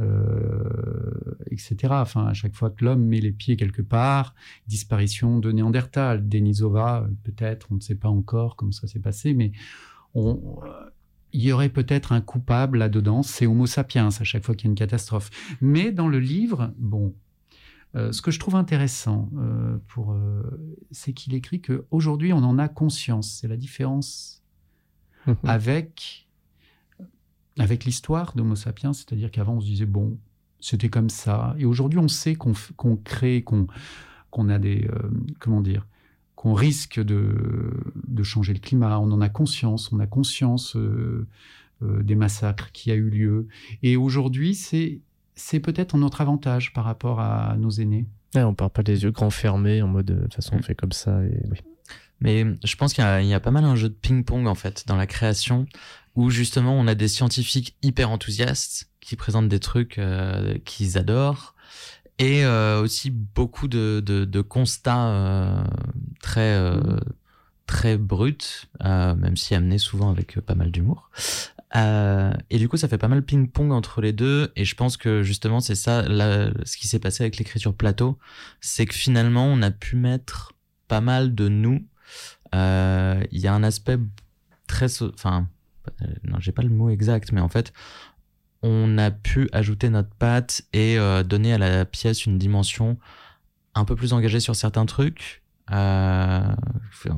Euh, 0.03 1.37
etc. 1.51 1.77
Enfin, 1.91 2.27
à 2.27 2.35
chaque 2.35 2.55
fois 2.55 2.71
que 2.71 2.85
l'homme 2.85 3.05
met 3.05 3.21
les 3.21 3.31
pieds 3.31 3.57
quelque 3.57 3.83
part, 3.83 4.35
disparition 4.67 5.39
de 5.39 5.53
Néandertal, 5.53 6.29
Denisova, 6.29 7.07
peut-être, 7.25 7.69
on 7.71 7.77
ne 7.77 7.81
sait 7.81 7.95
pas 7.95 8.09
encore 8.09 8.57
comment 8.57 8.73
ça 8.73 8.87
s'est 8.87 9.01
passé, 9.01 9.35
mais 9.35 9.53
on, 10.15 10.41
euh, 10.65 10.91
il 11.33 11.43
y 11.43 11.53
aurait 11.53 11.69
peut-être 11.69 12.13
un 12.13 12.21
coupable 12.21 12.79
là-dedans, 12.79 13.23
c'est 13.23 13.47
Homo 13.47 13.67
sapiens 13.67 14.09
à 14.09 14.25
chaque 14.25 14.45
fois 14.45 14.55
qu'il 14.55 14.67
y 14.67 14.69
a 14.69 14.73
une 14.73 14.77
catastrophe. 14.77 15.31
Mais 15.61 15.93
dans 15.93 16.09
le 16.09 16.19
livre, 16.19 16.73
bon, 16.79 17.15
euh, 17.95 18.13
ce 18.13 18.23
que 18.23 18.31
je 18.31 18.41
trouve 18.41 18.57
intéressant, 18.57 19.31
pour, 19.89 20.17
c'est 20.91 21.13
qu'il 21.13 21.35
écrit 21.35 21.61
que 21.61 21.85
aujourd'hui 21.91 22.33
on 22.33 22.43
en 22.43 22.59
a 22.59 22.69
conscience. 22.69 23.39
C'est 23.41 23.49
la 23.49 23.57
différence 23.57 24.43
avec 25.45 26.27
avec 27.59 27.85
l'histoire 27.85 28.35
d'Homo 28.35 28.57
sapiens, 28.57 28.93
c'est-à-dire 28.93 29.31
qu'avant 29.31 29.55
on 29.55 29.61
se 29.61 29.67
disait 29.67 29.87
bon, 29.87 30.19
c'était 30.61 30.89
comme 30.89 31.11
ça, 31.11 31.55
et 31.59 31.65
aujourd'hui 31.65 31.99
on 31.99 32.09
sait 32.09 32.35
qu'on 32.35 32.97
crée, 32.97 33.43
qu'on 33.43 34.49
a 34.49 34.59
des, 34.59 34.89
euh, 34.91 35.11
comment 35.39 35.61
dire, 35.61 35.87
qu'on 36.35 36.55
risque 36.55 37.01
de, 37.01 37.73
de, 38.07 38.23
changer 38.23 38.53
le 38.53 38.59
climat, 38.59 38.99
on 38.99 39.11
en 39.13 39.21
a 39.21 39.29
conscience, 39.29 39.93
on 39.93 40.01
a 40.01 40.07
conscience 40.07 40.77
euh, 40.77 41.27
euh, 41.83 42.03
des 42.03 42.15
massacres 42.15 42.71
qui 42.73 42.91
a 42.91 42.95
eu 42.95 43.11
lieu, 43.11 43.49
et 43.83 43.97
aujourd'hui 43.97 44.55
c'est 44.55 45.01
c'est 45.35 45.61
peut-être 45.61 45.97
notre 45.97 46.21
avantage 46.21 46.75
par 46.75 46.85
rapport 46.85 47.19
à 47.19 47.57
nos 47.57 47.71
aînés. 47.71 48.07
Ouais, 48.35 48.43
on 48.43 48.55
part 48.55 48.71
pas 48.71 48.83
des 48.83 49.03
yeux 49.03 49.11
grands 49.11 49.31
fermés 49.31 49.81
en 49.81 49.89
mode 49.89 50.07
de 50.07 50.23
toute 50.23 50.35
façon 50.35 50.57
on 50.57 50.59
mm. 50.59 50.63
fait 50.63 50.75
comme 50.75 50.93
ça 50.93 51.25
et 51.25 51.43
oui. 51.51 51.59
Mais 52.23 52.47
je 52.65 52.77
pense 52.77 52.95
qu'il 52.95 53.05
y, 53.05 53.35
a 53.35 53.41
pas 53.41 53.51
mal 53.51 53.65
un 53.65 53.77
jeu 53.77 53.89
de 53.89 53.95
ping-pong 53.95 54.47
en 54.47 54.55
fait 54.55 54.85
dans 54.87 54.97
la 54.97 55.07
création 55.07 55.67
où 56.15 56.31
justement 56.31 56.79
on 56.79 56.87
a 56.87 56.95
des 56.95 57.09
scientifiques 57.09 57.77
hyper 57.83 58.11
enthousiastes 58.11 58.91
qui 59.01 59.17
présentent 59.17 59.49
des 59.49 59.61
trucs 59.61 59.99
euh, 59.99 60.57
qu'ils 60.65 60.99
adorent 60.99 61.55
et 62.19 62.45
euh, 62.45 62.81
aussi 62.81 63.11
beaucoup 63.11 63.67
de, 63.69 64.03
de, 64.05 64.25
de 64.25 64.41
constats 64.41 65.09
euh, 65.09 65.65
très 66.21 66.55
euh, 66.55 66.79
très 67.67 67.97
bruts, 67.97 68.69
euh, 68.85 69.15
même 69.15 69.37
si 69.37 69.55
amenés 69.55 69.79
souvent 69.79 70.11
avec 70.11 70.39
pas 70.41 70.55
mal 70.55 70.71
d'humour. 70.71 71.11
et 71.75 72.59
du 72.59 72.69
coup, 72.69 72.77
ça 72.77 72.87
fait 72.87 72.99
pas 72.99 73.09
mal 73.09 73.23
ping-pong 73.23 73.73
entre 73.73 74.03
les 74.03 74.13
deux. 74.13 74.53
Et 74.57 74.65
je 74.65 74.75
pense 74.77 74.97
que 74.97 75.23
justement, 75.23 75.61
c'est 75.61 75.75
ça, 75.75 76.03
là, 76.03 76.51
ce 76.65 76.77
qui 76.77 76.87
s'est 76.87 76.99
passé 76.99 77.25
avec 77.25 77.39
l'écriture 77.39 77.75
plateau, 77.75 78.19
c'est 78.61 78.85
que 78.85 78.95
finalement, 78.95 79.47
on 79.47 79.63
a 79.63 79.71
pu 79.71 79.97
mettre 79.97 80.53
pas 80.87 81.01
mal 81.01 81.35
de 81.35 81.49
nous. 81.49 81.85
Il 82.53 83.39
y 83.41 83.47
a 83.47 83.55
un 83.55 83.63
aspect 83.63 83.99
très, 84.67 84.87
enfin, 85.03 85.49
euh, 86.03 86.07
non, 86.25 86.39
j'ai 86.41 86.53
pas 86.53 86.63
le 86.63 86.71
mot 86.71 86.91
exact, 86.91 87.33
mais 87.33 87.41
en 87.41 87.49
fait, 87.49 87.73
on 88.63 88.99
a 88.99 89.11
pu 89.11 89.49
ajouter 89.53 89.91
notre 89.91 90.15
patte 90.15 90.63
et 90.73 90.99
euh, 90.99 91.23
donner 91.23 91.53
à 91.53 91.59
la 91.59 91.85
pièce 91.85 92.27
une 92.27 92.39
dimension 92.39 92.99
un 93.75 93.85
peu 93.85 93.97
plus 93.97 94.13
engagée 94.13 94.41
sur 94.41 94.55
certains 94.55 94.87
trucs. 94.87 95.43
Euh, 95.71 96.41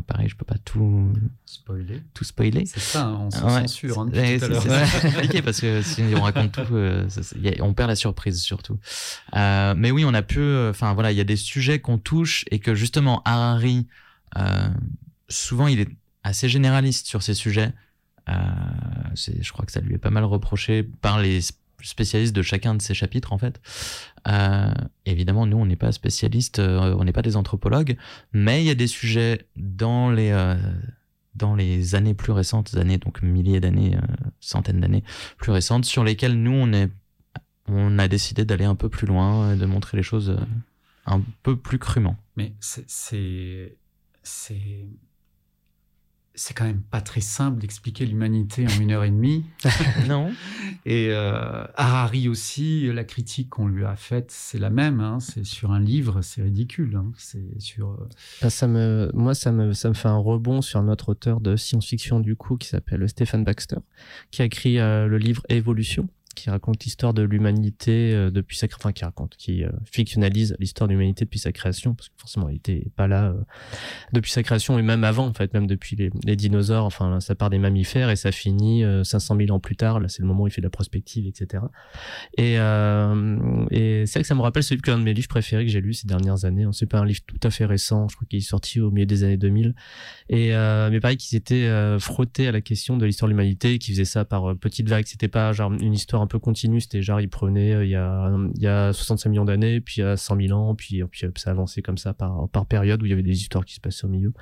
pareil, 0.06 0.28
je 0.28 0.36
peux 0.36 0.44
pas 0.44 0.58
tout 0.64 1.12
spoiler. 1.44 2.02
Tout 2.12 2.24
spoiler. 2.24 2.66
C'est 2.66 2.80
ça, 2.80 3.06
hein, 3.06 3.18
on 3.20 3.30
se 3.30 3.38
censure. 3.38 4.00
Hein, 4.00 4.08
c'est 4.12 5.00
compliqué 5.02 5.42
parce 5.42 5.60
que 5.60 5.82
si 5.82 6.02
on 6.14 6.20
raconte 6.20 6.52
tout, 6.52 6.74
euh, 6.74 7.08
on 7.60 7.74
perd 7.74 7.88
la 7.88 7.96
surprise 7.96 8.40
surtout. 8.40 8.78
Euh, 9.34 9.74
mais 9.76 9.90
oui, 9.90 10.04
on 10.04 10.14
a 10.14 10.22
pu. 10.22 10.40
Enfin 10.68 10.94
voilà, 10.94 11.10
il 11.10 11.18
y 11.18 11.20
a 11.20 11.24
des 11.24 11.36
sujets 11.36 11.80
qu'on 11.80 11.98
touche 11.98 12.44
et 12.50 12.58
que 12.60 12.74
justement 12.74 13.22
Harari, 13.24 13.88
souvent 15.28 15.66
il 15.66 15.80
est 15.80 15.88
assez 16.22 16.48
généraliste 16.48 17.06
sur 17.06 17.22
ces 17.22 17.34
sujets. 17.34 17.72
Euh, 18.28 18.34
je 19.14 19.52
crois 19.52 19.66
que 19.66 19.72
ça 19.72 19.80
lui 19.80 19.94
est 19.94 19.98
pas 19.98 20.10
mal 20.10 20.24
reproché 20.24 20.82
par 20.82 21.20
les 21.20 21.40
spécialistes 21.82 22.34
de 22.34 22.40
chacun 22.40 22.74
de 22.74 22.82
ces 22.82 22.94
chapitres 22.94 23.32
en 23.32 23.38
fait. 23.38 23.60
Euh, 24.26 24.72
évidemment, 25.04 25.46
nous 25.46 25.58
on 25.58 25.66
n'est 25.66 25.76
pas 25.76 25.92
spécialistes, 25.92 26.58
euh, 26.58 26.96
on 26.98 27.04
n'est 27.04 27.12
pas 27.12 27.22
des 27.22 27.36
anthropologues, 27.36 27.96
mais 28.32 28.62
il 28.62 28.66
y 28.66 28.70
a 28.70 28.74
des 28.74 28.86
sujets 28.86 29.46
dans 29.56 30.10
les 30.10 30.32
dans 31.34 31.54
les 31.54 31.94
années 31.94 32.14
plus 32.14 32.32
récentes, 32.32 32.74
années 32.76 32.98
donc 32.98 33.22
milliers 33.22 33.60
d'années, 33.60 33.98
centaines 34.40 34.80
d'années 34.80 35.04
plus 35.36 35.52
récentes, 35.52 35.84
sur 35.84 36.04
lesquelles 36.04 36.40
nous 36.40 36.52
on 36.52 36.72
est 36.72 36.90
on 37.66 37.98
a 37.98 38.08
décidé 38.08 38.44
d'aller 38.44 38.64
un 38.64 38.74
peu 38.74 38.88
plus 38.88 39.06
loin, 39.06 39.56
de 39.56 39.66
montrer 39.66 39.96
les 39.96 40.02
choses 40.02 40.38
un 41.06 41.20
peu 41.42 41.56
plus 41.56 41.78
crûment. 41.78 42.16
Mais 42.36 42.54
c'est 42.60 43.76
c'est 46.34 46.54
quand 46.54 46.64
même 46.64 46.82
pas 46.82 47.00
très 47.00 47.20
simple 47.20 47.60
d'expliquer 47.60 48.06
l'humanité 48.06 48.66
en 48.66 48.80
une 48.80 48.90
heure 48.90 49.04
et 49.04 49.10
demie. 49.10 49.44
non. 50.08 50.32
Et 50.86 51.08
euh, 51.10 51.64
Harari 51.76 52.28
aussi, 52.28 52.92
la 52.92 53.04
critique 53.04 53.50
qu'on 53.50 53.68
lui 53.68 53.84
a 53.84 53.96
faite, 53.96 54.30
c'est 54.30 54.58
la 54.58 54.70
même. 54.70 55.00
Hein. 55.00 55.18
C'est 55.20 55.44
sur 55.44 55.72
un 55.72 55.80
livre, 55.80 56.20
c'est 56.22 56.42
ridicule. 56.42 56.96
Hein. 56.96 57.12
C'est 57.16 57.60
sur. 57.60 57.90
Euh, 58.42 58.50
ça 58.50 58.66
me, 58.66 59.10
moi, 59.14 59.34
ça 59.34 59.52
me, 59.52 59.72
ça 59.72 59.88
me 59.88 59.94
fait 59.94 60.08
un 60.08 60.18
rebond 60.18 60.60
sur 60.60 60.80
un 60.80 60.88
autre 60.88 61.10
auteur 61.10 61.40
de 61.40 61.56
science-fiction 61.56 62.20
du 62.20 62.36
coup 62.36 62.56
qui 62.56 62.68
s'appelle 62.68 63.08
Stephen 63.08 63.44
Baxter, 63.44 63.78
qui 64.30 64.42
a 64.42 64.44
écrit 64.44 64.78
euh, 64.78 65.06
le 65.06 65.18
livre 65.18 65.42
Évolution 65.48 66.08
qui 66.34 66.50
raconte 66.50 66.84
l'histoire 66.84 67.14
de 67.14 67.22
l'humanité 67.22 68.12
euh, 68.12 68.30
depuis 68.30 68.56
sa 68.56 68.66
enfin 68.76 68.92
qui 68.92 69.04
raconte 69.04 69.36
qui 69.36 69.64
euh, 69.64 69.70
fictionnalise 69.90 70.56
l'histoire 70.58 70.88
de 70.88 70.92
l'humanité 70.92 71.24
depuis 71.24 71.38
sa 71.38 71.52
création 71.52 71.94
parce 71.94 72.08
que 72.08 72.14
forcément 72.16 72.48
il 72.48 72.56
était 72.56 72.86
pas 72.96 73.06
là 73.06 73.26
euh, 73.26 73.40
depuis 74.12 74.30
sa 74.30 74.42
création 74.42 74.78
et 74.78 74.82
même 74.82 75.04
avant 75.04 75.26
en 75.26 75.32
fait 75.32 75.54
même 75.54 75.66
depuis 75.66 75.96
les, 75.96 76.36
dinosaures. 76.36 76.84
Enfin 76.84 77.20
ça 77.20 77.34
part 77.34 77.50
des 77.50 77.58
mammifères 77.58 78.10
et 78.10 78.16
ça 78.16 78.32
finit 78.32 78.82
500 79.04 79.36
000 79.36 79.50
ans 79.50 79.60
plus 79.60 79.76
tard. 79.76 80.00
Là 80.00 80.08
c'est 80.08 80.22
le 80.22 80.28
moment 80.28 80.44
où 80.44 80.48
il 80.48 80.50
fait 80.50 80.60
de 80.60 80.66
la 80.66 80.70
prospective 80.70 81.26
etc 81.26 81.64
et, 82.36 82.54
c'est 84.06 84.12
vrai 84.12 84.22
que 84.22 84.26
ça 84.26 84.34
me 84.34 84.42
rappelle 84.42 84.62
celui 84.62 84.82
qu'un 84.82 84.98
de 84.98 85.02
mes 85.02 85.14
livres 85.14 85.28
préférés 85.28 85.64
que 85.64 85.70
j'ai 85.70 85.80
lu 85.80 85.94
ces 85.94 86.06
dernières 86.06 86.44
années. 86.44 86.66
C'est 86.72 86.86
pas 86.86 86.98
un 86.98 87.06
livre 87.06 87.20
tout 87.26 87.40
à 87.42 87.50
fait 87.50 87.64
récent 87.64 88.08
je 88.08 88.16
crois 88.16 88.26
qu'il 88.28 88.38
est 88.38 88.42
sorti 88.42 88.80
au 88.80 88.90
milieu 88.90 89.06
des 89.06 89.24
années 89.24 89.36
2000 89.36 89.74
et 90.28 90.50
mais 90.50 91.00
pareil 91.00 91.16
qu'ils 91.16 91.36
étaient 91.36 91.68
frottés 91.98 92.48
à 92.48 92.52
la 92.52 92.60
question 92.60 92.96
de 92.96 93.06
l'histoire 93.06 93.28
de 93.28 93.32
l'humanité 93.32 93.78
qui 93.78 93.92
faisait 93.92 94.04
ça 94.04 94.24
par 94.24 94.54
petites 94.56 94.88
vagues. 94.88 95.06
C'était 95.06 95.28
pas 95.28 95.52
genre 95.52 95.72
une 95.72 95.92
histoire 95.92 96.22
un 96.24 96.26
peu 96.26 96.38
continu. 96.38 96.80
C'était 96.80 97.02
genre, 97.02 97.20
il 97.20 97.28
prenait 97.28 97.72
euh, 97.72 97.84
il 97.84 97.90
y 97.90 97.96
a, 97.96 98.30
il 98.54 98.62
y 98.62 98.66
a 98.66 98.92
65 98.92 99.28
millions 99.30 99.44
d'années, 99.44 99.80
puis 99.80 99.96
il 99.98 100.00
y 100.00 100.04
a 100.04 100.16
100 100.16 100.36
000 100.36 100.58
ans, 100.58 100.74
puis, 100.74 101.02
puis 101.04 101.30
ça 101.36 101.50
avançait 101.50 101.82
comme 101.82 101.98
ça 101.98 102.14
par, 102.14 102.48
par 102.48 102.66
période 102.66 103.02
où 103.02 103.06
il 103.06 103.10
y 103.10 103.12
avait 103.12 103.22
des 103.22 103.40
histoires 103.40 103.64
qui 103.64 103.74
se 103.74 103.80
passaient 103.80 104.04
au 104.04 104.08
milieu. 104.08 104.32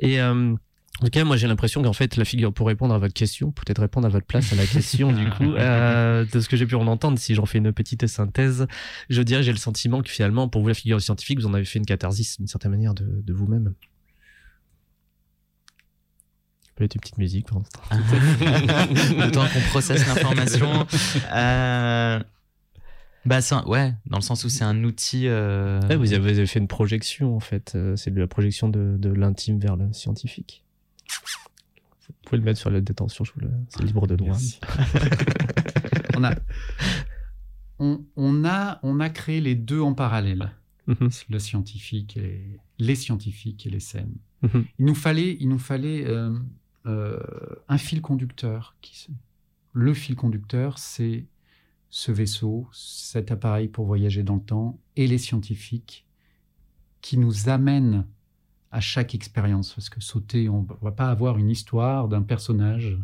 Et, 0.00 0.20
euh, 0.20 0.54
en 1.00 1.06
tout 1.06 1.10
cas, 1.10 1.24
moi 1.24 1.36
j'ai 1.36 1.48
l'impression 1.48 1.82
qu'en 1.82 1.94
fait 1.94 2.16
la 2.16 2.24
figure, 2.24 2.52
pour 2.52 2.66
répondre 2.66 2.94
à 2.94 2.98
votre 2.98 3.14
question, 3.14 3.50
peut-être 3.50 3.80
répondre 3.80 4.06
à 4.06 4.10
votre 4.10 4.26
place 4.26 4.52
à 4.52 4.56
la 4.56 4.66
question 4.66 5.10
du 5.10 5.28
coup, 5.30 5.54
euh, 5.58 6.24
de 6.30 6.38
ce 6.38 6.48
que 6.48 6.56
j'ai 6.56 6.66
pu 6.66 6.74
en 6.74 6.86
entendre, 6.86 7.18
si 7.18 7.34
j'en 7.34 7.46
fais 7.46 7.58
une 7.58 7.72
petite 7.72 8.06
synthèse, 8.06 8.66
je 9.08 9.22
dirais 9.22 9.42
j'ai 9.42 9.52
le 9.52 9.58
sentiment 9.58 10.02
que 10.02 10.10
finalement 10.10 10.48
pour 10.48 10.60
vous 10.60 10.68
la 10.68 10.74
figure 10.74 11.00
scientifique, 11.00 11.40
vous 11.40 11.46
en 11.46 11.54
avez 11.54 11.64
fait 11.64 11.78
une 11.78 11.86
catharsis 11.86 12.36
d'une 12.36 12.46
certaine 12.46 12.72
manière 12.72 12.94
de, 12.94 13.06
de 13.22 13.32
vous-même 13.32 13.74
peut 16.82 16.86
être 16.86 16.94
une 16.96 17.00
petite 17.00 17.18
musique 17.18 17.46
le 17.52 19.30
temps 19.30 19.46
qu'on 19.52 19.60
processe 19.70 20.04
l'information. 20.06 20.86
Euh... 21.32 22.20
Bah, 23.24 23.40
c'est 23.40 23.54
un- 23.54 23.64
ouais, 23.66 23.94
dans 24.06 24.16
le 24.18 24.22
sens 24.22 24.42
où 24.44 24.48
c'est 24.48 24.64
un 24.64 24.82
outil. 24.82 25.28
euh, 25.28 25.80
Ouais, 25.88 25.94
vous, 25.94 26.12
avez, 26.12 26.18
vous 26.32 26.38
avez 26.38 26.46
fait 26.46 26.58
une 26.58 26.66
projection 26.66 27.36
en 27.36 27.40
fait. 27.40 27.72
Euh, 27.76 27.94
C'est 27.94 28.10
de 28.10 28.18
la 28.18 28.26
projection 28.26 28.68
de, 28.68 28.96
de 28.98 29.10
l'intime 29.10 29.60
vers 29.60 29.76
le 29.76 29.92
scientifique. 29.92 30.64
Vous 32.08 32.14
pouvez 32.24 32.38
le 32.38 32.44
mettre 32.44 32.58
sur 32.58 32.70
la 32.70 32.80
détention, 32.80 33.24
je 33.24 33.32
vous 33.34 33.40
le... 33.42 33.50
c'est 33.68 33.82
libre 33.84 34.06
de 34.08 34.16
droit. 34.16 34.36
On, 36.16 36.24
a, 36.24 36.34
on, 37.78 38.04
on 38.16 38.44
a, 38.44 38.78
on 38.82 39.00
a 39.00 39.08
créé 39.08 39.40
les 39.40 39.54
deux 39.54 39.80
en 39.80 39.94
parallèle, 39.94 40.50
Mhm, 40.88 41.10
le 41.30 41.38
scientifique 41.38 42.16
et 42.16 42.58
les 42.80 42.94
scientifiques 42.96 43.66
et 43.66 43.70
les 43.70 43.78
scènes. 43.80 44.14
mhm. 44.42 44.64
Il 44.80 44.84
nous 44.86 44.94
fallait, 44.96 45.36
il 45.40 45.48
nous 45.48 45.58
fallait 45.60 46.04
euh, 46.06 46.36
euh, 46.86 47.18
un 47.68 47.78
fil 47.78 48.00
conducteur. 48.02 48.76
Qui, 48.80 49.08
le 49.72 49.94
fil 49.94 50.16
conducteur, 50.16 50.78
c'est 50.78 51.26
ce 51.90 52.12
vaisseau, 52.12 52.68
cet 52.72 53.30
appareil 53.30 53.68
pour 53.68 53.86
voyager 53.86 54.22
dans 54.22 54.36
le 54.36 54.42
temps, 54.42 54.78
et 54.96 55.06
les 55.06 55.18
scientifiques 55.18 56.06
qui 57.00 57.18
nous 57.18 57.48
amènent 57.48 58.06
à 58.70 58.80
chaque 58.80 59.14
expérience. 59.14 59.74
Parce 59.74 59.90
que 59.90 60.00
sauter, 60.00 60.48
on 60.48 60.62
ne 60.62 60.66
va 60.80 60.92
pas 60.92 61.10
avoir 61.10 61.38
une 61.38 61.50
histoire 61.50 62.08
d'un 62.08 62.22
personnage 62.22 62.98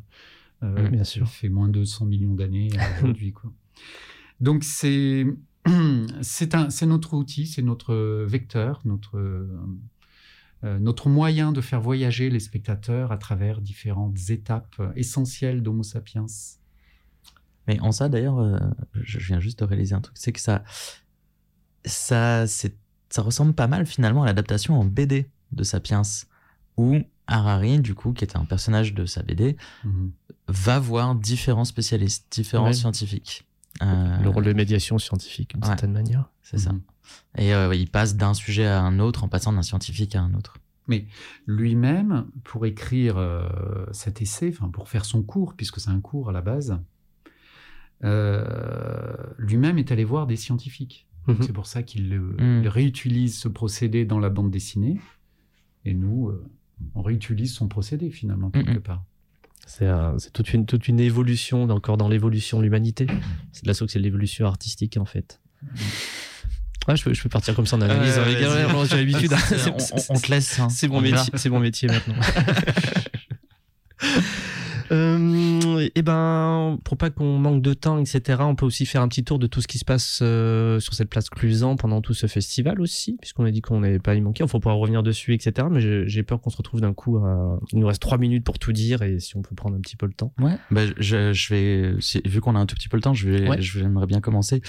euh, 0.62 0.88
Bien 0.88 1.02
qui 1.02 1.10
sûr. 1.10 1.28
fait 1.28 1.48
moins 1.48 1.68
de 1.68 1.84
100 1.84 2.06
millions 2.06 2.34
d'années 2.34 2.70
aujourd'hui. 2.98 3.32
quoi. 3.32 3.52
Donc 4.40 4.64
c'est 4.64 5.26
c'est 6.22 6.86
notre 6.86 7.14
outil, 7.14 7.46
c'est 7.46 7.62
notre 7.62 8.24
vecteur, 8.24 8.80
notre 8.84 9.18
euh, 9.18 9.46
notre 10.62 11.08
moyen 11.08 11.52
de 11.52 11.60
faire 11.60 11.80
voyager 11.80 12.30
les 12.30 12.40
spectateurs 12.40 13.12
à 13.12 13.18
travers 13.18 13.60
différentes 13.60 14.18
étapes 14.30 14.74
euh, 14.80 14.90
essentielles 14.96 15.62
d'Homo 15.62 15.82
sapiens. 15.82 16.26
Mais 17.66 17.78
en 17.80 17.92
ça, 17.92 18.08
d'ailleurs, 18.08 18.38
euh, 18.38 18.58
je 18.94 19.18
viens 19.18 19.40
juste 19.40 19.58
de 19.60 19.64
réaliser 19.64 19.94
un 19.94 20.00
truc, 20.00 20.16
c'est 20.18 20.32
que 20.32 20.40
ça, 20.40 20.64
ça, 21.84 22.46
ça 22.46 23.22
ressemble 23.22 23.52
pas 23.54 23.66
mal 23.66 23.86
finalement 23.86 24.22
à 24.22 24.26
l'adaptation 24.26 24.78
en 24.78 24.84
BD 24.84 25.30
de 25.52 25.62
Sapiens, 25.64 26.02
où 26.76 26.98
Harari, 27.26 27.80
du 27.80 27.94
coup, 27.94 28.12
qui 28.12 28.24
était 28.24 28.36
un 28.36 28.44
personnage 28.44 28.94
de 28.94 29.04
sa 29.06 29.22
BD, 29.22 29.56
Mhm. 29.84 30.12
va 30.48 30.78
voir 30.78 31.14
différents 31.14 31.64
spécialistes, 31.66 32.26
différents 32.32 32.66
Ouais. 32.66 32.72
scientifiques. 32.72 33.46
Euh, 33.82 34.18
Le 34.18 34.28
rôle 34.30 34.44
de 34.44 34.52
médiation 34.54 34.98
scientifique, 34.98 35.52
d'une 35.52 35.62
Ouais. 35.62 35.68
certaine 35.68 35.92
manière. 35.92 36.30
C'est 36.42 36.58
ça. 36.58 36.72
Et 37.36 37.54
euh, 37.54 37.74
il 37.74 37.90
passe 37.90 38.16
d'un 38.16 38.34
sujet 38.34 38.66
à 38.66 38.80
un 38.82 38.98
autre 38.98 39.24
en 39.24 39.28
passant 39.28 39.52
d'un 39.52 39.62
scientifique 39.62 40.14
à 40.16 40.20
un 40.22 40.34
autre. 40.34 40.56
Lui-même, 41.46 42.26
pour 42.44 42.64
écrire 42.66 43.18
euh, 43.18 43.46
cet 43.92 44.22
essai, 44.22 44.48
enfin 44.54 44.70
pour 44.70 44.88
faire 44.88 45.04
son 45.04 45.22
cours, 45.22 45.54
puisque 45.54 45.80
c'est 45.80 45.90
un 45.90 46.00
cours 46.00 46.30
à 46.30 46.32
la 46.32 46.40
base, 46.40 46.80
euh, 48.04 49.14
lui-même 49.38 49.78
est 49.78 49.92
allé 49.92 50.04
voir 50.04 50.26
des 50.26 50.36
scientifiques. 50.36 51.06
Mhm. 51.26 51.42
C'est 51.42 51.52
pour 51.52 51.66
ça 51.66 51.82
qu'il 51.82 52.20
il 52.62 52.68
réutilise 52.68 53.38
ce 53.38 53.48
procédé 53.48 54.04
dans 54.06 54.18
la 54.18 54.30
bande 54.30 54.50
dessinée. 54.50 54.98
Et 55.84 55.94
nous, 55.94 56.28
euh, 56.28 56.44
on 56.94 57.02
réutilise 57.02 57.52
son 57.52 57.68
procédé 57.68 58.10
finalement, 58.10 58.50
quelque 58.50 58.78
part. 58.78 59.04
C'est 59.66 59.86
un- 59.86 60.16
toute 60.32 60.54
une, 60.54 60.64
toute 60.64 60.88
une 60.88 61.00
évolution, 61.00 61.64
encore 61.64 61.98
dans 61.98 62.08
l'évolution 62.08 62.58
de 62.58 62.62
l'humanité. 62.64 63.06
C'est 63.52 63.64
de 63.64 63.68
la 63.68 63.74
sorte 63.74 63.88
que 63.88 63.92
c'est 63.92 63.98
l'évolution 63.98 64.46
artistique 64.46 64.96
en 64.96 65.04
fait. 65.04 65.40
Ouais, 66.88 66.96
je, 66.96 67.04
peux, 67.04 67.12
je 67.14 67.22
peux 67.22 67.28
partir 67.28 67.54
comme 67.54 67.66
ça 67.66 67.76
en 67.76 67.80
analyse. 67.82 68.16
Euh, 68.16 68.22
hein, 68.22 68.26
les 68.26 68.40
gars, 68.40 68.84
j'ai 68.90 68.96
l'habitude. 68.96 69.32
on, 69.66 69.96
on- 69.98 70.16
on 70.16 70.18
te 70.18 70.30
laisse. 70.30 70.58
hein. 70.58 70.68
C'est 70.70 70.88
On 70.88 70.94
mon 70.94 71.00
métier, 71.02 71.32
c'est 71.34 71.50
mon 71.50 71.60
métier 71.60 71.88
maintenant. 71.88 72.14
Euh, 74.90 75.86
et 75.94 76.00
ben, 76.00 76.78
pour 76.82 76.96
pas 76.96 77.10
qu'on 77.10 77.36
manque 77.38 77.60
de 77.60 77.74
temps, 77.74 77.98
etc., 77.98 78.38
on 78.40 78.54
peut 78.54 78.64
aussi 78.64 78.86
faire 78.86 79.02
un 79.02 79.08
petit 79.08 79.22
tour 79.22 79.38
de 79.38 79.46
tout 79.46 79.60
ce 79.60 79.68
qui 79.68 79.76
se 79.76 79.84
passe 79.84 80.20
euh, 80.22 80.80
sur 80.80 80.94
cette 80.94 81.10
place 81.10 81.28
Clusan 81.28 81.76
pendant 81.76 82.00
tout 82.00 82.14
ce 82.14 82.26
festival 82.26 82.80
aussi, 82.80 83.18
puisqu'on 83.20 83.44
a 83.44 83.50
dit 83.50 83.60
qu'on 83.60 83.80
n'allait 83.80 83.98
pas 83.98 84.14
y 84.14 84.22
manquer. 84.22 84.44
Il 84.44 84.48
faut 84.48 84.60
pouvoir 84.60 84.78
revenir 84.78 85.02
dessus, 85.02 85.34
etc. 85.34 85.66
Mais 85.70 85.80
j'ai- 86.08 86.22
peur 86.22 86.40
qu'on 86.40 86.48
se 86.48 86.56
retrouve 86.56 86.80
d'un 86.80 86.94
coup. 86.94 87.18
À... 87.18 87.58
Il 87.72 87.80
nous 87.80 87.86
reste 87.86 88.00
trois 88.00 88.16
minutes 88.16 88.44
pour 88.44 88.58
tout 88.58 88.72
dire, 88.72 89.02
et 89.02 89.20
si 89.20 89.36
on 89.36 89.42
peut 89.42 89.54
prendre 89.54 89.76
un 89.76 89.80
petit 89.80 89.96
peu 89.96 90.06
le 90.06 90.14
temps. 90.14 90.32
Ouais, 90.40 90.56
bah, 90.70 90.82
je, 90.98 91.34
je 91.34 91.54
vais, 91.54 91.94
si- 92.00 92.22
vu 92.24 92.40
qu'on 92.40 92.56
a 92.56 92.58
un 92.58 92.64
tout 92.66 92.74
petit 92.74 92.88
peu 92.88 92.96
le 92.96 93.02
temps, 93.02 93.12
je 93.12 93.28
vais, 93.28 93.46
Ouais. 93.46 93.60
je 93.60 93.74
vais- 93.74 93.84
j'aimerais 93.84 94.06
bien 94.06 94.22
commencer 94.22 94.62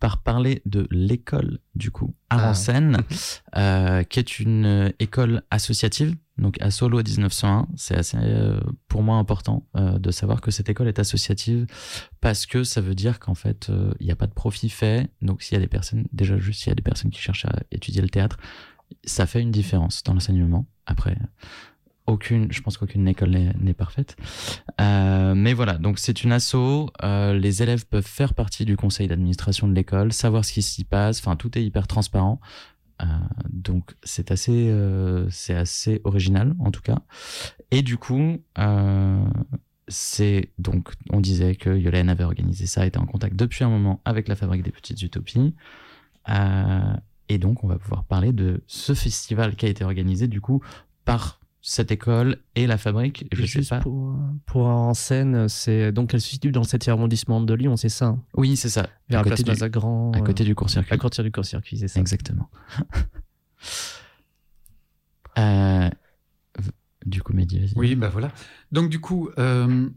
par 0.00 0.22
parler 0.22 0.62
de 0.66 0.86
l'école, 0.90 1.58
du 1.74 1.90
coup, 1.90 2.14
à 2.30 2.50
Ah. 2.50 2.54
Euh, 3.56 4.02
qui 4.04 4.20
est 4.20 4.38
une 4.38 4.66
euh, 4.66 4.90
école 4.98 5.42
associative, 5.50 6.14
donc 6.38 6.60
à 6.60 6.70
Solo 6.70 7.02
1901. 7.02 7.66
C'est 7.76 7.96
assez, 7.96 8.16
euh, 8.20 8.60
pour 8.86 9.02
moi, 9.02 9.16
important 9.16 9.66
euh, 9.76 9.98
de 9.98 10.10
savoir 10.10 10.40
que 10.40 10.50
cette 10.50 10.68
école 10.68 10.88
est 10.88 10.98
associative 10.98 11.66
parce 12.20 12.46
que 12.46 12.62
ça 12.64 12.80
veut 12.80 12.94
dire 12.94 13.18
qu'en 13.18 13.34
fait, 13.34 13.70
euh, 13.70 13.92
il 14.00 14.06
n'y 14.06 14.12
a 14.12 14.16
pas 14.16 14.26
de 14.26 14.32
profit 14.32 14.68
fait. 14.68 15.10
Donc, 15.20 15.42
s'il 15.42 15.54
y 15.54 15.56
a 15.56 15.60
des 15.60 15.68
personnes, 15.68 16.06
déjà 16.12 16.38
juste 16.38 16.60
s'il 16.60 16.70
y 16.70 16.72
a 16.72 16.76
des 16.76 16.82
personnes 16.82 17.10
qui 17.10 17.20
cherchent 17.20 17.46
à 17.46 17.56
étudier 17.70 18.02
le 18.02 18.08
théâtre, 18.08 18.36
ça 19.04 19.26
fait 19.26 19.40
une 19.40 19.50
différence 19.50 20.02
dans 20.04 20.14
l'enseignement. 20.14 20.66
Après, 20.86 21.18
aucune, 22.08 22.50
je 22.50 22.60
pense 22.62 22.78
qu'aucune 22.78 23.06
école 23.06 23.30
n'est 23.30 23.74
parfaite. 23.74 24.16
Euh, 24.80 25.34
mais 25.34 25.52
voilà, 25.52 25.74
donc 25.74 25.98
c'est 25.98 26.24
une 26.24 26.32
asso. 26.32 26.56
euh, 27.04 27.34
les 27.34 27.62
élèves 27.62 27.86
peuvent 27.86 28.06
faire 28.06 28.34
partie 28.34 28.64
du 28.64 28.76
conseil 28.76 29.06
d'administration 29.06 29.68
de 29.68 29.74
l'école, 29.74 30.12
savoir 30.12 30.44
ce 30.44 30.52
qui 30.54 30.62
s'y 30.62 30.84
passe. 30.84 31.20
Enfin, 31.20 31.36
tout 31.36 31.56
est 31.56 31.64
hyper 31.64 31.86
transparent. 31.86 32.40
Euh, 33.00 33.04
donc 33.50 33.94
c'est 34.02 34.32
assez, 34.32 34.74
c'est 35.30 35.54
assez 35.54 36.00
original 36.04 36.54
en 36.58 36.70
tout 36.70 36.80
cas. 36.80 36.98
Et 37.70 37.82
du 37.82 37.98
coup, 37.98 38.42
c'est 39.86 40.50
donc 40.58 40.92
on 41.10 41.20
disait 41.20 41.54
que 41.54 41.76
Yolène 41.76 42.08
avait 42.08 42.24
organisé 42.24 42.66
ça, 42.66 42.86
était 42.86 42.98
en 42.98 43.06
contact 43.06 43.36
depuis 43.36 43.64
un 43.64 43.68
moment 43.68 44.00
avec 44.04 44.28
la 44.28 44.34
Fabrique 44.34 44.62
des 44.62 44.72
Petites 44.72 45.00
Utopies. 45.02 45.54
Et 47.28 47.38
donc 47.38 47.62
on 47.64 47.68
va 47.68 47.78
pouvoir 47.78 48.04
parler 48.04 48.32
de 48.32 48.62
ce 48.66 48.94
festival 48.94 49.56
qui 49.56 49.66
a 49.66 49.68
été 49.68 49.84
organisé 49.84 50.26
du 50.26 50.40
coup 50.40 50.62
par 51.04 51.37
cette 51.60 51.90
école 51.90 52.38
et 52.54 52.66
la 52.66 52.78
fabrique. 52.78 53.26
Je 53.32 53.40
sais 53.42 53.46
Juste 53.46 53.70
pas. 53.70 53.80
pour, 53.80 54.16
pour 54.46 54.66
en 54.66 54.94
scène, 54.94 55.48
c'est 55.48 55.92
donc 55.92 56.14
elle 56.14 56.20
se 56.20 56.28
situe 56.28 56.52
dans 56.52 56.60
le 56.60 56.66
7e 56.66 56.90
arrondissement 56.90 57.40
de 57.40 57.54
Lyon, 57.54 57.76
c'est 57.76 57.88
ça 57.88 58.06
hein? 58.06 58.22
Oui, 58.34 58.56
c'est 58.56 58.68
ça. 58.68 58.88
Vers 59.08 59.20
à 59.20 59.24
la 59.24 59.30
côté 59.30 59.42
du, 59.42 59.50
Mazagran. 59.50 60.12
à 60.12 60.20
côté 60.20 60.44
euh, 60.44 60.46
du 60.46 60.54
court-circuit. 60.54 60.94
à 60.94 60.96
côté 60.96 61.22
du 61.22 61.32
court-circuit, 61.32 61.78
c'est 61.78 61.88
ça. 61.88 62.00
Exactement. 62.00 62.48
Euh, 65.36 65.88
du 67.06 67.22
coup, 67.22 67.32
Mehdi, 67.32 67.60
vas-y. 67.60 67.72
Oui, 67.76 67.94
bah 67.94 68.08
voilà. 68.08 68.32
Donc 68.72 68.90
du 68.90 69.00
coup, 69.00 69.30
euh, 69.38 69.88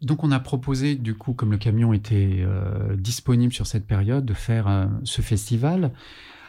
donc 0.00 0.22
on 0.22 0.30
a 0.30 0.38
proposé, 0.40 0.94
du 0.94 1.14
coup, 1.14 1.32
comme 1.32 1.50
le 1.50 1.58
camion 1.58 1.92
était 1.92 2.38
euh, 2.40 2.96
disponible 2.96 3.52
sur 3.52 3.66
cette 3.66 3.86
période, 3.86 4.24
de 4.24 4.34
faire 4.34 4.68
euh, 4.68 4.86
ce 5.04 5.22
festival. 5.22 5.92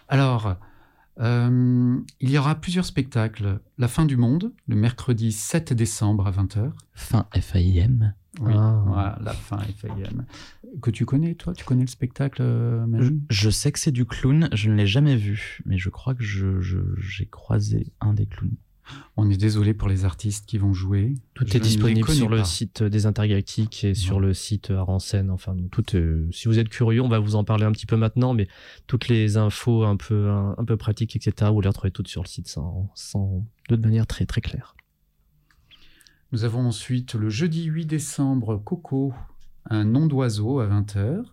Alors, 0.08 0.56
euh, 1.20 1.98
il 2.20 2.30
y 2.30 2.38
aura 2.38 2.56
plusieurs 2.56 2.86
spectacles. 2.86 3.60
La 3.78 3.88
fin 3.88 4.06
du 4.06 4.18
monde, 4.18 4.54
le 4.68 4.76
mercredi 4.76 5.32
7 5.32 5.74
décembre 5.74 6.28
à 6.28 6.32
20h. 6.32 6.72
Fin 6.94 7.28
FAIM. 7.34 8.14
Oui, 8.42 8.54
Ah. 8.56 8.84
voilà, 8.86 9.20
la 9.22 9.34
fin 9.34 9.58
FAIM. 9.58 10.26
Que 10.82 10.92
tu 10.92 11.06
connais, 11.06 11.34
toi? 11.36 11.54
Tu 11.54 11.66
connais 11.66 11.82
le 11.82 11.88
spectacle, 11.88 12.42
euh, 12.42 12.82
Je, 12.82 12.86
Manu 12.86 13.22
je 13.30 13.50
sais 13.50 13.72
que 13.72 13.80
c'est 13.80 13.92
du 13.92 14.06
clown, 14.06 14.50
je 14.54 14.70
ne 14.70 14.76
l'ai 14.76 14.88
jamais 14.88 15.16
vu, 15.16 15.60
mais 15.66 15.78
je 15.78 15.90
crois 15.90 16.14
que 16.16 16.24
je, 16.24 16.62
je- 16.62 16.96
j'ai 16.98 17.26
croisé 17.26 17.92
un 18.00 18.14
des 18.14 18.28
clowns. 18.28 18.56
On 19.18 19.30
est 19.30 19.38
désolé 19.38 19.74
pour 19.74 19.88
les 19.88 20.06
artistes 20.06 20.46
qui 20.46 20.58
vont 20.58 20.74
jouer. 20.74 21.16
Tout 21.34 21.46
Je 21.48 21.58
est 21.58 21.60
disponible 21.60 22.10
sur 22.10 22.30
le 22.30 22.44
site 22.44 22.84
des 22.84 23.06
Intergalactiques 23.06 23.84
et 23.84 23.94
sur 23.94 24.20
le 24.20 24.34
site 24.34 24.72
Aransen. 24.72 25.30
Enfin, 25.30 25.56
donc, 25.56 25.72
tout, 25.72 25.96
euh, 25.96 26.28
si 26.32 26.48
vous 26.48 26.60
êtes 26.60 26.70
curieux, 26.70 27.02
on 27.02 27.10
va 27.10 27.20
vous 27.20 27.36
en 27.36 27.44
parler 27.44 27.66
un 27.66 27.72
petit 27.72 27.86
peu 27.86 27.98
maintenant, 27.98 28.34
mais 28.34 28.48
toutes 28.88 29.08
les 29.08 29.38
infos 29.38 29.84
un 29.84 29.98
peu, 29.98 30.30
un, 30.30 30.56
un 30.58 30.66
peu 30.66 30.78
pratiques, 30.78 31.16
etc., 31.16 31.52
vous 31.54 31.62
les 31.62 31.68
retrouvez 31.68 31.92
toutes 31.92 32.08
sur 32.08 32.24
le 32.24 32.28
site 32.28 32.48
sans, 32.48 32.90
sans, 32.96 33.46
de 33.70 33.76
manière 33.76 34.08
très, 34.08 34.26
très 34.26 34.42
claire. 34.42 34.76
Nous 36.32 36.44
avons 36.44 36.68
ensuite 36.68 37.16
le 37.16 37.30
jeudi 37.30 37.64
8 37.66 37.86
décembre, 37.86 38.58
Coco, 38.58 39.14
un 39.66 39.84
nom 39.84 40.06
d'oiseau 40.06 40.60
à 40.60 40.68
20h. 40.68 41.24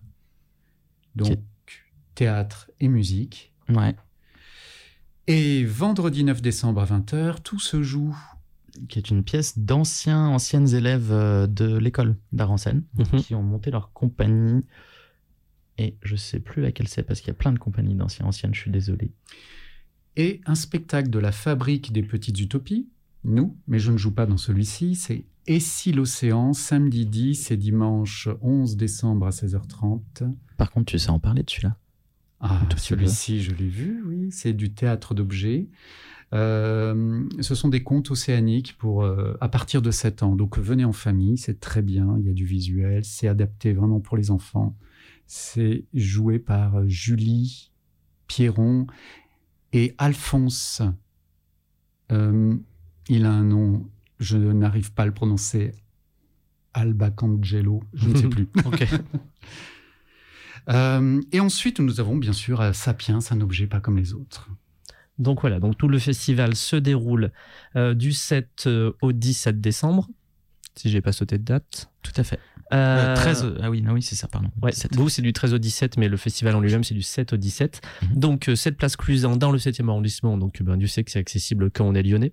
Donc, 1.14 1.38
théâtre 2.14 2.70
et 2.80 2.88
musique. 2.88 3.52
Ouais. 3.68 3.94
Et 5.27 5.64
vendredi 5.64 6.22
9 6.24 6.41
décembre 6.41 6.81
à 6.81 6.85
20h, 6.87 7.43
tout 7.43 7.59
se 7.59 7.83
joue. 7.83 8.16
Qui 8.89 8.99
est 8.99 9.11
une 9.11 9.24
pièce 9.24 9.59
d'anciens, 9.59 10.27
anciennes 10.27 10.68
élèves 10.74 11.11
euh, 11.11 11.47
de 11.47 11.77
l'école 11.79 12.16
d'Arancène, 12.33 12.85
Mhm. 12.99 13.20
qui 13.22 13.35
ont 13.35 13.43
monté 13.43 13.70
leur 13.70 13.93
compagnie. 13.93 14.64
Et 15.79 15.97
je 16.03 16.14
sais 16.16 16.41
plus 16.41 16.62
laquelle 16.62 16.89
c'est 16.89 17.03
parce 17.03 17.20
qu'il 17.20 17.29
y 17.29 17.33
a 17.33 17.35
plein 17.35 17.53
de 17.53 17.59
compagnies 17.59 17.95
d'anciens, 17.95 18.27
anciennes, 18.27 18.55
je 18.55 18.61
suis 18.61 18.70
désolé. 18.70 19.12
Et 20.16 20.41
un 20.47 20.55
spectacle 20.55 21.11
de 21.11 21.18
la 21.18 21.33
Fabrique 21.33 21.93
des 21.93 22.03
Petites 22.03 22.39
Utopies. 22.41 22.89
Nous, 23.24 23.57
mais 23.66 23.79
je 23.79 23.91
ne 23.93 23.97
joue 23.99 24.12
pas 24.12 24.24
dans 24.27 24.37
celui-ci. 24.37 24.95
C'est 24.95 25.24
Et 25.49 25.59
si 25.61 25.93
l'océan, 25.93 26.53
samedi 26.53 27.07
10 27.07 27.51
et 27.51 27.57
dimanche 27.57 28.29
11 28.41 28.77
décembre 28.77 29.27
à 29.27 29.31
16h30. 29.31 30.22
Par 30.57 30.70
contre, 30.70 30.87
tu 30.93 30.99
sais 30.99 31.11
en 31.11 31.18
parler 31.18 31.43
de 31.43 31.51
celui-là 31.51 31.77
Ah, 32.41 32.61
celui-ci, 32.76 33.43
je 33.43 33.53
l'ai 33.53 33.68
vu, 33.68 34.03
oui. 34.07 34.28
C'est 34.30 34.53
du 34.53 34.72
théâtre 34.72 35.14
d'objets. 35.14 35.68
Euh, 36.34 37.24
ce 37.41 37.55
sont 37.55 37.68
des 37.68 37.82
contes 37.82 38.11
océaniques 38.11 38.76
pour 38.78 39.05
euh, 39.05 39.37
à 39.41 39.49
partir 39.49 39.80
de 39.80 39.91
7 39.91 40.22
ans. 40.22 40.37
Donc 40.37 40.59
venez 40.59 40.84
en 40.84 40.93
famille, 40.93 41.39
c'est 41.39 41.61
très 41.61 41.82
bien. 41.82 42.16
Il 42.18 42.26
y 42.26 42.30
a 42.30 42.32
du 42.32 42.45
visuel, 42.45 43.05
c'est 43.05 43.28
adapté 43.28 43.72
vraiment 43.72 44.01
pour 44.01 44.16
les 44.16 44.30
enfants. 44.30 44.76
C'est 45.26 45.84
joué 45.95 46.39
par 46.39 46.89
Julie 46.89 47.70
Pierron 48.26 48.87
et 49.72 49.95
Alphonse. 49.99 50.82
Euh, 52.12 52.57
il 53.09 53.24
a 53.24 53.32
un 53.32 53.45
nom, 53.45 53.89
je 54.18 54.37
n'arrive 54.37 54.93
pas 54.93 55.05
à 55.05 55.07
le 55.07 55.14
prononcer. 55.14 55.72
Alba 56.74 57.11
Cangelo, 57.11 57.82
je 57.95 58.09
ne 58.09 58.16
sais 58.16 58.28
plus. 58.28 58.49
Ok. 58.64 58.84
Euh, 60.68 61.20
et 61.32 61.40
ensuite, 61.40 61.80
nous 61.80 62.00
avons 62.00 62.16
bien 62.16 62.32
sûr 62.32 62.60
euh, 62.60 62.72
Sapiens, 62.72 63.20
un 63.30 63.40
objet 63.40 63.66
pas 63.66 63.80
comme 63.80 63.96
les 63.96 64.12
autres. 64.14 64.48
Donc 65.18 65.40
voilà, 65.40 65.60
donc 65.60 65.78
tout 65.78 65.88
le 65.88 65.98
festival 65.98 66.54
se 66.56 66.76
déroule 66.76 67.32
euh, 67.74 67.94
du 67.94 68.12
7 68.12 68.64
euh, 68.66 68.92
au 69.00 69.12
17 69.12 69.60
décembre, 69.60 70.08
si 70.74 70.90
j'ai 70.90 71.00
pas 71.00 71.12
sauté 71.12 71.38
de 71.38 71.44
date. 71.44 71.90
Tout 72.02 72.12
à 72.16 72.24
fait. 72.24 72.38
Euh, 72.72 73.12
Euh, 73.12 73.14
13. 73.14 73.54
Ah 73.62 73.70
oui, 73.70 73.80
non, 73.80 73.92
oui, 73.92 74.02
c'est 74.02 74.16
ça, 74.16 74.26
pardon. 74.26 74.50
Ouais, 74.60 74.72
17. 74.72 74.96
vous 74.96 75.08
c'est 75.08 75.22
du 75.22 75.32
13 75.32 75.54
au 75.54 75.58
17, 75.58 75.98
mais 75.98 76.08
le 76.08 76.16
festival 76.16 76.54
en 76.56 76.60
lui-même 76.60 76.82
c'est 76.82 76.94
du 76.94 77.02
7 77.02 77.32
au 77.32 77.36
17. 77.36 77.80
Mhm. 78.02 78.18
Donc 78.18 78.48
euh, 78.48 78.56
cette 78.56 78.76
place 78.76 78.96
Cluzan 78.96 79.36
dans 79.36 79.52
le 79.52 79.58
7e 79.58 79.88
arrondissement, 79.88 80.36
donc 80.36 80.60
ben, 80.62 80.76
Dieu 80.76 80.88
sait 80.88 81.04
que 81.04 81.10
c'est 81.12 81.20
accessible 81.20 81.70
quand 81.70 81.84
on 81.86 81.94
est 81.94 82.02
lyonnais. 82.02 82.32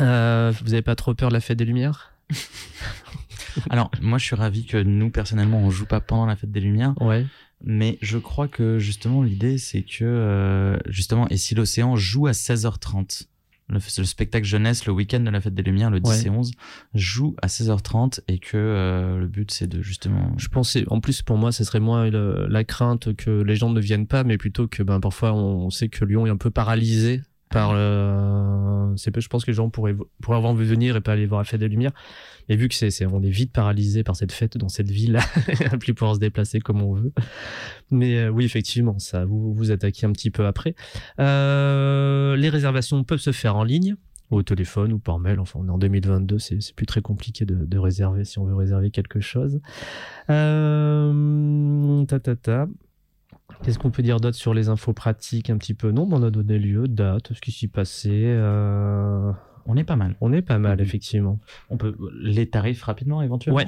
Euh, 0.00 0.52
vous 0.64 0.72
avez 0.72 0.82
pas 0.82 0.94
trop 0.96 1.14
peur 1.14 1.28
de 1.28 1.34
la 1.34 1.40
fête 1.40 1.58
des 1.58 1.64
Lumières? 1.64 2.14
Alors, 3.70 3.90
moi, 4.00 4.18
je 4.18 4.24
suis 4.24 4.36
ravi 4.36 4.64
que 4.64 4.76
nous, 4.76 5.10
personnellement, 5.10 5.58
on 5.58 5.70
joue 5.70 5.86
pas 5.86 6.00
pendant 6.00 6.26
la 6.26 6.36
fête 6.36 6.52
des 6.52 6.60
Lumières. 6.60 6.94
Ouais. 7.00 7.26
Mais 7.64 7.98
je 8.02 8.18
crois 8.18 8.46
que 8.48 8.78
justement 8.78 9.22
l'idée 9.22 9.58
c'est 9.58 9.82
que 9.82 10.04
euh, 10.04 10.76
justement 10.88 11.28
et 11.28 11.36
si 11.36 11.54
l'océan 11.54 11.96
joue 11.96 12.26
à 12.28 12.32
16h30 12.32 13.26
le, 13.70 13.78
le 13.98 14.04
spectacle 14.04 14.46
jeunesse 14.46 14.86
le 14.86 14.92
week-end 14.92 15.20
de 15.20 15.28
la 15.28 15.40
fête 15.40 15.54
des 15.54 15.62
lumières 15.62 15.90
le 15.90 16.00
10 16.00 16.08
Ouais. 16.08 16.26
et 16.26 16.30
11 16.30 16.52
joue 16.94 17.34
à 17.42 17.48
16h30 17.48 18.20
et 18.28 18.38
que 18.38 18.56
euh, 18.56 19.18
le 19.18 19.26
but 19.26 19.50
c'est 19.50 19.66
de 19.66 19.82
justement 19.82 20.32
Je 20.38 20.48
pensais, 20.48 20.84
en 20.88 21.00
plus 21.00 21.20
pour 21.22 21.36
moi, 21.36 21.52
ce 21.52 21.64
serait 21.64 21.80
moins 21.80 22.08
le- 22.08 22.46
la 22.48 22.64
crainte 22.64 23.14
que 23.14 23.42
les 23.42 23.56
gens 23.56 23.70
ne 23.70 23.80
viennent 23.80 24.06
pas, 24.06 24.24
mais 24.24 24.38
plutôt 24.38 24.68
que 24.68 24.82
ben, 24.82 25.00
parfois 25.00 25.32
on, 25.34 25.66
on 25.66 25.70
sait 25.70 25.88
que 25.88 26.04
Lyon 26.04 26.26
est 26.26 26.30
un 26.30 26.36
peu 26.38 26.50
paralysé 26.50 27.22
par 27.50 27.74
le. 27.74 28.94
Je 28.96 29.28
pense 29.28 29.44
que 29.44 29.50
les 29.50 29.54
gens 29.54 29.70
pourraient, 29.70 29.96
pourraient 30.22 30.36
avoir 30.36 30.52
envie 30.52 30.64
de 30.64 30.70
venir 30.70 30.96
et 30.96 31.00
pas 31.00 31.12
aller 31.12 31.26
voir 31.26 31.40
la 31.40 31.44
fête 31.44 31.60
des 31.60 31.68
Lumières. 31.68 31.92
Et 32.48 32.56
vu 32.56 32.68
que 32.68 32.74
c'est, 32.74 33.06
on 33.06 33.22
est 33.22 33.30
vite 33.30 33.52
paralysé 33.52 34.02
par 34.02 34.16
cette 34.16 34.32
fête 34.32 34.56
dans 34.56 34.68
cette 34.68 34.90
ville, 34.90 35.18
à 35.70 35.76
plus 35.76 35.94
pouvoir 35.94 36.14
se 36.14 36.20
déplacer 36.20 36.60
comme 36.60 36.82
on 36.82 36.94
veut. 36.94 37.12
Mais 37.90 38.18
euh, 38.18 38.30
oui, 38.30 38.44
effectivement, 38.44 38.98
ça, 38.98 39.24
vous 39.24 39.52
vous 39.52 39.70
attaquez 39.70 40.06
un 40.06 40.12
petit 40.12 40.30
peu 40.30 40.46
après. 40.46 40.74
Euh, 41.20 42.36
les 42.36 42.48
réservations 42.48 43.04
peuvent 43.04 43.20
se 43.20 43.32
faire 43.32 43.56
en 43.56 43.64
ligne 43.64 43.96
au 44.30 44.42
téléphone 44.42 44.92
ou 44.92 44.98
par 44.98 45.18
mail. 45.18 45.40
Enfin, 45.40 45.58
on 45.62 45.68
est 45.68 45.70
en 45.70 45.78
2022, 45.78 46.38
c'est 46.38 46.60
c'est 46.60 46.74
plus 46.74 46.86
très 46.86 47.02
compliqué 47.02 47.44
de, 47.44 47.64
de 47.64 47.78
réserver 47.78 48.24
si 48.24 48.38
on 48.38 48.44
veut 48.44 48.54
réserver 48.54 48.90
quelque 48.90 49.20
chose. 49.20 49.60
Euh, 50.30 52.04
ta, 52.04 52.20
ta, 52.20 52.36
ta. 52.36 52.66
Qu'est-ce 53.62 53.78
qu'on 53.78 53.90
peut 53.90 54.02
dire 54.02 54.20
d'autre 54.20 54.36
sur 54.36 54.54
les 54.54 54.68
infos 54.68 54.92
pratiques 54.92 55.50
un 55.50 55.58
petit 55.58 55.74
peu? 55.74 55.90
Non, 55.90 56.08
on 56.10 56.22
a 56.22 56.30
donné 56.30 56.58
lieu, 56.58 56.88
date, 56.88 57.32
ce 57.34 57.40
qui 57.40 57.52
s'y 57.52 57.68
passait. 57.68 58.08
euh, 58.12 59.30
on 59.66 59.76
est 59.76 59.84
pas 59.84 59.96
mal 59.96 60.16
On 60.20 60.32
est 60.32 60.40
pas 60.42 60.58
mal, 60.58 60.78
Mhm. 60.78 60.84
effectivement. 60.84 61.40
on 61.68 61.76
peut 61.76 61.96
les 62.22 62.48
tarifs 62.48 62.82
rapidement 62.84 63.20
éventuellement? 63.22 63.58
Ouais. 63.58 63.66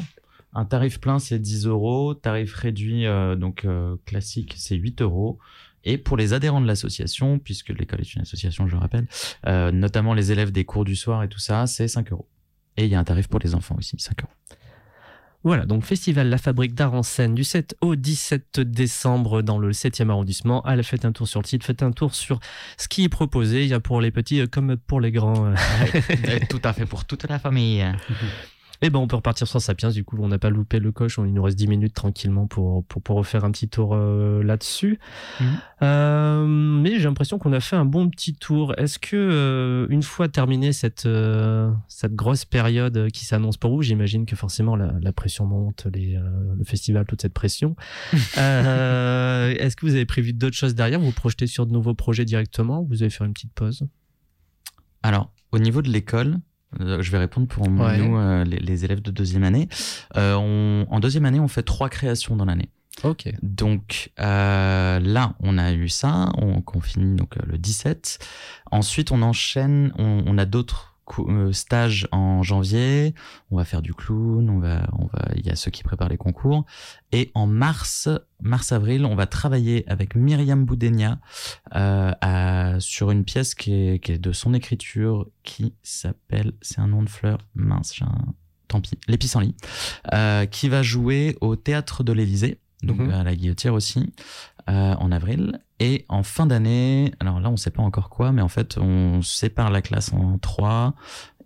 un 0.53 0.65
tarif 0.65 0.99
plein 1.01 1.19
c'est 1.21 1.39
10 1.39 1.67
euros 1.67 2.13
tarif 2.15 2.55
réduit 2.57 3.07
euh, 3.07 3.37
donc 3.37 3.65
euh, 3.65 3.95
classique 4.05 4.55
c'est 4.57 4.75
8 4.75 5.01
euros 5.03 5.39
et 5.85 5.97
pour 5.97 6.17
les 6.17 6.33
adhérents 6.35 6.61
de 6.61 6.67
l'association, 6.67 7.39
puisque 7.39 7.69
l'école 7.71 8.01
est 8.01 8.15
une 8.15 8.21
association, 8.23 8.67
je 8.67 8.73
le 8.75 8.81
rappelle, 8.81 9.07
euh, 9.47 9.71
notamment 9.73 10.13
les 10.13 10.31
élèves 10.33 10.51
des 10.53 10.65
cours 10.67 10.85
du 10.85 10.95
soir 10.97 11.23
et 11.23 11.29
tout 11.29 11.39
ça, 11.39 11.67
c'est 11.67 11.89
5 11.89 12.13
euros. 12.13 12.29
Et 12.77 12.85
il 12.85 12.91
y 12.91 12.95
a 12.95 12.99
un 13.01 13.05
tarif 13.05 13.29
pour 13.29 13.41
les 13.41 13.55
enfants 13.55 13.77
aussi, 13.79 13.97
5 13.99 14.21
euros. 14.23 14.33
Voilà, 15.43 15.65
donc 15.65 15.85
Festival 15.85 16.29
La 16.29 16.37
Fabrique 16.37 16.75
d'Art 16.75 16.93
en 16.93 17.03
scène 17.03 17.35
du 17.35 17.45
7 17.45 17.75
au 17.81 17.97
17 17.97 18.61
décembre 18.61 19.41
dans 19.41 19.59
le 19.59 19.73
7e 19.73 20.11
arrondissement. 20.11 20.61
Allez, 20.63 20.83
faites 20.83 21.07
un 21.07 21.13
tour 21.13 21.27
sur 21.27 21.41
le 21.41 21.47
site, 21.47 21.65
faites 21.65 21.83
un 21.83 21.93
tour 21.93 22.15
sur 22.15 22.41
ce 22.77 22.89
qui 22.89 23.05
est 23.05 23.09
proposé. 23.09 23.63
Il 23.63 23.69
y 23.69 23.75
a 23.75 23.81
pour 23.81 24.03
les 24.03 24.11
petits 24.11 24.41
euh, 24.41 24.47
comme 24.47 24.77
pour 24.77 25.01
les 25.01 25.13
grands. 25.13 25.47
euh. 25.47 25.55
tout 26.51 26.61
à 26.63 26.75
fait 26.75 26.85
pour 26.85 27.07
toute 27.07 27.27
la 27.27 27.39
famille. 27.39 27.85
Et 28.83 28.89
ben 28.89 28.99
on 28.99 29.07
peut 29.07 29.17
repartir 29.17 29.47
sur 29.47 29.61
Sapiens, 29.61 29.91
du 29.91 30.05
coup 30.05 30.17
on 30.21 30.29
n'a 30.29 30.39
pas 30.39 30.49
loupé 30.49 30.79
le 30.79 30.91
coche, 30.91 31.19
on- 31.19 31.27
il 31.27 31.35
nous 31.35 31.43
reste 31.43 31.59
10 31.59 31.67
minutes 31.67 31.93
tranquillement 31.93 32.47
pour, 32.47 32.83
pour, 32.85 33.03
pour 33.03 33.17
refaire 33.17 33.45
un 33.45 33.51
petit 33.51 33.69
tour 33.69 33.95
euh, 33.95 34.43
là-dessus. 34.43 34.99
Mhm. 35.39 35.47
Euh, 35.83 36.47
mais 36.47 36.99
j'ai 36.99 37.05
l'impression 37.05 37.39
qu'on 37.39 37.53
a 37.53 37.61
fait 37.61 37.77
un 37.77 37.85
bon 37.85 38.09
petit 38.09 38.35
tour. 38.35 38.73
Est-ce 38.79 38.99
que 38.99 39.17
euh, 39.17 39.87
une 39.91 40.03
fois 40.03 40.29
terminée 40.29 40.73
cette, 40.73 41.05
euh, 41.05 41.71
cette 41.89 42.15
grosse 42.15 42.47
période 42.47 43.11
qui 43.13 43.27
s'annonce 43.27 43.59
pour 43.59 43.71
vous, 43.75 43.83
j'imagine 43.83 44.25
que 44.25 44.35
forcément 44.37 44.77
la, 44.77 44.95
la 45.01 45.13
pression 45.13 45.45
monte, 45.45 45.87
les, 45.93 46.17
euh, 46.17 46.23
le 46.57 46.65
festival, 46.65 47.05
toute 47.07 47.21
cette 47.23 47.35
pression. 47.35 47.77
Euh, 48.39 49.55
Est-ce 49.59 49.77
que 49.77 49.85
vous 49.87 49.95
avez 49.95 50.07
prévu 50.07 50.33
d'autres 50.33 50.57
choses 50.57 50.75
derrière? 50.75 50.99
Vous 51.01 51.07
vous 51.07 51.13
projetez 51.13 51.47
sur 51.47 51.67
de 51.67 51.73
nouveaux 51.73 51.95
projets 51.95 52.25
directement? 52.25 52.81
Ou 52.81 52.87
Vous 52.89 53.03
allez 53.03 53.11
faire 53.11 53.27
une 53.27 53.33
petite 53.35 53.53
pause? 53.53 53.83
Alors, 55.03 55.33
au 55.53 55.59
niveau 55.59 55.83
de 55.83 55.89
l'école, 55.91 56.39
euh, 56.81 57.03
je 57.03 57.11
vais 57.11 57.19
répondre 57.19 57.47
pour 57.49 57.67
Ouais. 57.69 57.99
nous, 57.99 58.17
euh, 58.19 58.45
les, 58.45 58.59
les 58.59 58.85
élèves 58.85 59.03
de 59.03 59.11
deuxième 59.11 59.43
année. 59.45 59.69
Euh, 60.17 60.35
on- 60.37 60.87
en 60.91 61.01
deuxième 61.01 61.25
année, 61.25 61.41
on 61.41 61.49
fait 61.49 61.63
trois 61.63 61.89
créations 61.89 62.37
dans 62.37 62.45
l'année. 62.45 62.69
Ok. 63.05 63.33
Donc 63.43 64.11
là, 64.19 65.35
on 65.41 65.57
a 65.59 65.73
eu 65.73 65.89
ça, 65.89 66.31
on, 66.37 66.63
finit 66.81 67.17
donc 67.17 67.35
le 67.47 67.57
17. 67.57 68.19
Ensuite, 68.71 69.11
on 69.11 69.23
enchaîne, 69.23 69.93
on, 69.99 70.23
on 70.27 70.37
a 70.39 70.45
d'autres 70.45 70.90
euh, 71.19 71.53
stages 71.53 72.07
en 72.13 72.43
janvier. 72.43 73.15
On 73.51 73.57
va 73.57 73.65
faire 73.65 73.83
du 73.83 73.93
clown, 73.95 74.49
on 74.49 74.59
va, 74.59 74.89
on 74.99 75.07
va, 75.07 75.29
il 75.37 75.45
y 75.47 75.51
a 75.51 75.57
ceux 75.57 75.71
qui 75.71 75.83
préparent 75.83 76.09
les 76.09 76.17
concours. 76.17 76.65
Et 77.13 77.31
en 77.35 77.47
mars, 77.47 78.09
mars-avril, 78.43 79.05
on 79.05 79.15
va 79.17 79.27
travailler 79.27 79.85
avec 79.91 80.15
Myriam 80.15 80.65
Boudenia 80.65 81.19
euh, 81.75 82.13
à- 82.21 82.77
sur 82.81 83.11
une 83.11 83.25
pièce 83.25 83.55
qui 83.55 83.73
est, 83.75 83.99
qui 83.99 84.13
est 84.13 84.19
de 84.19 84.33
son 84.33 84.55
écriture, 84.55 85.27
qui 85.43 85.75
s'appelle, 85.83 86.53
c'est 86.63 86.79
un 86.81 86.87
nom 86.89 87.03
de 87.03 87.09
fleur, 87.11 87.39
mince, 87.55 87.93
j'ai 87.95 88.05
un- 88.05 88.35
tant 88.69 88.81
pis, 88.81 88.93
les 89.09 89.19
pissenlits, 89.19 89.57
euh, 90.15 90.47
qui 90.47 90.69
va 90.69 90.83
jouer 90.83 91.37
au 91.41 91.57
théâtre 91.57 92.05
de 92.05 92.13
l'Élysée 92.13 92.59
donc 92.83 92.99
Mhm. 92.99 93.11
à 93.11 93.25
la 93.25 93.35
guillotière 93.35 93.75
aussi, 93.75 94.15
euh, 94.71 94.95
en 94.95 95.13
avril. 95.13 95.61
Et 95.81 96.05
en 96.09 96.23
fin 96.23 96.47
d'année, 96.47 97.13
alors 97.21 97.41
là, 97.41 97.49
on 97.51 97.57
sait 97.57 97.71
pas 97.71 97.83
encore 97.83 98.11
quoi, 98.11 98.33
mais 98.33 98.43
en 98.43 98.49
fait, 98.49 98.77
on 98.79 99.23
sépare 99.23 99.71
la 99.71 99.81
classe 99.81 100.13
en 100.13 100.39
trois 100.39 100.95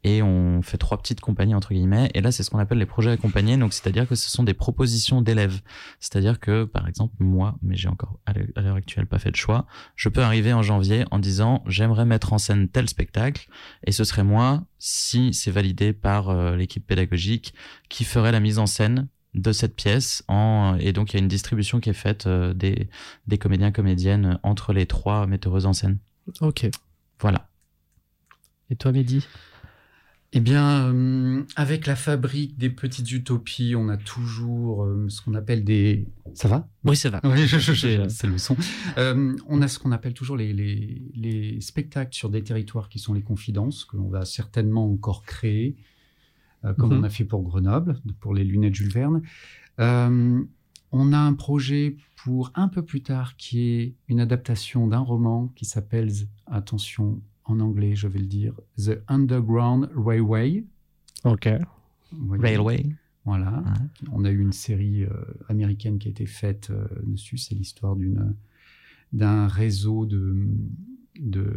et 0.03 0.22
on 0.22 0.61
fait 0.61 0.76
trois 0.76 0.99
petites 0.99 1.20
compagnies, 1.20 1.55
entre 1.55 1.72
guillemets. 1.72 2.11
Et 2.14 2.20
là, 2.20 2.30
c'est 2.30 2.43
ce 2.43 2.51
qu'on 2.51 2.59
appelle 2.59 2.78
les 2.78 2.85
projets 2.85 3.12
accompagnés. 3.12 3.57
Donc, 3.57 3.72
c'est-à-dire 3.72 4.07
que 4.07 4.14
ce 4.14 4.28
sont 4.28 4.43
des 4.43 4.53
propositions 4.53 5.22
d'élèves. 5.22 5.61
C'est-à-dire 5.99 6.41
que, 6.41 6.64
par 6.64 6.87
exemple, 6.87 7.14
moi, 7.20 7.57
mais 7.62 7.76
j'ai 7.76 7.89
encore 7.89 8.18
à 8.26 8.35
l'heure- 8.35 8.49
à 8.57 8.61
l'heure 8.61 8.76
actuelle 8.76 9.07
pas 9.07 9.18
fait 9.18 9.30
de 9.30 9.37
choix, 9.37 9.66
je 9.97 10.11
peux 10.11 10.22
arriver 10.22 10.53
en 10.53 10.62
janvier 10.62 11.05
en 11.11 11.18
disant, 11.18 11.62
j'aimerais 11.66 12.05
mettre 12.05 12.35
en 12.35 12.39
scène 12.39 12.68
tel 12.68 12.89
spectacle. 12.89 13.49
Et 13.87 13.93
ce 13.93 14.05
serait 14.05 14.24
moi, 14.24 14.64
si 14.78 15.32
c'est 15.32 15.51
validé 15.51 15.95
par 15.95 16.28
euh, 16.28 16.57
l'équipe 16.57 16.87
pédagogique, 16.87 17.55
qui 17.89 18.05
ferait 18.05 18.32
la 18.32 18.41
mise 18.41 18.59
en 18.59 18.66
scène 18.66 19.09
de 19.35 19.53
cette 19.53 19.74
pièce 19.76 20.22
en 20.28 20.76
et 20.78 20.93
donc 20.93 21.12
il 21.12 21.16
y 21.16 21.20
a 21.20 21.22
une 21.22 21.28
distribution 21.28 21.80
qui 21.80 21.91
est 21.91 21.93
faite 21.95 22.26
euh, 22.26 22.55
des 22.55 22.89
des 23.26 23.39
comédiens 23.39 23.72
comédiennes 23.72 24.39
entre 24.43 24.72
les 24.72 24.87
trois 24.87 25.26
metteuses 25.26 25.66
en 25.66 25.72
scène 25.72 25.99
Ok. 26.41 26.68
voilà 27.20 27.49
Et 28.70 28.76
toi, 28.76 28.93
Mehdi? 28.93 29.26
Eh 30.37 30.41
bien, 30.41 30.93
euh, 30.93 31.45
avec 31.55 31.87
la 31.87 31.95
fabrique 31.95 32.59
des 32.59 32.68
petites 32.70 33.09
utopies, 33.12 33.76
on 33.76 33.89
a 33.89 33.97
toujours 33.97 34.85
euh, 34.85 35.07
ce 35.09 35.20
qu'on 35.22 35.35
appelle 35.35 35.62
des... 35.62 36.09
Ça 36.35 36.49
va? 36.49 36.66
Oui, 36.82 36.97
ça 36.97 37.09
va. 37.11 37.20
Oui, 37.22 37.47
je- 37.47 37.59
je- 37.59 37.72
je- 37.72 37.72
J'ai, 37.74 37.97
euh, 37.99 38.09
c'est 38.09 38.26
le 38.26 38.39
son. 38.39 38.57
Euh, 38.99 39.37
on 39.47 39.62
a 39.62 39.68
ce 39.68 39.78
qu'on 39.78 39.93
appelle 39.93 40.12
toujours 40.12 40.37
les, 40.37 40.53
les, 40.53 41.03
les 41.14 41.61
spectacles 41.61 42.14
sur 42.16 42.30
des 42.30 42.43
territoires 42.43 42.89
qui 42.89 42.99
sont 42.99 43.14
les 43.14 43.22
confidences, 43.22 43.85
que 43.85 43.97
l'on 43.97 44.09
va 44.09 44.24
certainement 44.24 44.91
encore 44.91 45.22
créer, 45.24 45.76
euh, 46.65 46.75
comme 46.75 46.93
Mhm. 46.93 46.99
on 47.01 47.03
a 47.03 47.11
fait 47.11 47.25
pour 47.25 47.43
Grenoble, 47.43 48.01
pour 48.21 48.35
les 48.35 48.45
lunettes 48.45 48.75
Jules 48.75 48.93
Verne. 48.93 49.23
Euh, 49.81 50.43
on 50.93 51.12
a 51.12 51.19
un 51.19 51.35
projet 51.35 51.97
pour 52.17 52.53
un 52.55 52.69
peu 52.69 52.83
plus 52.83 53.03
tard 53.03 53.37
qui 53.37 53.69
est 53.71 53.95
une 54.09 54.21
adaptation 54.21 54.87
d'un 54.87 55.01
roman 55.01 55.49
qui 55.57 55.65
s'appelle, 55.65 56.11
attention 56.47 57.21
en 57.45 57.61
anglais, 57.61 57.95
je 57.95 58.09
vais 58.09 58.21
le 58.21 58.27
dire, 58.27 58.55
The 58.79 59.01
Underground 59.09 59.91
Railway. 59.97 60.65
Ok. 61.25 61.49
Railway 62.31 62.87
voilà. 63.27 63.62
Ouais. 63.67 64.07
On 64.12 64.25
a 64.27 64.31
eu 64.31 64.39
une 64.39 64.53
série 64.53 65.05
euh, 65.05 65.09
américaine 65.49 65.99
qui 65.99 66.09
a 66.09 66.11
été 66.11 66.27
faite 66.27 66.69
euh, 66.71 66.87
dessus. 67.05 67.39
C'est 67.39 67.55
l'histoire 67.55 67.97
d'une 67.97 68.35
d'un 69.15 69.47
réseau 69.47 70.05
de 70.05 70.47
de 71.19 71.49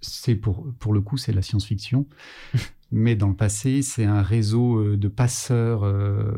c'est 0.00 0.34
pour 0.34 0.72
pour 0.78 0.92
le 0.92 1.00
coup 1.00 1.16
c'est 1.16 1.32
la 1.32 1.42
science-fiction, 1.42 2.06
mais 2.92 3.16
dans 3.16 3.28
le 3.28 3.36
passé 3.36 3.82
c'est 3.82 4.04
un 4.04 4.22
réseau 4.22 4.78
euh, 4.78 4.96
de 4.96 5.08
passeurs 5.08 5.84
euh, 5.84 6.32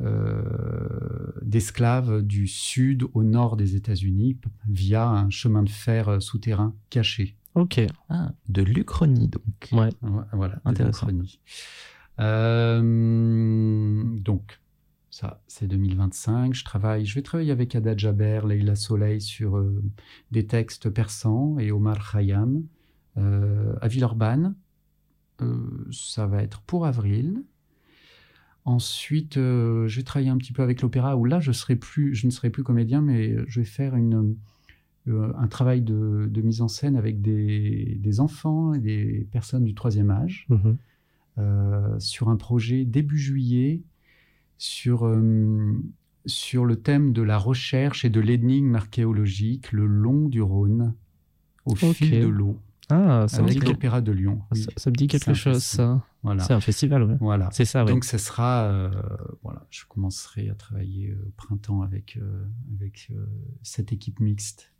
euh, 0.00 1.32
d'esclaves 1.42 2.22
du 2.22 2.46
sud 2.46 3.04
au 3.14 3.22
nord 3.22 3.56
des 3.56 3.76
États-Unis 3.76 4.36
via 4.68 5.08
un 5.08 5.30
chemin 5.30 5.62
de 5.62 5.70
fer 5.70 6.20
souterrain 6.20 6.74
caché. 6.90 7.36
Ok. 7.54 7.80
ah, 8.08 8.32
de 8.48 8.62
l'Uchronie 8.62 9.28
donc 9.28 9.42
Ouais. 9.70 9.90
Voilà, 10.32 10.60
Intéressant. 10.64 11.06
Euh, 12.20 14.02
donc, 14.20 14.60
Ça, 15.14 15.40
c'est 15.46 15.68
2025. 15.68 16.54
Je 16.54 16.64
travaille, 16.64 17.06
je 17.06 17.14
vais 17.14 17.22
travailler 17.22 17.52
avec 17.52 17.76
Ada 17.76 17.96
Jaber, 17.96 18.40
Leila 18.48 18.74
Soleil 18.74 19.20
sur 19.20 19.56
euh, 19.56 19.80
des 20.32 20.44
textes 20.44 20.90
persans 20.90 21.56
et 21.60 21.70
Omar 21.70 22.10
Khayyam 22.10 22.64
euh, 23.18 23.76
à 23.80 23.86
Villeurbanne. 23.86 24.56
Euh, 25.40 25.86
ça 25.92 26.26
va 26.26 26.42
être 26.42 26.62
pour 26.62 26.84
avril. 26.84 27.44
Ensuite, 28.64 29.34
je 29.36 29.94
vais 29.94 30.02
travailler 30.02 30.30
un 30.30 30.36
petit 30.36 30.52
peu 30.52 30.64
avec 30.64 30.82
l'opéra 30.82 31.16
où 31.16 31.26
là, 31.26 31.38
je, 31.38 31.52
serai 31.52 31.76
plus, 31.76 32.12
je 32.16 32.26
ne 32.26 32.32
serai 32.32 32.50
plus 32.50 32.64
comédien, 32.64 33.00
mais 33.00 33.36
je 33.46 33.60
vais 33.60 33.66
faire 33.66 33.94
une, 33.94 34.34
un 35.06 35.46
travail 35.46 35.82
de, 35.82 36.28
mise 36.42 36.60
en 36.60 36.66
scène 36.66 36.96
avec 36.96 37.22
des, 37.22 38.18
enfants 38.18 38.74
et 38.74 38.80
des 38.80 39.28
personnes 39.30 39.62
du 39.62 39.74
troisième 39.74 40.10
âge 40.10 40.48
mhm. 40.48 42.00
sur 42.00 42.30
un 42.30 42.36
projet 42.36 42.84
début 42.84 43.18
juillet 43.18 43.84
sur, 44.58 45.06
euh, 45.06 45.72
sur 46.26 46.64
le 46.64 46.76
thème 46.76 47.12
de 47.12 47.22
la 47.22 47.38
recherche 47.38 48.04
et 48.04 48.10
de 48.10 48.20
l'énigme 48.20 48.74
archéologique 48.74 49.72
le 49.72 49.86
long 49.86 50.28
du 50.28 50.42
Rhône, 50.42 50.94
au 51.64 51.74
fil 51.74 52.20
de 52.20 52.26
l'eau. 52.26 52.60
Ah, 52.90 53.24
ça 53.28 53.38
avec 53.38 53.66
l'Opéra 53.66 54.02
de 54.02 54.12
Lyon. 54.12 54.42
Ça, 54.76 54.90
me 54.90 54.94
dit 54.94 55.06
quelque 55.06 55.32
chose, 55.32 55.62
ça. 55.62 56.04
Voilà. 56.22 56.44
C'est 56.44 56.52
un 56.52 56.60
festival, 56.60 57.02
ouais. 57.04 57.16
Voilà. 57.18 57.48
C'est 57.50 57.64
ça, 57.64 57.82
Donc, 57.84 58.04
ce 58.04 58.18
sera. 58.18 58.64
Euh, 58.64 58.90
voilà, 59.42 59.66
je 59.70 59.84
commencerai 59.88 60.50
à 60.50 60.54
travailler 60.54 61.10
euh, 61.10 61.24
au 61.26 61.30
printemps 61.30 61.80
avec, 61.80 62.18
avec 62.74 63.10
cette 63.62 63.92
équipe 63.92 64.20
mixte 64.20 64.70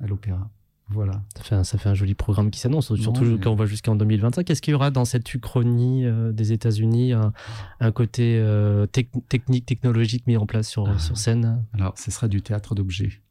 à 0.00 0.06
l'Opéra. 0.06 0.50
Voilà. 0.90 1.22
Ça 1.36 1.42
fait, 1.42 1.54
un, 1.54 1.64
ça 1.64 1.78
fait 1.78 1.88
un 1.88 1.94
joli 1.94 2.14
programme 2.14 2.50
qui 2.50 2.60
s'annonce, 2.60 2.94
surtout 2.94 3.38
quand 3.42 3.50
on 3.50 3.54
va 3.54 3.66
jusqu'en 3.66 3.96
2025. 3.96 4.44
Qu'est-ce 4.44 4.60
qu'il 4.60 4.72
y 4.72 4.74
aura 4.74 4.90
dans 4.90 5.04
cette 5.04 5.32
uchronie 5.32 6.04
euh, 6.04 6.30
des 6.30 6.52
États-Unis 6.52 7.12
un, 7.12 7.92
côté 7.92 8.38
euh, 8.38 8.86
technique, 8.86 9.64
technologique 9.64 10.26
mis 10.26 10.36
en 10.36 10.46
place 10.46 10.68
sur, 10.68 10.86
ah. 10.86 10.98
sur 10.98 11.16
scène? 11.16 11.64
Alors, 11.72 11.98
ce 11.98 12.10
sera 12.10 12.28
du 12.28 12.42
théâtre 12.42 12.74
d'objets. 12.74 13.22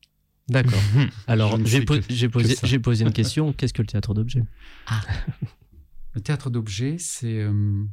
D'accord. 0.49 0.79
Alors, 1.27 1.57
j'ai 1.63 1.85
posé, 1.85 2.79
posé 2.79 3.05
une 3.05 3.13
question. 3.13 3.53
Qu'est-ce 3.53 3.73
que 3.73 3.83
le 3.83 3.87
théâtre 3.87 4.13
d'objets? 4.13 4.43
Ah. 4.87 5.01
Le 6.13 6.21
théâtre 6.21 6.49
d'objets, 6.49 6.97
c'est 6.97 7.39
euh, 7.39 7.83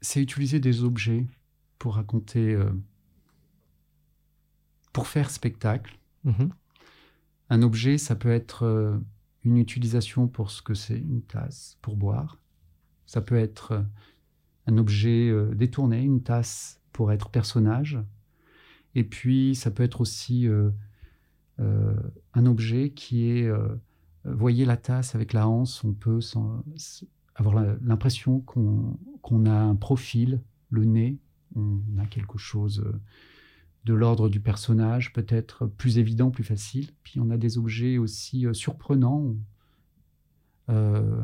c'est 0.00 0.22
utiliser 0.22 0.60
des 0.60 0.84
objets 0.84 1.26
pour 1.78 1.96
raconter, 1.96 2.56
pour 4.92 5.06
faire 5.06 5.30
spectacle. 5.30 5.98
Mm-hmm. 6.26 6.50
Un 7.50 7.62
objet, 7.62 7.98
ça 7.98 8.14
peut 8.14 8.30
être 8.30 8.62
euh, 8.62 8.96
une 9.42 9.58
utilisation 9.58 10.28
pour 10.28 10.52
ce 10.52 10.62
que 10.62 10.74
c'est 10.74 10.98
une 10.98 11.22
tasse 11.22 11.76
pour 11.82 11.96
boire. 11.96 12.38
Ça 13.06 13.20
peut 13.20 13.36
être 13.36 13.72
euh, 13.72 13.82
un 14.68 14.78
objet 14.78 15.28
euh, 15.28 15.52
détourné, 15.52 16.00
une 16.00 16.22
tasse 16.22 16.80
pour 16.92 17.10
être 17.10 17.28
personnage. 17.28 17.98
Et 18.94 19.02
puis, 19.02 19.56
ça 19.56 19.72
peut 19.72 19.82
être 19.82 20.00
aussi 20.00 20.48
un 21.58 22.46
objet 22.46 22.90
qui 22.90 23.30
est, 23.30 23.48
voyez 24.24 24.64
la 24.64 24.76
tasse 24.76 25.14
avec 25.14 25.32
la 25.32 25.46
hanse, 25.46 25.84
on 25.84 25.92
peut 25.92 26.18
avoir 27.36 27.64
l'impression 27.80 28.40
qu'on 28.40 29.46
a 29.46 29.52
un 29.52 29.76
profil, 29.76 30.42
le 30.70 30.84
nez, 30.84 31.20
on 31.54 31.78
a 31.98 32.06
quelque 32.06 32.36
chose 32.36 32.84
de 33.84 33.94
l'ordre 33.94 34.28
du 34.28 34.40
personnage, 34.40 35.12
peut-être 35.12 35.66
plus 35.66 35.98
évident, 35.98 36.30
plus 36.30 36.44
facile. 36.44 36.90
Puis 37.02 37.18
on 37.20 37.30
a 37.30 37.36
des 37.36 37.58
objets 37.58 37.98
aussi 37.98 38.46
euh, 38.46 38.52
surprenants. 38.52 39.34
Euh, 40.68 41.22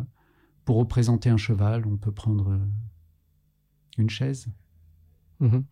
pour 0.64 0.76
représenter 0.78 1.28
un 1.28 1.36
cheval, 1.36 1.86
on 1.86 1.96
peut 1.96 2.12
prendre 2.12 2.52
euh, 2.52 2.58
une 3.98 4.10
chaise. 4.10 4.48
Mm-hmm. 5.40 5.62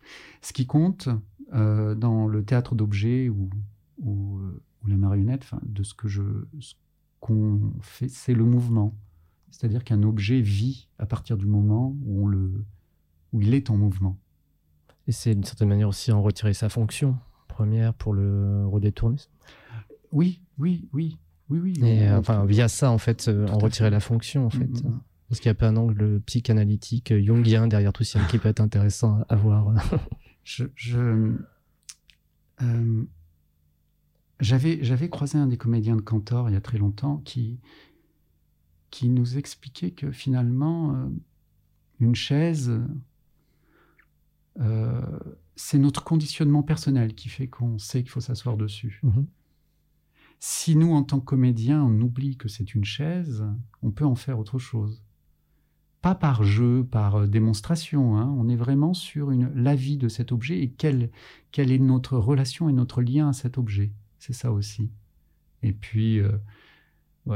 Ce 0.41 0.53
qui 0.53 0.65
compte 0.65 1.09
dans 1.51 2.27
le 2.27 2.43
théâtre 2.43 2.75
d'objets 2.75 3.29
ou, 3.29 3.49
ou, 3.99 4.39
la 4.87 4.97
marionnette, 4.97 5.45
de 5.63 5.83
ce 5.83 5.93
que 5.93 6.07
je, 6.07 6.21
qu'on 7.19 7.73
fait, 7.81 8.09
c'est 8.09 8.33
le 8.33 8.43
mouvement. 8.43 8.97
C'est-à-dire 9.51 9.83
qu'un 9.83 10.03
objet 10.03 10.41
vit 10.41 10.89
à 10.97 11.05
partir 11.05 11.37
du 11.37 11.45
moment 11.45 11.95
où, 12.03 12.23
on 12.23 12.27
le, 12.27 12.65
où 13.31 13.41
il 13.41 13.53
est 13.53 13.69
en 13.69 13.77
mouvement. 13.77 14.19
Et 15.07 15.11
c'est 15.11 15.35
d'une 15.35 15.43
certaine 15.43 15.69
manière 15.69 15.89
aussi 15.89 16.11
en 16.11 16.21
retirer 16.21 16.53
sa 16.53 16.69
fonction 16.69 17.17
première 17.47 17.93
pour 17.93 18.13
le 18.13 18.67
redétourner. 18.67 19.17
Oui, 20.11 20.41
oui, 20.57 20.87
oui, 20.93 21.17
oui, 21.49 21.59
oui. 21.59 21.87
Et 21.87 22.09
enfin, 22.11 22.45
via 22.45 22.67
ça, 22.67 22.91
en 22.91 22.97
fait, 22.97 23.27
euh, 23.27 23.47
en 23.47 23.57
retirer 23.57 23.89
la 23.89 23.99
fonction, 23.99 24.45
en 24.45 24.49
fait. 24.49 24.65
Mm, 24.65 24.87
mm, 24.87 24.91
mm. 24.91 25.01
Parce 25.29 25.39
qu'il 25.39 25.49
n'y 25.49 25.53
a 25.53 25.59
pas 25.59 25.69
un 25.69 25.75
angle 25.75 26.21
psychanalytique 26.21 27.11
euh, 27.11 27.23
jungien 27.23 27.67
derrière 27.67 27.93
tout 27.93 28.03
ça 28.03 28.19
qui 28.25 28.37
peut 28.37 28.49
être 28.49 28.59
intéressant 28.59 29.23
à 29.27 29.35
voir. 29.35 29.73
je, 30.43 30.65
euh, 32.61 33.03
j'avais, 34.39 35.09
croisé 35.09 35.37
un 35.37 35.47
des 35.47 35.57
comédiens 35.57 35.95
de 35.95 36.01
Cantor 36.01 36.49
il 36.49 36.53
y 36.53 36.57
a 36.57 36.61
très 36.61 36.77
longtemps 36.77 37.17
qui, 37.25 37.59
qui 38.91 39.09
nous 39.09 39.37
expliquait 39.37 39.91
que 39.91 40.11
finalement, 40.11 41.09
une 41.99 42.15
chaise, 42.15 42.71
euh, 44.59 45.01
c'est 45.55 45.77
notre 45.77 46.03
conditionnement 46.03 46.63
personnel 46.63 47.15
qui 47.15 47.29
fait 47.29 47.47
qu'on 47.47 47.77
sait 47.77 48.01
qu'il 48.01 48.11
faut 48.11 48.21
s'asseoir 48.21 48.57
dessus. 48.57 48.99
Mhm. 49.03 49.25
Si 50.39 50.75
nous, 50.75 50.93
en 50.93 51.03
tant 51.03 51.19
que 51.19 51.25
comédiens, 51.25 51.83
on 51.83 51.99
oublie 52.01 52.37
que 52.37 52.47
c'est 52.47 52.75
une 52.75 52.85
chaise, 52.85 53.45
on 53.81 53.91
peut 53.91 54.05
en 54.05 54.15
faire 54.15 54.37
autre 54.37 54.59
chose. 54.59 55.01
Pas 56.01 56.13
par 56.13 56.43
jeu, 56.43 56.85
par 56.85 57.15
euh, 57.15 57.27
démonstration, 57.27 58.17
hein. 58.17 58.33
on 58.37 58.47
est 58.47 58.55
vraiment 58.55 58.93
sur 58.93 59.31
une, 59.31 59.51
la 59.55 59.75
vie 59.75 59.97
de 59.97 60.07
cet 60.07 60.31
objet 60.31 60.61
et 60.61 60.69
quelle, 60.69 61.09
quelle 61.51 61.71
est 61.71 61.79
notre 61.79 62.17
relation 62.17 62.69
et 62.69 62.73
notre 62.73 63.01
lien 63.01 63.29
à 63.29 63.33
cet 63.33 63.57
objet. 63.57 63.91
C'est 64.19 64.33
ça 64.33 64.51
aussi. 64.51 64.91
Et 65.63 65.73
puis, 65.73 66.19
euh, 66.19 66.37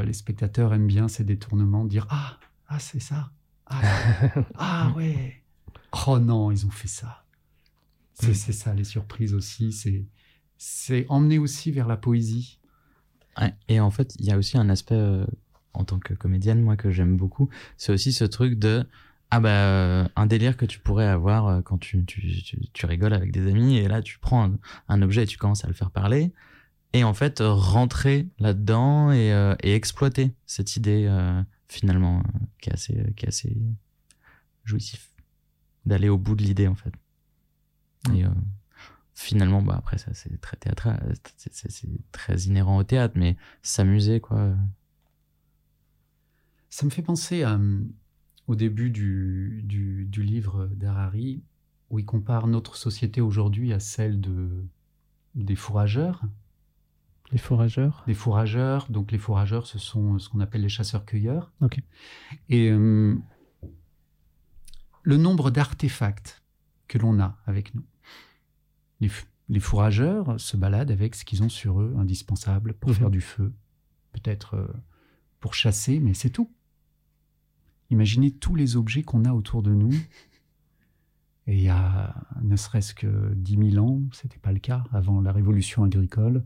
les 0.04 0.14
spectateurs 0.14 0.74
aiment 0.74 0.88
bien 0.88 1.08
ces 1.08 1.24
détournements, 1.24 1.86
dire 1.86 2.06
Ah, 2.10 2.38
ah 2.68 2.80
c'est 2.80 3.00
ça. 3.00 3.32
Ah, 3.66 3.82
ah 4.56 4.94
ouais. 4.96 5.44
Oh 6.08 6.20
non, 6.20 6.52
ils 6.52 6.66
ont 6.66 6.72
fait 6.72 6.88
ça. 6.88 7.24
C'est 8.14 8.54
ça, 8.54 8.74
les 8.74 8.84
surprises 8.84 9.34
aussi. 9.34 10.06
C'est 10.58 11.06
emmener 11.10 11.40
aussi 11.40 11.72
vers 11.72 11.88
la 11.88 11.98
poésie. 11.98 12.60
et 13.68 13.80
en 13.80 13.92
fait, 13.92 14.16
il 14.20 14.26
y 14.26 14.32
a 14.32 14.38
aussi 14.38 14.58
un 14.58 14.70
aspect, 14.70 14.96
euh, 14.96 15.26
en 15.74 15.86
tant 15.86 16.00
que 16.00 16.14
comédienne, 16.14 16.62
moi, 16.62 16.76
que 16.76 16.92
j'aime 16.92 17.16
beaucoup. 17.16 17.50
C'est 17.78 17.92
aussi 17.94 18.12
ce 18.14 18.26
truc 18.26 18.60
de. 18.60 18.86
Ah 19.32 19.40
bah, 19.40 20.10
un 20.16 20.26
délire 20.26 20.58
que 20.58 20.66
tu 20.66 20.80
pourrais 20.80 21.06
avoir 21.06 21.48
euh, 21.48 21.62
quand 21.62 21.78
tu, 21.78 22.04
tu, 22.04 22.86
rigoles 22.88 23.14
avec 23.14 23.32
des 23.32 23.48
amis, 23.48 23.78
et 23.78 23.88
là, 23.88 24.02
tu 24.02 24.18
prends 24.18 24.52
un, 24.88 25.02
objet 25.04 25.24
et 25.24 25.28
tu 25.28 25.38
commences 25.38 25.64
à 25.64 25.68
le 25.68 25.76
faire 25.76 25.92
parler. 25.92 26.34
Et 26.94 27.04
en 27.04 27.14
fait, 27.14 27.38
rentrer 27.40 28.28
là-dedans 28.40 29.12
et, 29.12 29.32
euh, 29.32 29.56
et, 29.62 29.76
exploiter 29.76 30.34
cette 30.48 30.76
idée, 30.76 31.08
finalement, 31.68 32.24
qui 32.60 32.72
est 32.72 32.74
assez, 32.74 33.14
qui 33.16 33.26
est 33.26 33.30
assez 33.30 33.56
jouissif 34.66 35.10
d'aller 35.86 36.10
au 36.10 36.18
bout 36.18 36.36
de 36.36 36.44
l'idée 36.44 36.68
en 36.68 36.76
fait. 36.76 36.94
Mm. 38.08 38.16
Et 38.16 38.26
euh, 38.26 38.30
finalement, 39.14 39.62
bah 39.62 39.76
après 39.78 39.98
ça 39.98 40.14
c'est 40.14 40.40
très 40.42 40.58
théâtral, 40.58 41.14
c'est 41.38 42.12
très 42.12 42.36
inhérent 42.42 42.78
au 42.78 42.84
théâtre, 42.84 43.16
mais 43.18 43.38
s'amuser 43.62 44.20
quoi. 44.20 44.56
Ça 46.70 46.86
me 46.86 46.92
fait 46.92 47.02
penser 47.02 47.44
à, 47.44 47.60
au 48.48 48.56
début 48.56 48.92
du, 48.92 49.62
du, 49.64 50.06
du 50.06 50.24
livre 50.24 50.68
d'Harari 50.68 51.44
où 51.90 52.00
il 52.00 52.06
compare 52.06 52.48
notre 52.48 52.76
société 52.76 53.22
aujourd'hui 53.22 53.74
à 53.74 53.80
celle 53.80 54.22
de 54.22 54.66
des 55.36 55.56
fourrageurs. 55.56 56.24
Les 57.32 57.38
fourrageurs 57.38 58.04
Les 58.08 58.14
fourrageurs. 58.14 58.88
Donc 58.90 59.12
les 59.12 59.18
fourrageurs, 59.18 59.68
ce 59.68 59.78
sont 59.78 60.18
ce 60.18 60.30
qu'on 60.30 60.40
appelle 60.40 60.62
les 60.62 60.70
chasseurs-cueilleurs. 60.70 61.52
Ok. 61.62 61.80
Et 62.50 62.70
euh, 62.70 63.16
le 65.10 65.18
nombre 65.18 65.50
d'artefacts 65.50 66.44
que 66.88 67.00
l'on 67.00 67.20
a 67.20 67.36
avec 67.48 67.74
nous. 67.74 67.84
Les, 69.00 69.60
fourrageurs 69.60 70.40
se 70.40 70.56
baladent 70.56 70.92
avec 70.92 71.16
ce 71.16 71.26
qu'ils 71.26 71.42
ont 71.42 71.50
sur 71.50 71.82
eux, 71.82 71.96
indispensable 71.98 72.76
pour 72.76 72.92
mhm. 72.92 72.96
faire 72.96 73.10
du 73.10 73.20
feu, 73.20 73.52
peut-être 74.12 74.54
euh, 74.54 74.68
pour 75.40 75.56
chasser, 75.56 76.00
mais 76.00 76.14
c'est 76.14 76.30
tout. 76.30 76.52
Imaginez 77.90 78.30
tous 78.30 78.54
les 78.54 78.76
objets 78.76 79.02
qu'on 79.02 79.26
a 79.26 79.34
autour 79.34 79.64
de 79.64 79.74
nous. 79.74 79.92
Et 81.48 81.56
il 81.56 81.62
y 81.62 81.70
a 81.70 82.14
ne 82.44 82.56
serait-ce 82.56 82.94
que 82.94 83.34
10 83.34 83.72
000 83.72 83.84
ans, 83.84 84.04
ce 84.12 84.28
n'était 84.28 84.38
pas 84.38 84.52
le 84.52 84.60
cas 84.60 84.84
avant 84.92 85.22
la 85.22 85.32
révolution 85.32 85.84
agricole, 85.84 86.46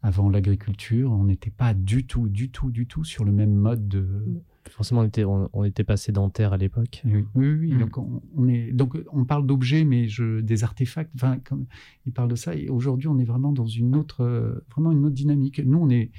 avant 0.00 0.30
l'agriculture, 0.30 1.12
on 1.12 1.24
n'était 1.24 1.50
pas 1.50 1.74
du 1.74 2.06
tout, 2.06 2.30
du 2.30 2.50
tout, 2.50 2.70
du 2.70 2.86
tout 2.86 3.04
sur 3.04 3.26
le 3.26 3.32
même 3.32 3.52
mode 3.52 3.86
de, 3.86 4.42
Forcément, 4.68 5.00
on 5.00 5.04
était, 5.04 5.24
on, 5.24 5.64
était 5.64 5.84
pas 5.84 5.96
sédentaire 5.96 6.52
à 6.52 6.58
l'époque. 6.58 7.02
Oui, 7.04 7.24
oui, 7.34 7.72
mm. 7.72 7.78
Donc, 7.78 7.98
on, 7.98 8.48
est, 8.48 8.72
donc, 8.72 8.96
on 9.10 9.24
parle 9.24 9.46
d'objets, 9.46 9.84
mais 9.84 10.08
je, 10.08 10.40
des 10.40 10.64
artefacts. 10.64 11.10
Enfin, 11.14 11.38
comme 11.38 11.66
il 12.06 12.12
parle 12.12 12.28
de 12.28 12.36
ça. 12.36 12.54
Et 12.54 12.68
aujourd'hui, 12.68 13.08
on 13.08 13.18
est 13.18 13.24
vraiment 13.24 13.52
dans 13.52 13.66
une 13.66 13.96
autre, 13.96 14.62
vraiment 14.70 14.92
une 14.92 15.04
autre 15.06 15.14
dynamique. 15.14 15.60
Nous, 15.64 15.78
on 15.78 15.88
est, 15.88 16.10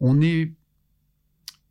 on 0.00 0.20
est. 0.20 0.52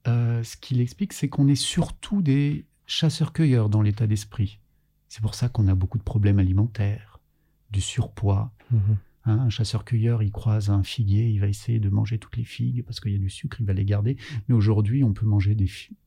Euh, 0.07 0.43
ce 0.43 0.57
qu'il 0.57 0.81
explique, 0.81 1.13
c'est 1.13 1.29
qu'on 1.29 1.47
est 1.47 1.55
surtout 1.55 2.21
des 2.21 2.65
chasseurs-cueilleurs 2.87 3.69
dans 3.69 3.81
l'état 3.81 4.07
d'esprit. 4.07 4.59
C'est 5.07 5.21
pour 5.21 5.35
ça 5.35 5.49
qu'on 5.49 5.67
a 5.67 5.75
beaucoup 5.75 5.97
de 5.97 6.03
problèmes 6.03 6.39
alimentaires, 6.39 7.19
du 7.69 7.81
surpoids. 7.81 8.51
Mhm. 8.71 8.97
Hein, 9.25 9.39
un 9.39 9.49
chasseur-cueilleur, 9.49 10.23
il 10.23 10.31
croise 10.31 10.69
un 10.69 10.83
figuier, 10.83 11.29
il 11.29 11.39
va 11.39 11.47
essayer 11.47 11.79
de 11.79 11.89
manger 11.89 12.17
toutes 12.17 12.37
les 12.37 12.43
figues 12.43 12.83
parce 12.83 12.99
qu'il 12.99 13.11
y 13.11 13.15
a 13.15 13.19
du 13.19 13.29
sucre, 13.29 13.57
il 13.59 13.65
va 13.65 13.73
les 13.73 13.85
garder. 13.85 14.17
Mais 14.47 14.55
aujourd'hui, 14.55 15.03
on 15.03 15.13
peut 15.13 15.25
manger 15.25 15.53
des 15.53 15.67
figues, 15.67 15.97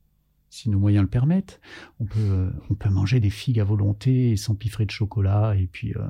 si 0.54 0.70
nos 0.70 0.78
moyens 0.78 1.02
le 1.02 1.08
permettent, 1.10 1.60
on 1.98 2.04
peut, 2.04 2.20
euh, 2.20 2.50
on 2.70 2.74
peut 2.74 2.88
manger 2.88 3.18
des 3.18 3.30
figues 3.30 3.58
à 3.58 3.64
volonté 3.64 4.30
et 4.30 4.36
s'empiffrer 4.36 4.86
de 4.86 4.92
chocolat. 4.92 5.56
Et 5.56 5.66
puis, 5.66 5.92
euh, 5.96 6.06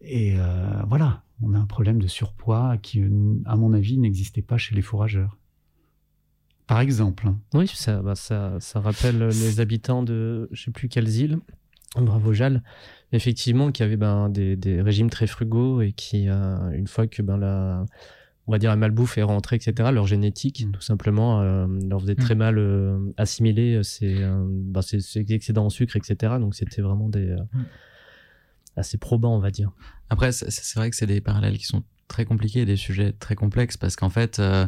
et 0.00 0.36
euh, 0.38 0.80
voilà, 0.88 1.24
on 1.42 1.54
a 1.54 1.58
un 1.58 1.66
problème 1.66 2.00
de 2.00 2.06
surpoids 2.06 2.76
qui, 2.78 3.02
à 3.46 3.56
mon 3.56 3.72
avis, 3.72 3.98
n'existait 3.98 4.42
pas 4.42 4.58
chez 4.58 4.76
les 4.76 4.82
fourrageurs. 4.82 5.36
Par 6.68 6.78
exemple. 6.78 7.26
hein. 7.26 7.40
Oui, 7.52 7.66
ça, 7.66 8.00
bah, 8.00 8.14
ça, 8.14 8.58
ça 8.60 8.78
rappelle 8.78 9.18
les 9.26 9.58
habitants 9.58 10.04
de 10.04 10.48
je 10.52 10.62
sais 10.62 10.70
plus 10.70 10.88
quelles 10.88 11.10
îles, 11.16 11.38
Bravo 11.96 12.32
Jal, 12.32 12.62
effectivement, 13.10 13.72
qui 13.72 13.82
avaient 13.82 13.96
ben, 13.96 14.28
des, 14.28 14.56
des 14.56 14.80
régimes 14.80 15.10
très 15.10 15.26
frugaux 15.26 15.80
et 15.80 15.92
qui, 15.92 16.28
une 16.28 16.86
fois 16.86 17.08
que 17.08 17.22
ben, 17.22 17.38
la, 17.38 17.86
on 18.46 18.52
va 18.52 18.58
dire 18.58 18.70
la 18.70 18.76
malbouffe 18.76 19.16
est 19.18 19.22
rentrée, 19.22 19.56
etc., 19.56 19.90
leur 19.92 20.06
génétique, 20.06 20.66
Mm. 20.66 20.72
tout 20.72 20.80
simplement, 20.82 21.40
euh, 21.40 21.66
leur 21.88 22.00
faisait 22.00 22.14
très 22.14 22.34
mal 22.34 22.58
euh, 22.58 22.98
assimiler 23.16 23.82
ces, 23.82 24.22
euh, 24.22 24.44
ben, 24.46 24.82
ces, 24.82 25.00
ces 25.00 25.24
excédents 25.32 25.66
en 25.66 25.70
sucre, 25.70 25.96
etc. 25.96 26.34
Donc 26.38 26.54
c'était 26.54 26.82
vraiment 26.82 27.08
des 27.08 27.30
euh, 27.30 27.36
Mm. 27.52 27.64
assez 28.76 28.98
probants, 28.98 29.36
on 29.36 29.40
va 29.40 29.50
dire. 29.50 29.70
Après, 30.10 30.32
c'est- 30.32 30.76
vrai 30.76 30.90
que 30.90 30.96
c'est 30.96 31.06
des 31.06 31.20
parallèles 31.20 31.56
qui 31.58 31.64
sont 31.66 31.82
très 32.08 32.24
compliqués 32.24 32.64
des 32.66 32.76
sujets 32.76 33.12
très 33.12 33.34
complexes 33.34 33.76
parce 33.78 33.96
qu'en 33.96 34.10
fait, 34.10 34.38
euh, 34.38 34.66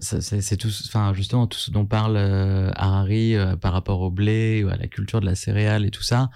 c'est 0.00 0.56
tout, 0.56 0.68
enfin 0.86 1.12
justement 1.14 1.46
tout 1.46 1.58
ce 1.58 1.70
dont 1.70 1.86
parle 1.86 2.16
euh, 2.16 2.70
Harari 2.74 3.34
euh, 3.34 3.56
par 3.56 3.72
rapport 3.72 4.00
au 4.00 4.10
blé 4.10 4.62
ou 4.64 4.68
à 4.68 4.76
la 4.76 4.86
culture 4.88 5.20
de 5.20 5.26
la 5.26 5.34
céréale 5.34 5.84
et 5.84 5.90
tout 5.90 6.02
ça. 6.02 6.30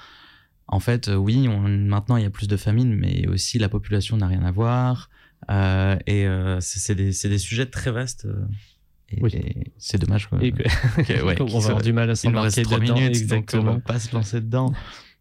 En 0.69 0.79
fait, 0.81 1.09
euh, 1.09 1.15
oui, 1.17 1.49
on, 1.49 1.61
maintenant 1.61 2.17
il 2.17 2.23
y 2.23 2.27
a 2.27 2.31
plus 2.31 2.49
de 2.49 2.57
famine, 2.57 2.95
mais 2.95 3.27
aussi 3.29 3.59
la 3.59 3.69
population 3.69 4.17
n'a 4.17 4.27
rien 4.29 4.43
à 4.45 4.51
voir. 4.53 5.11
Euh, 5.51 5.97
et 6.07 6.27
euh, 6.27 6.59
c'est 6.61 6.95
des, 6.95 7.13
c'est 7.13 7.29
des 7.29 7.39
sujets 7.39 7.67
très 7.67 7.91
vastes. 7.91 8.27
euh, 8.27 8.45
et, 9.11 9.23
Oui. 9.23 9.31
et 9.35 9.73
c'est 9.79 9.99
dommage. 9.99 10.29
Quoi. 10.29 10.43
Et 10.43 10.53
que- 10.53 10.63
que- 11.03 11.25
ouais, 11.25 11.41
on 11.41 11.59
va 11.59 11.69
avoir 11.71 11.83
du 11.83 11.93
mal 11.93 12.11
à 12.11 12.15
s'embarquer 12.15 12.63
dedans. 12.63 12.79
minutes, 12.79 12.97
donc 12.97 13.05
on 13.05 13.07
exactement. 13.09 13.73
va 13.75 13.81
pas 13.81 13.99
se 13.99 14.15
lancer 14.15 14.41
dedans. 14.41 14.73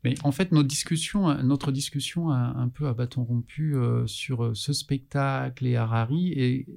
Mais 0.03 0.15
en 0.23 0.31
fait, 0.31 0.51
notre 0.51 0.67
discussion, 0.67 1.33
notre 1.43 1.71
discussion 1.71 2.29
a 2.29 2.37
un 2.57 2.69
peu 2.69 2.87
à 2.87 2.93
bâton 2.93 3.23
rompu 3.23 3.75
euh, 3.75 4.05
sur 4.07 4.51
ce 4.55 4.71
spectacle 4.71 5.65
et 5.67 5.75
Harari 5.75 6.31
et, 6.33 6.67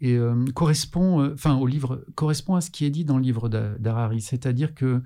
et 0.00 0.14
euh, 0.14 0.44
correspond, 0.54 1.20
euh, 1.22 1.34
enfin 1.34 1.54
au 1.56 1.66
livre, 1.66 2.04
correspond 2.16 2.54
à 2.56 2.60
ce 2.60 2.70
qui 2.70 2.84
est 2.84 2.90
dit 2.90 3.04
dans 3.04 3.18
le 3.18 3.22
livre 3.22 3.48
d'Ha- 3.48 3.76
d'Harari, 3.78 4.20
c'est-à-dire 4.20 4.74
que 4.74 5.00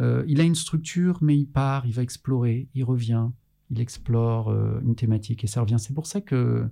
euh, 0.00 0.22
il 0.28 0.40
a 0.40 0.44
une 0.44 0.54
structure, 0.54 1.18
mais 1.22 1.36
il 1.36 1.46
part, 1.46 1.86
il 1.86 1.92
va 1.92 2.02
explorer, 2.02 2.68
il 2.74 2.84
revient, 2.84 3.28
il 3.70 3.80
explore 3.80 4.50
euh, 4.50 4.78
une 4.84 4.94
thématique 4.94 5.44
et 5.44 5.46
ça 5.46 5.60
revient. 5.62 5.76
C'est 5.78 5.94
pour 5.94 6.06
ça 6.06 6.20
que 6.20 6.68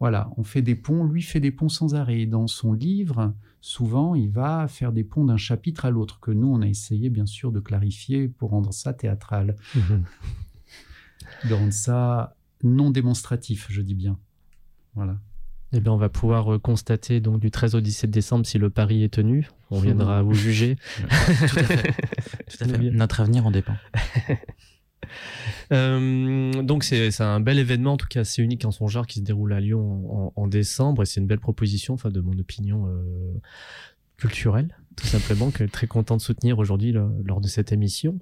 voilà, 0.00 0.30
on 0.36 0.44
fait 0.44 0.62
des 0.62 0.74
ponts. 0.76 1.04
Lui 1.04 1.22
fait 1.22 1.40
des 1.40 1.50
ponts 1.50 1.68
sans 1.68 1.94
arrêt. 1.94 2.20
Et 2.20 2.26
dans 2.26 2.46
son 2.46 2.72
livre, 2.72 3.34
souvent, 3.60 4.14
il 4.14 4.30
va 4.30 4.68
faire 4.68 4.92
des 4.92 5.04
ponts 5.04 5.24
d'un 5.24 5.36
chapitre 5.36 5.84
à 5.84 5.90
l'autre 5.90 6.20
que 6.20 6.30
nous, 6.30 6.46
on 6.48 6.62
a 6.62 6.66
essayé 6.68 7.10
bien 7.10 7.26
sûr 7.26 7.50
de 7.52 7.60
clarifier 7.60 8.28
pour 8.28 8.50
rendre 8.50 8.72
ça 8.72 8.92
théâtral 8.94 9.56
Mhm. 9.74 10.04
de 11.48 11.54
rendre 11.54 11.72
ça 11.72 12.36
non 12.62 12.90
démonstratif, 12.90 13.66
je 13.70 13.82
dis 13.82 13.94
bien. 13.94 14.18
Voilà. 14.94 15.18
Eh 15.72 15.80
bien, 15.80 15.92
on 15.92 15.96
va 15.98 16.08
pouvoir 16.08 16.54
euh, 16.54 16.58
constater 16.58 17.20
donc 17.20 17.40
du 17.40 17.50
13 17.50 17.74
au 17.74 17.80
17 17.80 18.10
décembre 18.10 18.46
si 18.46 18.56
le 18.58 18.70
pari 18.70 19.02
est 19.04 19.12
tenu. 19.12 19.48
On 19.70 19.80
viendra 19.80 20.22
vous 20.22 20.32
juger. 20.32 20.76
Tout 20.96 21.58
à 21.58 21.62
fait. 21.64 21.92
Tout 21.92 22.64
à 22.64 22.66
fait. 22.68 22.78
Bien. 22.78 22.90
Notre 22.92 23.20
avenir 23.20 23.44
en 23.46 23.50
dépend. 23.50 23.76
Euh, 25.70 26.62
donc 26.62 26.82
c'est 26.82 27.20
un 27.20 27.40
bel 27.40 27.58
événement, 27.58 27.92
en 27.92 27.96
tout 27.98 28.06
cas 28.08 28.20
assez 28.20 28.42
unique 28.42 28.64
en 28.64 28.70
son 28.70 28.88
genre, 28.88 29.06
qui 29.06 29.18
se 29.18 29.24
déroule 29.24 29.52
à 29.52 29.60
Lyon 29.60 30.10
en, 30.10 30.32
en 30.34 30.46
décembre, 30.46 31.02
et 31.02 31.06
c'est 31.06 31.20
une 31.20 31.26
belle 31.26 31.40
proposition, 31.40 31.92
enfin 31.92 32.08
de 32.08 32.20
mon 32.20 32.38
opinion 32.38 32.86
euh, 32.86 33.02
culturelle, 34.16 34.74
tout 34.96 35.06
simplement, 35.06 35.50
que 35.50 35.64
très 35.64 35.86
content 35.86 36.16
de 36.16 36.22
soutenir 36.22 36.58
aujourd'hui 36.58 36.92
lors 36.92 37.42
de 37.42 37.48
cette 37.48 37.70
émission. 37.70 38.18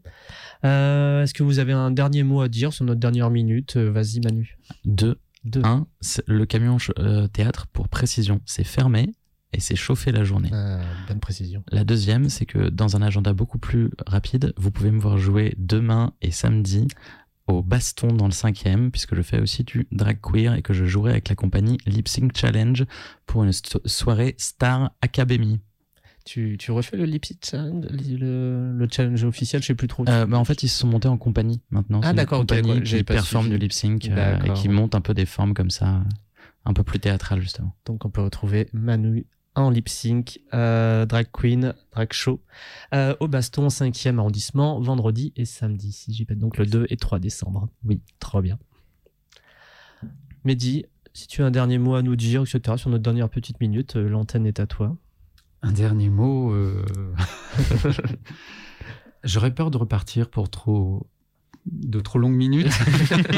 Euh, 0.65 1.23
Est-ce 1.23 1.35
que 1.35 1.45
vous 1.45 1.61
avez 1.61 1.73
un 1.73 1.93
dernier 1.93 2.25
mot 2.25 2.41
à 2.41 2.49
dire 2.49 2.73
sur 2.73 2.85
notre 2.85 3.01
dernière 3.01 3.31
minute? 3.31 3.77
Vas-y 3.77 4.21
Manu. 4.21 4.59
Deux. 4.85 5.21
Deux. 5.45 5.63
Un, 5.65 5.87
le 6.27 6.47
camion 6.47 6.79
théâtre, 7.33 7.69
pour 7.69 7.89
précision, 7.89 8.41
c'est 8.45 8.65
fermé 8.65 9.13
et 9.57 9.61
c'est 9.61 9.75
chauffé 9.77 10.13
la 10.13 10.23
journée. 10.25 10.51
Euh, 10.53 10.83
bonne 11.09 11.21
précision. 11.21 11.65
La 11.73 11.85
deuxième, 11.85 12.29
c'est 12.29 12.47
que 12.47 12.69
dans 12.69 12.95
un 12.97 13.03
agenda 13.03 13.33
beaucoup 13.33 13.59
plus 13.59 13.91
rapide, 14.07 14.53
vous 14.57 14.71
pouvez 14.71 14.91
me 14.91 15.01
voir 15.01 15.19
jouer 15.19 15.55
demain 15.59 16.13
et 16.23 16.31
samedi 16.31 16.87
au 17.49 17.63
baston 17.63 18.09
dans 18.09 18.27
le 18.27 18.33
cinquième, 18.33 18.91
puisque 18.91 19.15
je 19.15 19.23
fais 19.23 19.41
aussi 19.41 19.63
du 19.65 19.87
drag 19.93 20.19
queer 20.21 20.55
et 20.55 20.63
que 20.63 20.75
je 20.75 20.85
jouerai 20.85 21.13
avec 21.13 21.29
la 21.29 21.37
compagnie 21.37 21.79
Lip 21.87 22.09
Sync 22.09 22.37
Challenge 22.37 22.85
pour 23.25 23.45
une 23.45 23.53
so- 23.53 23.81
soirée 23.87 24.35
Star 24.37 24.91
Academy. 25.01 25.61
Tu, 26.25 26.57
tu 26.59 26.73
refais 26.73 26.97
le 26.97 27.05
lip 27.05 27.25
sync 27.25 27.39
challenge, 27.45 27.85
le, 27.93 28.73
le 28.77 28.89
challenge 28.91 29.23
officiel, 29.23 29.63
je 29.63 29.69
sais 29.69 29.75
plus 29.77 29.87
trop. 29.87 30.05
Euh, 30.09 30.27
bah, 30.27 30.37
en 30.39 30.45
fait, 30.45 30.65
ils 30.65 30.69
se 30.69 30.81
sont 30.81 30.89
montés 30.89 31.07
en 31.07 31.17
compagnie 31.19 31.61
maintenant. 31.71 32.01
Ah, 32.03 32.13
d'accord, 32.13 32.41
ok, 32.41 32.49
compagnie 32.49 32.83
qui 32.83 33.05
performe 33.05 33.49
du 33.49 33.59
lip 33.59 33.73
sync 33.73 34.09
euh, 34.11 34.37
et 34.43 34.53
qui 34.55 34.69
monte 34.69 34.97
un 34.97 35.01
peu 35.01 35.15
des 35.15 35.25
formes 35.25 35.55
comme 35.55 35.71
ça, 35.71 36.03
un 36.65 36.73
peu 36.73 36.83
plus 36.83 36.99
théâtrales 36.99 37.41
justement. 37.41 37.77
Donc 37.85 38.05
on 38.05 38.11
peut 38.11 38.23
retrouver 38.23 38.69
Manu 38.73 39.25
en 39.57 39.71
lip 39.71 39.89
sync, 39.89 40.41
euh, 40.55 41.07
drag 41.07 41.29
queen, 41.33 41.75
drag 41.91 42.13
show, 42.13 42.41
euh, 42.95 43.17
au 43.21 43.27
Baston, 43.27 43.69
5e 43.69 44.19
arrondissement, 44.19 44.79
vendredi 44.81 45.33
et 45.35 45.47
samedi, 45.47 45.93
si 45.93 46.13
j'y 46.13 46.27
pète 46.27 46.39
donc 46.39 46.59
le 46.59 46.67
2 46.67 46.87
et 46.91 46.97
3 46.97 47.19
décembre. 47.19 47.69
Oui, 47.85 48.01
trop 48.21 48.43
bien. 48.43 48.59
Mehdi, 50.45 50.85
si 51.15 51.27
tu 51.27 51.43
as 51.43 51.47
un 51.47 51.51
dernier 51.51 51.79
mot 51.79 51.95
à 51.95 52.03
nous 52.03 52.17
dire, 52.17 52.43
etc., 52.43 52.77
sur 52.77 52.91
notre 52.91 53.03
dernière 53.03 53.31
petite 53.31 53.59
minute, 53.61 53.97
euh, 53.97 54.09
l'antenne 54.09 54.47
est 54.47 54.61
à 54.61 54.67
toi. 54.67 54.95
Un 55.63 55.73
dernier 55.73 56.11
mot. 56.11 56.55
J'aurais 59.25 59.55
peur 59.55 59.71
de 59.71 59.79
repartir 59.79 60.29
pour 60.29 60.51
trop 60.51 61.09
de 61.65 61.99
trop 61.99 62.21
longues 62.21 62.37
minutes. 62.37 62.71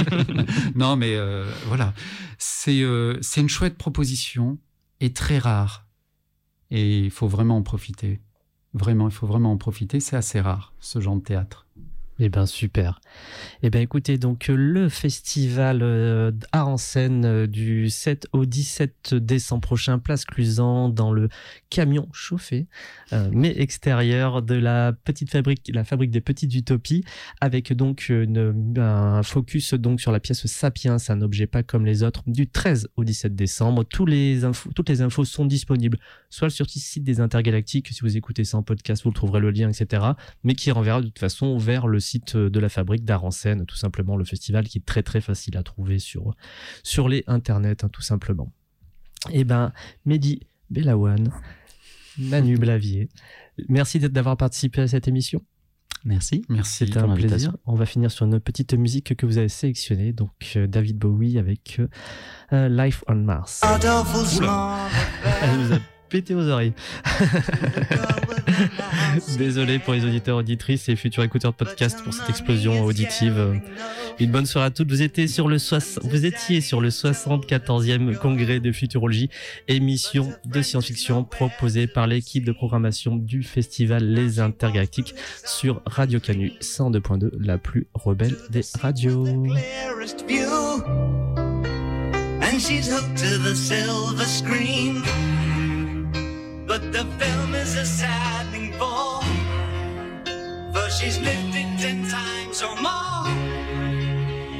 non, 0.74 0.96
mais 0.96 1.16
voilà, 1.66 1.94
c'est 2.36 2.76
une 2.76 3.48
chouette 3.48 3.78
proposition 3.78 4.58
et 5.00 5.14
très 5.14 5.38
rare. 5.38 5.87
Et 6.70 6.98
il 7.00 7.10
faut 7.10 7.28
vraiment 7.28 7.56
en 7.56 7.62
profiter. 7.62 8.20
Vraiment, 8.74 9.08
il 9.08 9.14
faut 9.14 9.26
vraiment 9.26 9.52
en 9.52 9.56
profiter. 9.56 10.00
C'est 10.00 10.16
assez 10.16 10.40
rare 10.40 10.74
ce 10.80 11.00
genre 11.00 11.16
de 11.16 11.22
théâtre. 11.22 11.67
Eh 12.20 12.28
ben 12.28 12.46
super. 12.46 13.00
Eh 13.62 13.70
ben 13.70 13.80
écoutez 13.80 14.18
donc 14.18 14.50
euh, 14.50 14.54
le 14.56 14.88
festival 14.88 15.80
euh, 15.82 16.32
Art 16.50 16.68
en 16.68 16.76
scène 16.76 17.24
euh, 17.24 17.46
du 17.46 17.90
7 17.90 18.26
au 18.32 18.44
17 18.44 19.14
décembre 19.14 19.60
prochain, 19.60 20.00
place 20.00 20.24
Clusan, 20.24 20.88
dans 20.88 21.12
le 21.12 21.28
camion 21.70 22.08
chauffé, 22.12 22.66
mais 23.32 23.54
extérieur 23.58 24.42
de 24.42 24.54
la 24.54 24.92
petite 24.92 25.30
fabrique, 25.30 25.70
la 25.72 25.84
fabrique 25.84 26.10
des 26.10 26.20
petites 26.20 26.54
utopies, 26.54 27.04
avec 27.40 27.72
donc 27.72 28.10
un 28.10 29.22
focus 29.22 29.74
donc 29.74 30.00
sur 30.00 30.10
la 30.10 30.20
pièce 30.20 30.46
Sapiens, 30.46 30.96
un 31.08 31.20
objet 31.20 31.46
pas 31.46 31.62
comme 31.62 31.84
les 31.84 32.02
autres, 32.02 32.22
du 32.26 32.48
13 32.48 32.88
au 32.96 33.04
17 33.04 33.34
décembre. 33.34 33.84
Tous 33.84 34.06
les 34.06 34.44
infos, 34.44 34.70
toutes 34.74 34.88
les 34.88 35.02
infos 35.02 35.24
sont 35.24 35.44
disponibles, 35.44 35.98
soit 36.30 36.50
sur 36.50 36.64
le 36.64 36.80
site 36.80 37.04
des 37.04 37.20
Intergalactiques, 37.20 37.88
si 37.88 38.00
vous 38.00 38.16
écoutez 38.16 38.44
ça 38.44 38.56
en 38.56 38.62
podcast, 38.62 39.02
vous 39.04 39.10
le 39.10 39.14
trouverez 39.14 39.40
le 39.40 39.50
lien, 39.50 39.68
etc 39.68 40.12
mais 40.44 40.54
qui 40.54 40.70
renverra 40.70 41.00
de 41.00 41.06
toute 41.06 41.18
façon 41.18 41.58
vers 41.58 41.86
le 41.86 42.00
site 42.08 42.36
de 42.36 42.60
la 42.60 42.68
fabrique 42.68 43.04
d'art 43.04 43.24
en 43.24 43.30
scène, 43.30 43.66
tout 43.66 43.76
simplement 43.76 44.16
le 44.16 44.24
festival 44.24 44.66
qui 44.66 44.78
est 44.78 44.84
très 44.86 45.02
très 45.02 45.20
facile 45.20 45.56
à 45.56 45.62
trouver 45.62 45.98
sur, 45.98 46.34
sur 46.82 47.08
les 47.08 47.24
internets, 47.26 47.84
hein, 47.84 47.88
tout 47.88 48.02
simplement. 48.02 48.52
Et 49.32 49.44
ben, 49.44 49.72
Mehdi 50.04 50.40
Belawan, 50.70 51.30
Manu 52.18 52.56
Blavier, 52.58 53.08
merci 53.68 53.98
d'avoir 53.98 54.36
participé 54.36 54.82
à 54.82 54.88
cette 54.88 55.08
émission. 55.08 55.42
Merci. 56.04 56.44
Merci. 56.48 56.86
C'était 56.86 57.00
pour 57.00 57.10
un 57.10 57.14
plaisir. 57.14 57.56
On 57.66 57.74
va 57.74 57.84
finir 57.86 58.10
sur 58.10 58.24
une 58.26 58.40
petite 58.40 58.74
musique 58.74 59.16
que 59.16 59.26
vous 59.26 59.38
avez 59.38 59.48
sélectionnée, 59.48 60.12
donc 60.12 60.30
euh, 60.56 60.66
David 60.66 60.96
Bowie 60.98 61.38
avec 61.38 61.78
euh, 61.80 61.88
euh, 62.52 62.68
Life 62.68 63.02
on 63.08 63.16
Mars. 63.16 63.62
Elle 63.64 63.78
nous 65.58 65.72
a 65.74 65.78
pété 66.08 66.34
aux 66.34 66.48
oreilles. 66.48 66.72
Désolé 69.38 69.78
pour 69.78 69.94
les 69.94 70.04
auditeurs, 70.04 70.38
auditrices 70.38 70.88
et 70.88 70.96
futurs 70.96 71.22
écouteurs 71.22 71.52
de 71.52 71.56
podcast 71.56 72.02
pour 72.02 72.12
cette 72.12 72.28
explosion 72.28 72.84
auditive. 72.84 73.60
Une 74.18 74.30
bonne 74.30 74.46
soirée 74.46 74.66
à 74.66 74.70
toutes. 74.70 74.88
Vous 74.88 75.02
étiez 75.02 75.28
sur 75.28 75.48
le, 75.48 75.58
vous 76.02 76.26
étiez 76.26 76.60
sur 76.60 76.80
le 76.80 76.88
74e 76.88 78.16
congrès 78.16 78.60
de 78.60 78.72
futurologie, 78.72 79.30
émission 79.68 80.32
de 80.44 80.62
science-fiction 80.62 81.24
proposée 81.24 81.86
par 81.86 82.06
l'équipe 82.06 82.44
de 82.44 82.52
programmation 82.52 83.16
du 83.16 83.42
festival 83.42 84.04
Les 84.04 84.40
Intergalactiques 84.40 85.14
sur 85.44 85.82
Radio 85.86 86.20
Canu 86.20 86.52
102.2, 86.60 87.30
la 87.38 87.58
plus 87.58 87.86
rebelle 87.94 88.36
des 88.50 88.62
radios. 88.80 89.26
she's 92.58 92.88
hooked 92.88 93.16
to 93.16 93.38
the 93.38 93.54
silver. 93.54 94.24
But 96.68 96.92
the 96.92 97.04
film 97.18 97.54
is 97.54 97.76
a 97.76 97.86
saddening 97.86 98.76
bore. 98.78 99.22
For 100.74 100.90
she's 100.90 101.18
lived 101.18 101.54
it 101.54 101.78
ten 101.80 102.06
times 102.06 102.62
or 102.62 102.76
more. 102.76 103.26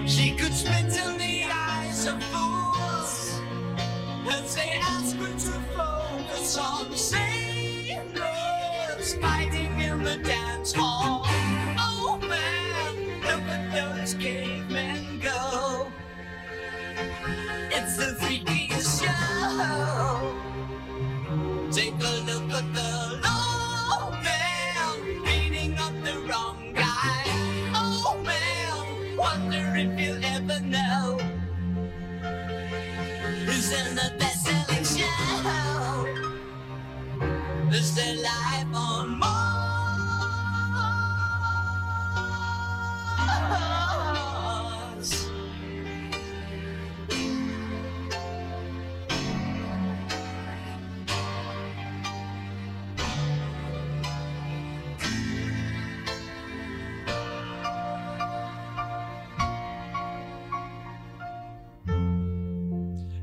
She 0.09 0.35
could 0.35 0.55
spit 0.55 0.97
in 1.05 1.19
the 1.19 1.45
eyes 1.53 2.07
of 2.07 2.23
fools 2.33 3.43
as 4.33 4.55
they 4.55 4.81
ask 4.81 5.17
her 5.17 5.27
to 5.27 5.61
focus 5.77 6.57
on 6.57 6.97
sailors 6.97 7.29
fighting 9.21 9.79
in 9.79 10.03
the 10.03 10.17
dance 10.17 10.73
hall. 10.73 11.27
Oh 11.79 12.19
man, 12.23 13.21
look 13.21 13.47
at 13.53 13.71
those 13.71 14.15
cavemen 14.15 15.21
go. 15.21 15.93
It's 17.71 17.99
the 17.99 18.17
freakiest 18.19 19.05
show. 19.05 20.28
Take 21.79 21.95
a 21.95 22.15
look 22.27 22.51
at 22.51 22.75
the 22.75 22.91
low 23.23 24.11
man 24.11 25.23
beating 25.25 25.79
up 25.79 25.95
the 26.03 26.15
wrong 26.29 26.73
guy. 26.75 27.23
Oh 27.73 28.21
man, 28.27 29.17
wonder 29.17 29.77
if 29.77 30.01
you'll 30.01 30.25
ever 30.25 30.59
know. 30.59 31.19
Who's 33.47 33.71
in 33.71 33.95
the 33.95 34.11
best-selling 34.19 34.83
show? 34.83 36.05
Is 37.71 37.95
there 37.95 38.17
life 38.25 38.75
on 38.75 39.21
Mars? 39.21 39.49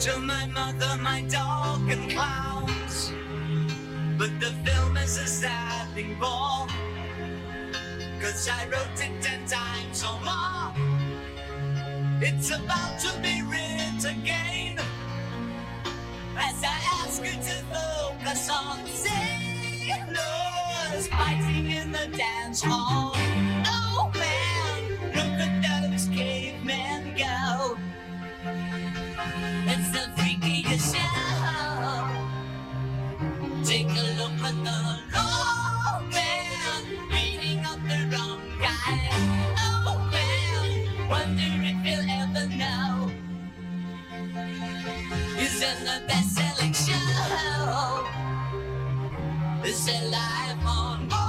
to 0.00 0.18
my 0.20 0.46
mother, 0.46 0.96
my 1.02 1.22
dog, 1.22 1.90
and 1.90 2.08
clowns. 2.10 3.12
But 4.16 4.38
the 4.38 4.52
film 4.64 4.96
is 4.96 5.18
a 5.18 5.26
stabbing 5.26 6.16
ball. 6.20 6.68
Cause 8.20 8.48
I 8.48 8.66
wrote 8.66 9.00
it 9.00 9.20
ten 9.20 9.44
times 9.46 10.04
or 10.04 10.20
more. 10.20 10.72
It's 12.22 12.50
about 12.50 13.00
to 13.00 13.20
be 13.20 13.42
written 13.42 13.98
again. 14.06 14.78
As 16.36 16.62
I 16.62 16.78
ask 17.02 17.24
you 17.24 17.32
to 17.32 17.64
focus 17.74 18.48
on 18.50 18.86
sailors 18.86 20.18
fighting 21.08 21.70
in 21.72 21.90
the 21.90 22.06
dance 22.16 22.62
hall. 22.62 23.16
fiction, 45.68 45.84
the 45.84 46.06
best 46.06 46.34
selling 46.34 46.72
show. 46.72 48.06
Is 49.64 49.88
alive 49.88 50.66
on. 50.66 51.27